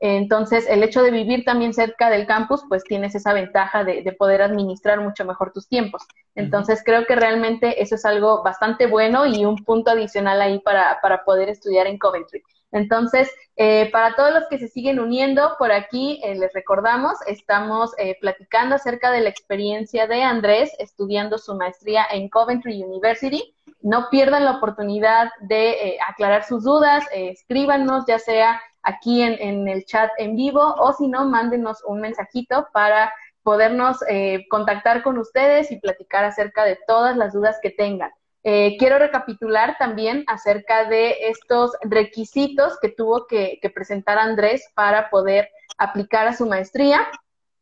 Entonces, 0.00 0.66
el 0.68 0.84
hecho 0.84 1.02
de 1.02 1.10
vivir 1.10 1.44
también 1.44 1.74
cerca 1.74 2.08
del 2.08 2.26
campus, 2.26 2.62
pues 2.68 2.84
tienes 2.84 3.16
esa 3.16 3.32
ventaja 3.32 3.82
de, 3.82 4.12
poder 4.12 4.42
administrar 4.42 5.00
mucho 5.00 5.24
mejor 5.24 5.52
tus 5.52 5.68
tiempos. 5.68 6.02
Entonces, 6.34 6.82
creo 6.84 7.04
que 7.04 7.16
realmente 7.16 7.82
eso 7.82 7.96
es 7.96 8.04
algo 8.04 8.42
bastante 8.44 8.86
bueno 8.86 9.26
y 9.26 9.44
un 9.44 9.56
punto 9.64 9.90
adicional 9.90 10.40
ahí 10.40 10.60
para, 10.60 11.00
poder 11.24 11.48
estudiar 11.48 11.86
en 11.88 11.98
Coventry. 11.98 12.42
Entonces, 12.70 13.30
eh, 13.56 13.90
para 13.90 14.14
todos 14.14 14.32
los 14.32 14.46
que 14.48 14.58
se 14.58 14.68
siguen 14.68 15.00
uniendo 15.00 15.56
por 15.58 15.72
aquí, 15.72 16.20
eh, 16.22 16.34
les 16.34 16.52
recordamos, 16.52 17.14
estamos 17.26 17.92
eh, 17.98 18.16
platicando 18.20 18.74
acerca 18.74 19.10
de 19.10 19.22
la 19.22 19.30
experiencia 19.30 20.06
de 20.06 20.22
Andrés 20.22 20.70
estudiando 20.78 21.38
su 21.38 21.54
maestría 21.56 22.06
en 22.12 22.28
Coventry 22.28 22.82
University. 22.82 23.54
No 23.80 24.10
pierdan 24.10 24.44
la 24.44 24.58
oportunidad 24.58 25.30
de 25.40 25.98
aclarar 26.06 26.44
sus 26.44 26.64
dudas, 26.64 27.04
escríbanos 27.12 28.04
ya 28.06 28.18
sea 28.18 28.60
aquí 28.88 29.22
en, 29.22 29.68
el 29.68 29.84
chat 29.84 30.10
en 30.16 30.34
vivo 30.34 30.60
o 30.60 30.92
si 30.94 31.08
no, 31.08 31.26
mándenos 31.26 31.84
un 31.84 32.00
mensajito 32.00 32.68
para 32.72 33.12
podernos 33.42 33.98
eh, 34.08 34.46
contactar 34.48 35.02
con 35.02 35.18
ustedes 35.18 35.70
y 35.70 35.78
platicar 35.78 36.24
acerca 36.24 36.64
de 36.64 36.78
todas 36.86 37.16
las 37.16 37.34
dudas 37.34 37.58
que 37.62 37.70
tengan. 37.70 38.10
Eh, 38.44 38.76
quiero 38.78 38.98
recapitular 38.98 39.76
también 39.78 40.24
acerca 40.26 40.88
de 40.88 41.28
estos 41.28 41.72
requisitos 41.82 42.78
que 42.80 42.88
tuvo 42.88 43.26
que, 43.26 43.58
que, 43.60 43.68
presentar 43.68 44.18
Andrés 44.18 44.64
para 44.74 45.10
poder 45.10 45.50
aplicar 45.76 46.26
a 46.26 46.36
su 46.36 46.46
maestría. 46.46 47.06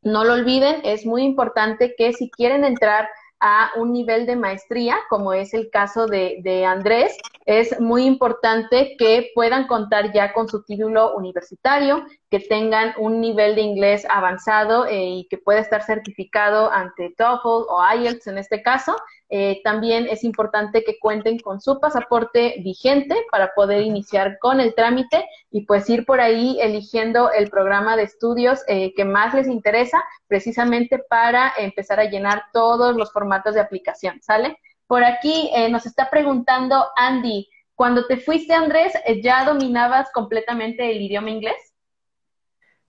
No 0.03 0.23
lo 0.23 0.35
olviden, 0.35 0.81
es 0.85 1.05
muy 1.05 1.25
importante 1.25 1.95
que 1.97 2.13
si 2.13 2.31
quieren 2.31 2.65
entrar 2.65 3.09
a 3.41 3.71
un 3.77 3.93
nivel 3.93 4.27
de 4.27 4.37
maestría, 4.37 4.97
como 5.09 5.33
es 5.33 5.53
el 5.55 5.71
caso 5.71 6.07
de, 6.07 6.65
Andrés, 6.67 7.17
es 7.45 7.79
muy 7.81 8.05
importante 8.05 8.97
que 8.99 9.31
puedan 9.35 9.67
contar 9.67 10.13
ya 10.13 10.33
con 10.33 10.49
su 10.49 10.65
título 10.65 11.15
universitario, 11.15 12.05
que 12.31 12.41
tengan 12.41 12.95
un 12.99 13.21
nivel 13.21 13.55
de 13.55 13.61
inglés 13.61 14.07
avanzado 14.11 14.87
eh, 14.87 15.05
y 15.05 15.29
que 15.29 15.39
pueda 15.39 15.61
estar 15.61 15.83
certificado 15.83 16.73
ante 16.73 17.15
TOEFL 17.17 17.69
o 17.69 17.81
IELTS 17.95 18.27
en 18.27 18.39
este 18.39 18.63
caso. 18.63 18.97
Eh, 19.29 19.61
también 19.65 20.07
es 20.09 20.23
importante 20.23 20.85
que 20.85 20.99
cuenten 21.01 21.39
con 21.41 21.61
su 21.61 21.81
pasaporte 21.81 22.57
vigente 22.63 23.17
para 23.31 23.55
poder 23.55 23.83
iniciar 23.83 24.39
con 24.41 24.61
el 24.61 24.75
trámite 24.75 25.29
y 25.51 25.67
pues 25.67 25.91
ir 25.91 26.07
por 26.07 26.21
ahí 26.21 26.59
eligiendo 26.61 27.33
el 27.33 27.51
programa 27.51 27.97
de 27.97 28.05
estudios 28.05 28.61
eh, 28.69 28.95
que 28.95 29.05
más 29.05 29.35
les 29.35 29.49
interesa 29.49 30.05
precisamente 30.29 30.99
para 30.99 31.53
empezar 31.59 31.99
a 31.99 32.05
llenar 32.05 32.45
todos 32.53 32.95
los 32.95 33.11
formatos 33.27 33.55
de 33.55 33.61
aplicación, 33.61 34.23
¿sale? 34.23 34.59
Por 34.87 35.03
aquí 35.03 35.51
eh, 35.55 35.69
nos 35.69 35.85
está 35.85 36.09
preguntando 36.09 36.87
Andy, 36.97 37.49
cuando 37.75 38.07
te 38.07 38.19
fuiste, 38.19 38.55
Andrés, 38.55 38.93
eh, 39.05 39.21
¿ya 39.21 39.45
dominabas 39.45 40.11
completamente 40.13 40.89
el 40.91 41.03
idioma 41.03 41.31
inglés? 41.31 41.75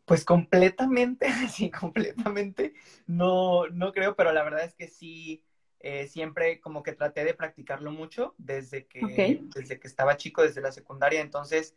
Pues 0.05 0.23
completamente, 0.23 1.27
sí, 1.51 1.71
completamente. 1.71 2.73
No, 3.07 3.67
no 3.67 3.91
creo, 3.91 4.15
pero 4.15 4.31
la 4.31 4.43
verdad 4.43 4.63
es 4.63 4.75
que 4.75 4.87
sí, 4.87 5.43
eh, 5.79 6.07
siempre 6.07 6.61
como 6.61 6.83
que 6.83 6.93
traté 6.93 7.25
de 7.25 7.33
practicarlo 7.33 7.91
mucho 7.91 8.35
desde 8.37 8.85
que, 8.85 9.41
desde 9.55 9.79
que 9.79 9.87
estaba 9.87 10.17
chico, 10.17 10.43
desde 10.43 10.61
la 10.61 10.71
secundaria. 10.71 11.21
Entonces, 11.21 11.75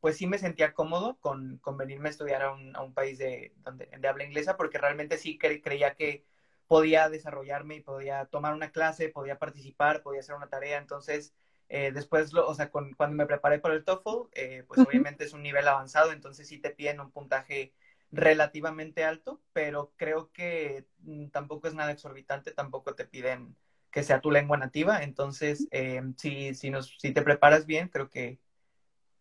pues 0.00 0.16
sí 0.16 0.26
me 0.26 0.38
sentía 0.38 0.72
cómodo 0.72 1.18
con, 1.20 1.58
con 1.58 1.76
venirme 1.76 2.08
a 2.08 2.10
estudiar 2.10 2.42
a 2.42 2.52
un, 2.52 2.74
a 2.74 2.82
un 2.82 2.94
país 2.94 3.18
de, 3.18 3.52
donde, 3.58 3.86
de 3.86 4.08
habla 4.08 4.24
inglesa, 4.24 4.56
porque 4.56 4.78
realmente 4.78 5.18
sí 5.18 5.38
creía 5.38 5.94
que 5.94 6.24
podía 6.66 7.08
desarrollarme 7.08 7.76
y 7.76 7.80
podía 7.80 8.26
tomar 8.26 8.54
una 8.54 8.70
clase, 8.70 9.08
podía 9.08 9.38
participar, 9.38 10.02
podía 10.02 10.20
hacer 10.20 10.34
una 10.34 10.48
tarea. 10.48 10.78
Entonces, 10.78 11.34
eh, 11.68 11.92
después, 11.92 12.32
lo, 12.32 12.46
o 12.46 12.54
sea, 12.54 12.70
cuando 12.70 13.08
me 13.10 13.26
preparé 13.26 13.58
para 13.58 13.74
el 13.74 13.84
TOEFL, 13.84 14.28
eh, 14.32 14.64
pues 14.66 14.80
obviamente 14.80 15.24
es 15.24 15.32
un 15.32 15.42
nivel 15.42 15.66
avanzado, 15.66 16.12
entonces 16.12 16.48
sí 16.48 16.58
te 16.58 16.70
piden 16.70 17.00
un 17.00 17.10
puntaje 17.10 17.72
relativamente 18.12 19.04
alto, 19.04 19.40
pero 19.52 19.92
creo 19.96 20.30
que 20.32 20.86
mm, 20.98 21.28
tampoco 21.28 21.68
es 21.68 21.74
nada 21.74 21.90
exorbitante, 21.90 22.52
tampoco 22.52 22.94
te 22.94 23.04
piden 23.06 23.56
que 23.90 24.02
sea 24.02 24.20
tu 24.20 24.30
lengua 24.30 24.56
nativa, 24.56 25.02
entonces 25.02 25.66
eh, 25.70 26.02
si, 26.16 26.54
si, 26.54 26.70
nos, 26.70 26.96
si 26.98 27.12
te 27.12 27.22
preparas 27.22 27.66
bien, 27.66 27.88
creo 27.88 28.10
que 28.10 28.38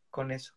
con 0.10 0.32
eso. 0.32 0.54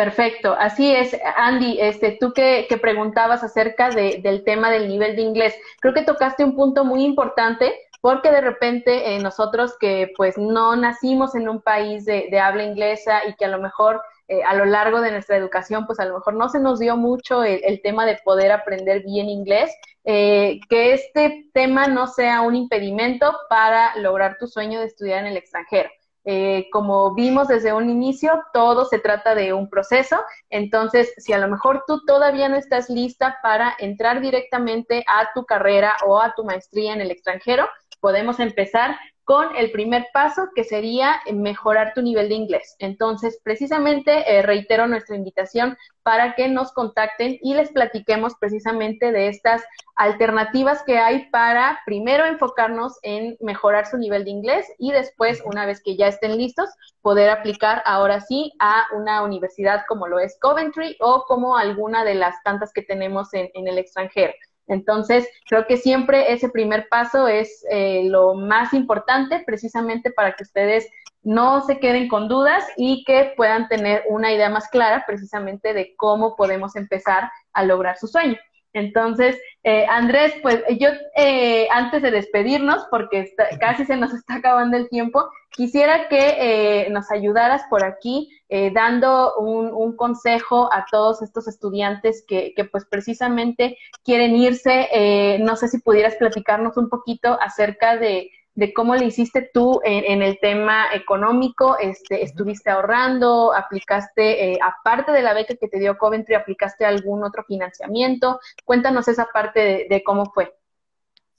Perfecto, 0.00 0.56
así 0.58 0.90
es, 0.90 1.14
Andy, 1.36 1.78
este, 1.78 2.16
tú 2.18 2.32
que, 2.32 2.66
preguntabas 2.80 3.44
acerca 3.44 3.90
del 3.90 4.44
tema 4.44 4.70
del 4.70 4.88
nivel 4.88 5.14
de 5.14 5.20
inglés, 5.20 5.54
creo 5.78 5.92
que 5.92 6.00
tocaste 6.00 6.42
un 6.42 6.56
punto 6.56 6.86
muy 6.86 7.04
importante 7.04 7.74
porque 8.00 8.30
de 8.30 8.40
repente 8.40 9.14
eh, 9.14 9.18
nosotros 9.18 9.76
que 9.78 10.10
pues 10.16 10.38
no 10.38 10.74
nacimos 10.74 11.34
en 11.34 11.50
un 11.50 11.60
país 11.60 12.06
de, 12.06 12.40
habla 12.40 12.64
inglesa 12.64 13.26
y 13.28 13.34
que 13.34 13.44
a 13.44 13.48
lo 13.48 13.60
mejor 13.60 14.00
eh, 14.28 14.42
a 14.42 14.54
lo 14.54 14.64
largo 14.64 15.02
de 15.02 15.10
nuestra 15.10 15.36
educación 15.36 15.84
pues 15.84 16.00
a 16.00 16.06
lo 16.06 16.14
mejor 16.14 16.32
no 16.32 16.48
se 16.48 16.60
nos 16.60 16.78
dio 16.78 16.96
mucho 16.96 17.44
el, 17.44 17.82
tema 17.82 18.06
de 18.06 18.18
poder 18.24 18.52
aprender 18.52 19.02
bien 19.02 19.28
inglés, 19.28 19.70
eh, 20.04 20.60
que 20.70 20.94
este 20.94 21.50
tema 21.52 21.88
no 21.88 22.06
sea 22.06 22.40
un 22.40 22.56
impedimento 22.56 23.36
para 23.50 23.94
lograr 23.96 24.38
tu 24.38 24.46
sueño 24.46 24.80
de 24.80 24.86
estudiar 24.86 25.18
en 25.18 25.26
el 25.26 25.36
extranjero. 25.36 25.90
Eh, 26.24 26.68
como 26.70 27.14
vimos 27.14 27.48
desde 27.48 27.72
un 27.72 27.88
inicio, 27.88 28.42
todo 28.52 28.84
se 28.84 28.98
trata 28.98 29.34
de 29.34 29.52
un 29.52 29.70
proceso. 29.70 30.16
Entonces, 30.50 31.12
si 31.16 31.32
a 31.32 31.38
lo 31.38 31.48
mejor 31.48 31.84
tú 31.86 32.04
todavía 32.04 32.48
no 32.48 32.56
estás 32.56 32.90
lista 32.90 33.38
para 33.42 33.74
entrar 33.78 34.20
directamente 34.20 35.04
a 35.06 35.30
tu 35.34 35.44
carrera 35.44 35.96
o 36.06 36.20
a 36.20 36.34
tu 36.34 36.44
maestría 36.44 36.92
en 36.92 37.00
el 37.00 37.10
extranjero, 37.10 37.68
podemos 38.00 38.40
empezar 38.40 38.98
con 39.30 39.54
el 39.54 39.70
primer 39.70 40.08
paso 40.12 40.48
que 40.56 40.64
sería 40.64 41.20
mejorar 41.32 41.92
tu 41.94 42.02
nivel 42.02 42.28
de 42.28 42.34
inglés. 42.34 42.74
Entonces, 42.80 43.40
precisamente 43.44 44.24
eh, 44.26 44.42
reitero 44.42 44.88
nuestra 44.88 45.14
invitación 45.14 45.78
para 46.02 46.34
que 46.34 46.48
nos 46.48 46.72
contacten 46.72 47.38
y 47.40 47.54
les 47.54 47.70
platiquemos 47.70 48.34
precisamente 48.40 49.12
de 49.12 49.28
estas 49.28 49.62
alternativas 49.94 50.82
que 50.82 50.98
hay 50.98 51.30
para 51.30 51.78
primero 51.86 52.24
enfocarnos 52.24 52.98
en 53.04 53.36
mejorar 53.38 53.86
su 53.86 53.98
nivel 53.98 54.24
de 54.24 54.30
inglés 54.30 54.66
y 54.78 54.90
después, 54.90 55.40
una 55.44 55.64
vez 55.64 55.80
que 55.80 55.96
ya 55.96 56.08
estén 56.08 56.36
listos, 56.36 56.68
poder 57.00 57.30
aplicar 57.30 57.84
ahora 57.86 58.20
sí 58.20 58.52
a 58.58 58.88
una 58.96 59.22
universidad 59.22 59.84
como 59.86 60.08
lo 60.08 60.18
es 60.18 60.36
Coventry 60.40 60.96
o 60.98 61.22
como 61.28 61.56
alguna 61.56 62.02
de 62.02 62.14
las 62.14 62.34
tantas 62.42 62.72
que 62.72 62.82
tenemos 62.82 63.32
en, 63.32 63.48
en 63.54 63.68
el 63.68 63.78
extranjero. 63.78 64.32
Entonces, 64.70 65.28
creo 65.46 65.66
que 65.66 65.76
siempre 65.76 66.32
ese 66.32 66.48
primer 66.48 66.88
paso 66.88 67.26
es 67.26 67.64
eh, 67.70 68.04
lo 68.04 68.34
más 68.34 68.72
importante 68.72 69.42
precisamente 69.44 70.12
para 70.12 70.32
que 70.32 70.44
ustedes 70.44 70.88
no 71.22 71.60
se 71.62 71.80
queden 71.80 72.08
con 72.08 72.28
dudas 72.28 72.64
y 72.76 73.04
que 73.04 73.34
puedan 73.36 73.68
tener 73.68 74.04
una 74.08 74.32
idea 74.32 74.48
más 74.48 74.68
clara 74.68 75.04
precisamente 75.06 75.74
de 75.74 75.94
cómo 75.96 76.36
podemos 76.36 76.76
empezar 76.76 77.30
a 77.52 77.64
lograr 77.64 77.98
su 77.98 78.06
sueño. 78.06 78.38
Entonces, 78.72 79.36
eh, 79.64 79.86
Andrés, 79.88 80.32
pues 80.42 80.62
yo 80.78 80.88
eh, 81.16 81.66
antes 81.70 82.02
de 82.02 82.10
despedirnos, 82.10 82.86
porque 82.90 83.32
casi 83.58 83.84
se 83.84 83.96
nos 83.96 84.12
está 84.14 84.36
acabando 84.36 84.76
el 84.76 84.88
tiempo, 84.88 85.28
quisiera 85.50 86.08
que 86.08 86.36
eh, 86.38 86.90
nos 86.90 87.10
ayudaras 87.10 87.62
por 87.68 87.84
aquí 87.84 88.28
dando 88.74 89.36
un, 89.36 89.94
consejo 89.94 90.72
a 90.72 90.84
todos 90.90 91.22
estos 91.22 91.46
estudiantes 91.46 92.24
que, 92.26 92.52
que 92.56 92.64
pues 92.64 92.84
precisamente 92.84 93.78
quieren 94.02 94.34
irse. 94.34 95.38
no 95.40 95.54
sé 95.54 95.68
si 95.68 95.78
pudieras 95.78 96.16
platicarnos 96.16 96.76
un 96.76 96.88
poquito 96.88 97.38
acerca 97.40 97.96
de, 97.96 98.28
de 98.54 98.72
cómo 98.72 98.96
le 98.96 99.06
hiciste 99.06 99.48
tú 99.52 99.80
en, 99.84 100.22
el 100.22 100.38
tema 100.40 100.92
económico, 100.92 101.78
este, 101.78 102.24
estuviste 102.24 102.70
ahorrando, 102.70 103.54
aplicaste, 103.54 104.52
eh, 104.52 104.58
aparte 104.62 105.12
de 105.12 105.22
la 105.22 105.34
beca 105.34 105.54
que 105.54 105.68
te 105.68 105.78
dio 105.78 105.96
Coventry, 105.96 106.34
aplicaste 106.34 106.84
algún 106.84 107.22
otro 107.24 107.44
financiamiento. 107.44 108.40
Cuéntanos 108.64 109.08
esa 109.08 109.26
parte 109.32 109.86
de, 109.88 110.02
cómo 110.02 110.26
fue. 110.32 110.54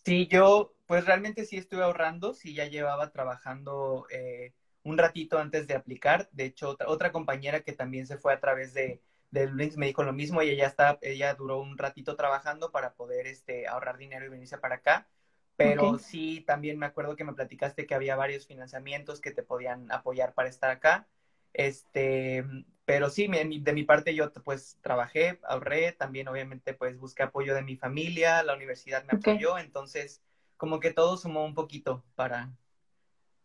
Sí, 0.05 0.27
yo 0.27 0.73
pues 0.87 1.05
realmente 1.05 1.45
sí 1.45 1.57
estuve 1.57 1.83
ahorrando, 1.83 2.33
sí 2.33 2.53
ya 2.53 2.65
llevaba 2.65 3.11
trabajando 3.11 4.05
eh, 4.09 4.53
un 4.83 4.97
ratito 4.97 5.37
antes 5.37 5.67
de 5.67 5.75
aplicar. 5.75 6.29
De 6.31 6.45
hecho, 6.45 6.77
otra, 6.85 7.11
compañera 7.11 7.61
que 7.61 7.73
también 7.73 8.07
se 8.07 8.17
fue 8.17 8.33
a 8.33 8.39
través 8.39 8.73
de, 8.73 9.01
de 9.31 9.49
Links 9.51 9.77
me 9.77 9.85
dijo 9.85 10.03
lo 10.03 10.11
mismo, 10.11 10.41
ella 10.41 10.55
ya 10.55 10.67
está, 10.67 10.97
ella 11.01 11.33
duró 11.35 11.59
un 11.59 11.77
ratito 11.77 12.15
trabajando 12.15 12.71
para 12.71 12.93
poder 12.93 13.27
este, 13.27 13.67
ahorrar 13.67 13.97
dinero 13.97 14.25
y 14.25 14.29
venirse 14.29 14.57
para 14.57 14.75
acá 14.75 15.07
pero 15.63 15.97
sí, 15.97 16.43
también 16.45 16.77
me 16.77 16.85
acuerdo 16.85 17.15
que 17.15 17.23
me 17.23 17.33
platicaste 17.33 17.85
que 17.85 17.95
había 17.95 18.15
varios 18.15 18.47
financiamientos 18.47 19.21
que 19.21 19.31
te 19.31 19.43
podían 19.43 19.91
apoyar 19.91 20.33
para 20.33 20.49
estar 20.49 20.71
acá. 20.71 21.07
Este, 21.53 22.43
pero 22.85 23.09
sí, 23.09 23.27
de 23.27 23.73
mi 23.73 23.83
parte 23.83 24.15
yo 24.15 24.31
pues 24.33 24.77
trabajé, 24.81 25.39
ahorré, 25.43 25.91
también 25.91 26.27
obviamente 26.27 26.73
pues 26.73 26.97
busqué 26.97 27.23
apoyo 27.23 27.53
de 27.53 27.61
mi 27.61 27.75
familia, 27.75 28.43
la 28.43 28.55
universidad 28.55 29.03
me 29.05 29.17
apoyó, 29.17 29.57
entonces 29.57 30.21
como 30.57 30.79
que 30.79 30.93
todo 30.93 31.17
sumó 31.17 31.45
un 31.45 31.53
poquito 31.53 32.03
para, 32.15 32.49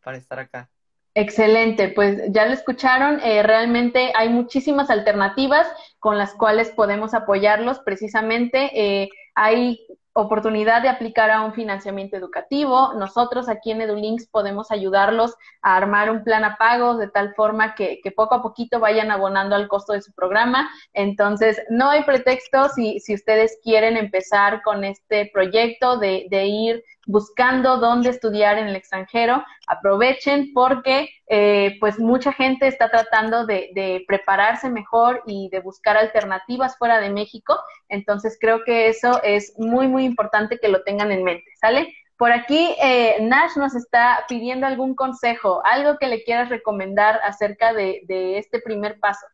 para 0.03 0.17
estar 0.17 0.39
acá. 0.39 0.71
Excelente, 1.15 1.89
pues 1.89 2.21
ya 2.29 2.45
lo 2.45 2.53
escucharon, 2.53 3.21
eh, 3.21 3.43
realmente 3.43 4.13
hay 4.15 4.29
muchísimas 4.29 4.91
alternativas 4.91 5.67
con 5.99 6.19
las 6.19 6.35
cuales 6.35 6.69
podemos 6.71 7.15
apoyarlos 7.15 7.79
precisamente. 7.81 8.71
Eh, 8.75 9.09
hay 9.35 9.79
oportunidad 10.17 10.83
de 10.83 10.89
aplicar 10.89 11.31
a 11.31 11.43
un 11.43 11.53
financiamiento 11.53 12.17
educativo. 12.17 12.95
Nosotros 12.95 13.49
aquí 13.49 13.71
en 13.71 13.83
EduLinks 13.83 14.27
podemos 14.27 14.71
ayudarlos 14.71 15.35
a 15.63 15.77
armar 15.77 16.11
un 16.11 16.25
plan 16.25 16.43
a 16.45 16.57
pagos 16.57 16.99
de 16.99 17.09
tal 17.09 17.35
forma 17.35 17.75
que, 17.75 18.01
poco 18.17 18.35
a 18.35 18.43
poquito 18.43 18.81
vayan 18.81 19.11
abonando 19.11 19.55
al 19.55 19.69
costo 19.69 19.93
de 19.93 20.03
su 20.03 20.13
programa. 20.13 20.71
Entonces, 20.95 21.61
no 21.69 21.91
hay 21.91 22.03
pretexto 22.05 22.69
si, 22.71 22.99
si 22.99 23.15
ustedes 23.15 23.59
quieren 23.63 23.97
empezar 23.97 24.63
con 24.63 24.85
este 24.85 25.31
proyecto 25.33 25.99
de, 25.99 26.27
de 26.31 26.47
ir 26.47 26.85
buscando 27.07 27.77
dónde 27.79 28.11
estudiar 28.11 28.59
en 28.59 28.67
el 28.69 28.77
extranjero, 28.77 29.45
aprovechen 29.67 30.53
porque 30.53 31.09
eh, 31.29 31.77
pues 31.81 31.99
mucha 31.99 32.33
gente 32.33 32.69
está 32.69 32.89
tratando 32.89 33.47
de, 33.47 34.05
prepararse 34.07 34.71
mejor 34.71 35.23
y 35.27 35.49
de 35.51 35.61
buscar 35.61 35.97
alternativas 35.97 36.77
fuera 36.79 37.01
de 37.01 37.11
México. 37.11 37.59
Entonces 37.89 38.39
creo 38.41 38.63
que 38.65 38.89
eso 38.89 39.21
es 39.23 39.55
muy, 39.59 39.89
muy 39.89 40.05
importante 40.07 40.59
que 40.59 40.69
lo 40.69 40.83
tengan 40.83 41.13
en 41.13 41.25
mente, 41.25 41.51
¿sale? 41.61 41.95
Por 42.17 42.33
aquí 42.33 42.75
eh, 42.83 43.19
Nash 43.21 43.57
nos 43.57 43.75
está 43.75 44.25
pidiendo 44.27 44.67
algún 44.67 44.95
consejo, 44.95 45.61
algo 45.67 45.99
que 45.99 46.07
le 46.07 46.25
quieras 46.25 46.49
recomendar 46.49 47.21
acerca 47.23 47.75
de, 47.75 48.03
de 48.07 48.39
este 48.39 48.61
primer 48.61 48.99
paso. 48.99 49.27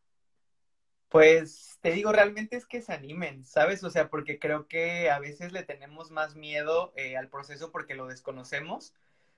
Pues 1.09 1.79
te 1.83 1.93
digo, 1.93 2.11
realmente 2.11 2.57
es 2.57 2.64
que 2.64 2.81
se 2.81 2.93
animen, 2.93 3.45
¿sabes? 3.45 3.85
O 3.85 3.91
sea, 3.91 4.09
porque 4.09 4.39
creo 4.39 4.66
que 4.66 5.11
a 5.11 5.18
veces 5.18 5.53
le 5.53 5.62
tenemos 5.62 6.11
más 6.11 6.35
miedo 6.35 6.93
eh, 6.97 7.16
al 7.16 7.29
proceso 7.29 7.70
porque 7.70 7.95
lo 7.95 8.07
desconocemos, 8.07 8.95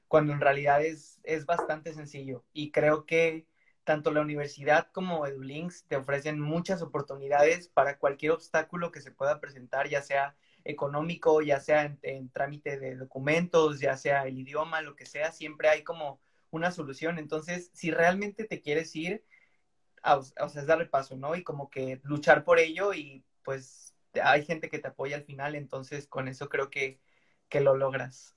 cuando 0.08 0.32
en 0.32 0.40
realidad 0.40 0.82
es, 0.82 1.20
es 1.24 1.46
bastante 1.46 1.92
sencillo. 1.92 2.44
Y 2.52 2.70
creo 2.70 3.06
que 3.06 3.46
tanto 3.84 4.12
la 4.12 4.20
universidad 4.20 4.88
como 4.92 5.26
EduLinks 5.26 5.84
te 5.86 5.96
ofrecen 5.96 6.40
muchas 6.40 6.80
oportunidades 6.82 7.68
para 7.68 7.98
cualquier 7.98 8.32
obstáculo 8.32 8.92
que 8.92 9.00
se 9.00 9.10
pueda 9.10 9.40
presentar, 9.40 9.88
ya 9.88 10.02
sea 10.02 10.36
económico, 10.64 11.42
ya 11.42 11.60
sea 11.60 11.96
en, 12.02 12.30
trámite 12.30 12.78
de 12.78 12.96
documentos, 12.96 13.80
ya 13.80 13.96
sea 13.96 14.26
el 14.26 14.38
idioma, 14.38 14.80
lo 14.80 14.96
que 14.96 15.06
sea, 15.06 15.32
siempre 15.32 15.68
hay 15.68 15.84
como 15.84 16.20
una 16.50 16.70
solución. 16.70 17.18
Entonces, 17.18 17.70
si 17.74 17.90
realmente 17.90 18.44
te 18.44 18.60
quieres 18.60 18.94
ir, 18.96 19.24
o 20.04 20.22
sea, 20.22 20.62
es 20.62 20.66
darle 20.66 20.86
paso, 20.86 21.16
¿no? 21.16 21.34
Y 21.36 21.42
como 21.42 21.70
que 21.70 22.00
luchar 22.02 22.44
por 22.44 22.58
ello 22.58 22.94
y 22.94 23.24
pues 23.42 23.94
hay 24.22 24.44
gente 24.44 24.68
que 24.68 24.78
te 24.78 24.88
apoya 24.88 25.16
al 25.16 25.24
final, 25.24 25.54
entonces 25.54 26.06
con 26.06 26.28
eso 26.28 26.48
creo 26.48 26.70
que, 26.70 27.00
que 27.48 27.60
lo 27.60 27.76
logras. 27.76 28.34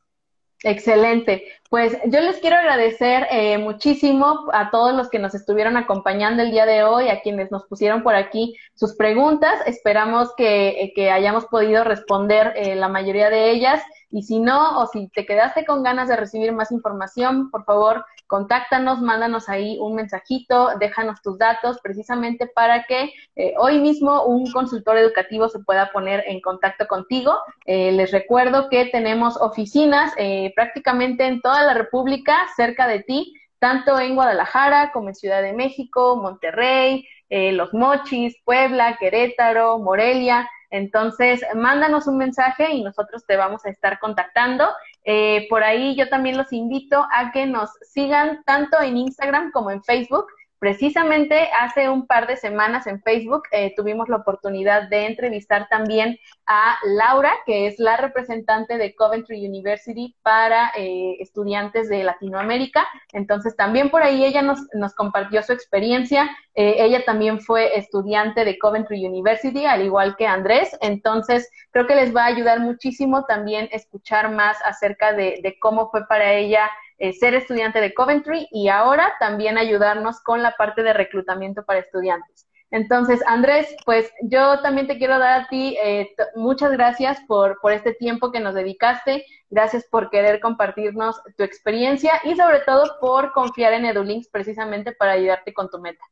Excelente. 0.64 1.44
Pues 1.70 1.96
yo 2.06 2.20
les 2.20 2.38
quiero 2.38 2.56
agradecer 2.56 3.28
eh, 3.30 3.60
muchísimo 3.60 4.48
a 4.54 4.72
todos 4.72 4.96
los 4.96 5.10
que 5.10 5.20
nos 5.20 5.36
estuvieron 5.36 5.78
acompañando 5.78 6.42
el 6.42 6.52
día 6.52 6.66
de 6.66 6.84
hoy, 6.84 7.10
a 7.10 7.22
quienes 7.22 7.52
nos 7.52 7.66
pusieron 7.66 8.02
por 8.02 8.16
aquí 8.16 8.56
sus 8.74 8.96
preguntas. 8.96 9.60
Esperamos 9.68 10.34
que, 10.36 10.70
eh, 10.82 10.94
que 10.96 11.12
hayamos 11.12 11.46
podido 11.46 11.84
responder 11.84 12.54
eh, 12.56 12.76
la 12.76 12.88
mayoría 12.88 13.30
de 13.30 13.52
ellas. 13.52 13.84
Y 14.10 14.24
si 14.24 14.40
no, 14.40 14.80
o 14.80 14.88
si 14.88 15.10
te 15.10 15.26
quedaste 15.26 15.66
con 15.66 15.84
ganas 15.84 16.08
de 16.08 16.16
recibir 16.16 16.52
más 16.54 16.72
información, 16.72 17.52
por 17.52 17.66
favor, 17.66 18.06
contáctanos, 18.28 19.02
mándanos 19.02 19.50
ahí 19.50 19.78
un 19.80 19.96
mensajito, 19.96 20.72
déjanos 20.80 21.22
tus 21.22 21.38
datos 21.38 21.80
precisamente 21.82 22.48
para 22.48 22.84
que 22.84 23.14
eh, 23.36 23.54
hoy 23.58 23.80
mismo 23.80 24.24
un 24.26 24.52
consultor 24.52 24.98
educativo 24.98 25.50
se 25.50 25.60
pueda 25.60 25.92
poner 25.92 26.24
en 26.28 26.42
contacto 26.42 26.88
contigo. 26.88 27.34
Eh, 27.66 27.92
les 27.94 28.12
recuerdo 28.12 28.70
que 28.70 28.86
tenemos 28.86 29.38
oficinas 29.38 30.14
eh, 30.18 30.52
prácticamente 30.56 31.26
en 31.26 31.42
toda 31.42 31.64
la 31.64 31.74
República 31.74 32.36
cerca 32.56 32.88
de 32.88 33.02
ti, 33.04 33.34
tanto 33.60 34.00
en 34.00 34.16
Guadalajara 34.16 34.92
como 34.92 35.10
en 35.10 35.16
Ciudad 35.16 35.42
de 35.42 35.54
México, 35.54 36.18
Monterrey, 36.18 37.08
Los 37.30 37.74
Mochis, 37.74 38.36
Puebla, 38.46 38.98
Querétaro, 39.00 39.80
Morelia. 39.80 40.48
Entonces, 40.70 41.42
mándanos 41.56 42.08
un 42.08 42.18
mensaje 42.18 42.72
y 42.72 42.84
nosotros 42.84 43.26
te 43.26 43.38
vamos 43.38 43.66
a 43.66 43.70
estar 43.70 44.00
contactando. 44.00 44.70
Eh, 45.10 45.48
por 45.50 45.64
ahí 45.64 45.96
yo 45.96 46.10
también 46.10 46.36
los 46.36 46.52
invito 46.52 47.08
a 47.14 47.32
que 47.32 47.46
nos 47.46 47.70
sigan 47.82 48.44
tanto 48.46 48.82
en 48.82 48.98
Instagram 48.98 49.52
como 49.52 49.72
en 49.72 49.82
Facebook. 49.82 50.26
Precisamente 50.60 51.50
hace 51.60 51.88
un 51.88 52.08
par 52.08 52.26
de 52.26 52.36
semanas 52.36 52.88
en 52.88 53.00
Facebook 53.04 53.44
eh, 53.52 53.76
tuvimos 53.76 54.10
la 54.10 54.16
oportunidad 54.16 54.90
de 54.90 55.06
entrevistar 55.06 55.68
también 55.70 56.18
a 56.48 56.78
Laura, 56.84 57.32
que 57.46 57.68
es 57.68 57.78
la 57.78 57.96
representante 57.96 58.80
de 58.80 58.96
Coventry 58.96 59.46
University 59.46 60.16
para 60.24 60.72
eh, 60.76 61.18
estudiantes 61.20 61.90
de 61.90 62.04
Latinoamérica. 62.04 62.88
Entonces 63.14 63.56
también 63.56 63.92
por 63.92 64.02
ahí 64.02 64.26
ella 64.26 64.42
nos, 64.42 64.96
compartió 64.96 65.44
su 65.44 65.54
experiencia. 65.54 66.28
Eh, 66.56 66.78
ella 66.80 67.06
también 67.06 67.40
fue 67.40 67.78
estudiante 67.78 68.44
de 68.44 68.58
Coventry 68.58 69.06
University, 69.06 69.68
al 69.68 69.84
igual 69.84 70.16
que 70.16 70.26
Andrés. 70.26 70.76
Entonces 70.82 71.52
creo 71.70 71.86
que 71.86 71.96
les 71.96 72.16
va 72.16 72.24
a 72.24 72.28
ayudar 72.28 72.62
muchísimo 72.62 73.26
también 73.26 73.70
escuchar 73.72 74.32
más 74.32 74.58
acerca 74.66 75.14
de 75.14 75.56
cómo 75.62 75.92
fue 75.92 76.08
para 76.08 76.34
ella 76.34 76.68
eh, 77.00 77.14
ser 77.14 77.36
estudiante 77.36 77.80
de 77.80 77.94
Coventry 77.94 78.48
y 78.52 78.70
ahora 78.70 79.14
también 79.20 79.58
ayudarnos 79.58 80.22
con 80.22 80.42
la 80.42 80.56
parte 80.56 80.84
de 80.84 80.94
reclutamiento 80.94 81.64
para 81.64 81.80
estudiantes. 81.80 82.48
Entonces, 82.70 83.22
Andrés, 83.28 83.74
pues 83.86 84.12
yo 84.24 84.60
también 84.62 84.88
te 84.88 84.98
quiero 84.98 85.20
dar 85.20 85.42
a 85.42 85.48
ti 85.48 85.78
eh, 85.82 86.14
muchas 86.36 86.72
gracias 86.72 87.20
por, 87.28 87.60
por 87.62 87.72
este 87.72 87.94
tiempo 87.94 88.32
que 88.32 88.42
nos 88.42 88.56
dedicaste, 88.56 89.26
gracias 89.50 89.86
por 89.86 90.10
querer 90.10 90.42
compartirnos 90.42 91.22
tu 91.38 91.44
experiencia 91.44 92.20
y 92.26 92.36
sobre 92.36 92.60
todo 92.62 92.98
por 93.00 93.32
confiar 93.32 93.74
en 93.74 93.86
EduLinks 93.86 94.28
precisamente 94.28 94.92
para 94.92 95.14
ayudarte 95.14 95.54
con 95.54 95.70
tu 95.70 95.80
meta. 95.80 96.04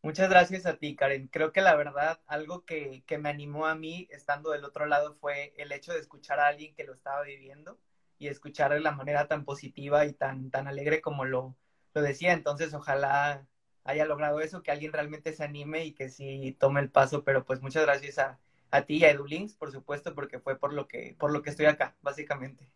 Muchas 0.00 0.30
gracias 0.30 0.66
a 0.66 0.78
ti, 0.78 0.96
Karen. 0.96 1.28
Creo 1.28 1.52
que 1.52 1.60
la 1.60 1.76
verdad, 1.76 2.20
algo 2.26 2.64
que, 2.64 3.04
que 3.06 3.18
me 3.18 3.28
animó 3.28 3.66
a 3.66 3.74
mí 3.74 4.08
estando 4.10 4.50
del 4.50 4.64
otro 4.64 4.86
lado 4.86 5.14
fue 5.14 5.52
el 5.58 5.72
hecho 5.72 5.92
de 5.92 6.00
escuchar 6.00 6.40
a 6.40 6.48
alguien 6.48 6.74
que 6.74 6.84
lo 6.84 6.94
estaba 6.94 7.22
viviendo 7.22 7.78
y 8.22 8.28
escuchar 8.28 8.72
de 8.72 8.80
la 8.80 8.92
manera 8.92 9.26
tan 9.26 9.44
positiva 9.44 10.06
y 10.06 10.12
tan, 10.12 10.50
tan 10.50 10.68
alegre 10.68 11.00
como 11.00 11.24
lo, 11.24 11.56
lo 11.94 12.02
decía. 12.02 12.32
Entonces, 12.32 12.72
ojalá 12.74 13.46
haya 13.84 14.04
logrado 14.06 14.40
eso, 14.40 14.62
que 14.62 14.70
alguien 14.70 14.92
realmente 14.92 15.32
se 15.32 15.44
anime 15.44 15.84
y 15.84 15.92
que 15.92 16.08
sí 16.08 16.56
tome 16.58 16.80
el 16.80 16.90
paso. 16.90 17.24
Pero 17.24 17.44
pues 17.44 17.60
muchas 17.60 17.84
gracias 17.84 18.18
a, 18.18 18.38
a 18.70 18.82
ti 18.82 18.98
y 18.98 19.04
a 19.04 19.10
EduLinks, 19.10 19.54
por 19.54 19.72
supuesto, 19.72 20.14
porque 20.14 20.38
fue 20.38 20.58
por 20.58 20.72
lo 20.72 20.86
que, 20.86 21.16
por 21.18 21.32
lo 21.32 21.42
que 21.42 21.50
estoy 21.50 21.66
acá, 21.66 21.96
básicamente. 22.00 22.68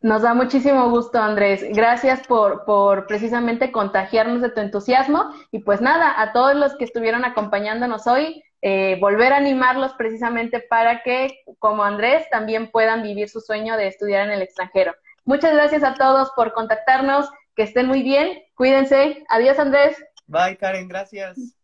Nos 0.00 0.22
da 0.22 0.34
muchísimo 0.34 0.90
gusto, 0.90 1.20
Andrés. 1.20 1.64
Gracias 1.70 2.26
por, 2.26 2.64
por 2.64 3.06
precisamente 3.06 3.70
contagiarnos 3.70 4.42
de 4.42 4.50
tu 4.50 4.60
entusiasmo. 4.60 5.30
Y 5.52 5.60
pues 5.60 5.80
nada, 5.80 6.20
a 6.20 6.32
todos 6.32 6.56
los 6.56 6.74
que 6.76 6.84
estuvieron 6.84 7.24
acompañándonos 7.24 8.06
hoy, 8.08 8.42
eh, 8.62 8.96
volver 9.00 9.32
a 9.32 9.36
animarlos 9.36 9.92
precisamente 9.94 10.60
para 10.60 11.02
que, 11.02 11.40
como 11.58 11.82
Andrés, 11.82 12.28
también 12.30 12.70
puedan 12.70 13.02
vivir 13.02 13.28
su 13.28 13.40
sueño 13.40 13.76
de 13.76 13.88
estudiar 13.88 14.26
en 14.26 14.32
el 14.32 14.42
extranjero. 14.42 14.94
Muchas 15.24 15.52
gracias 15.52 15.82
a 15.82 15.94
todos 15.94 16.30
por 16.36 16.52
contactarnos, 16.52 17.28
que 17.54 17.64
estén 17.64 17.86
muy 17.86 18.02
bien, 18.02 18.42
cuídense. 18.54 19.24
Adiós, 19.28 19.58
Andrés. 19.58 19.96
Bye, 20.26 20.56
Karen, 20.56 20.88
gracias. 20.88 21.56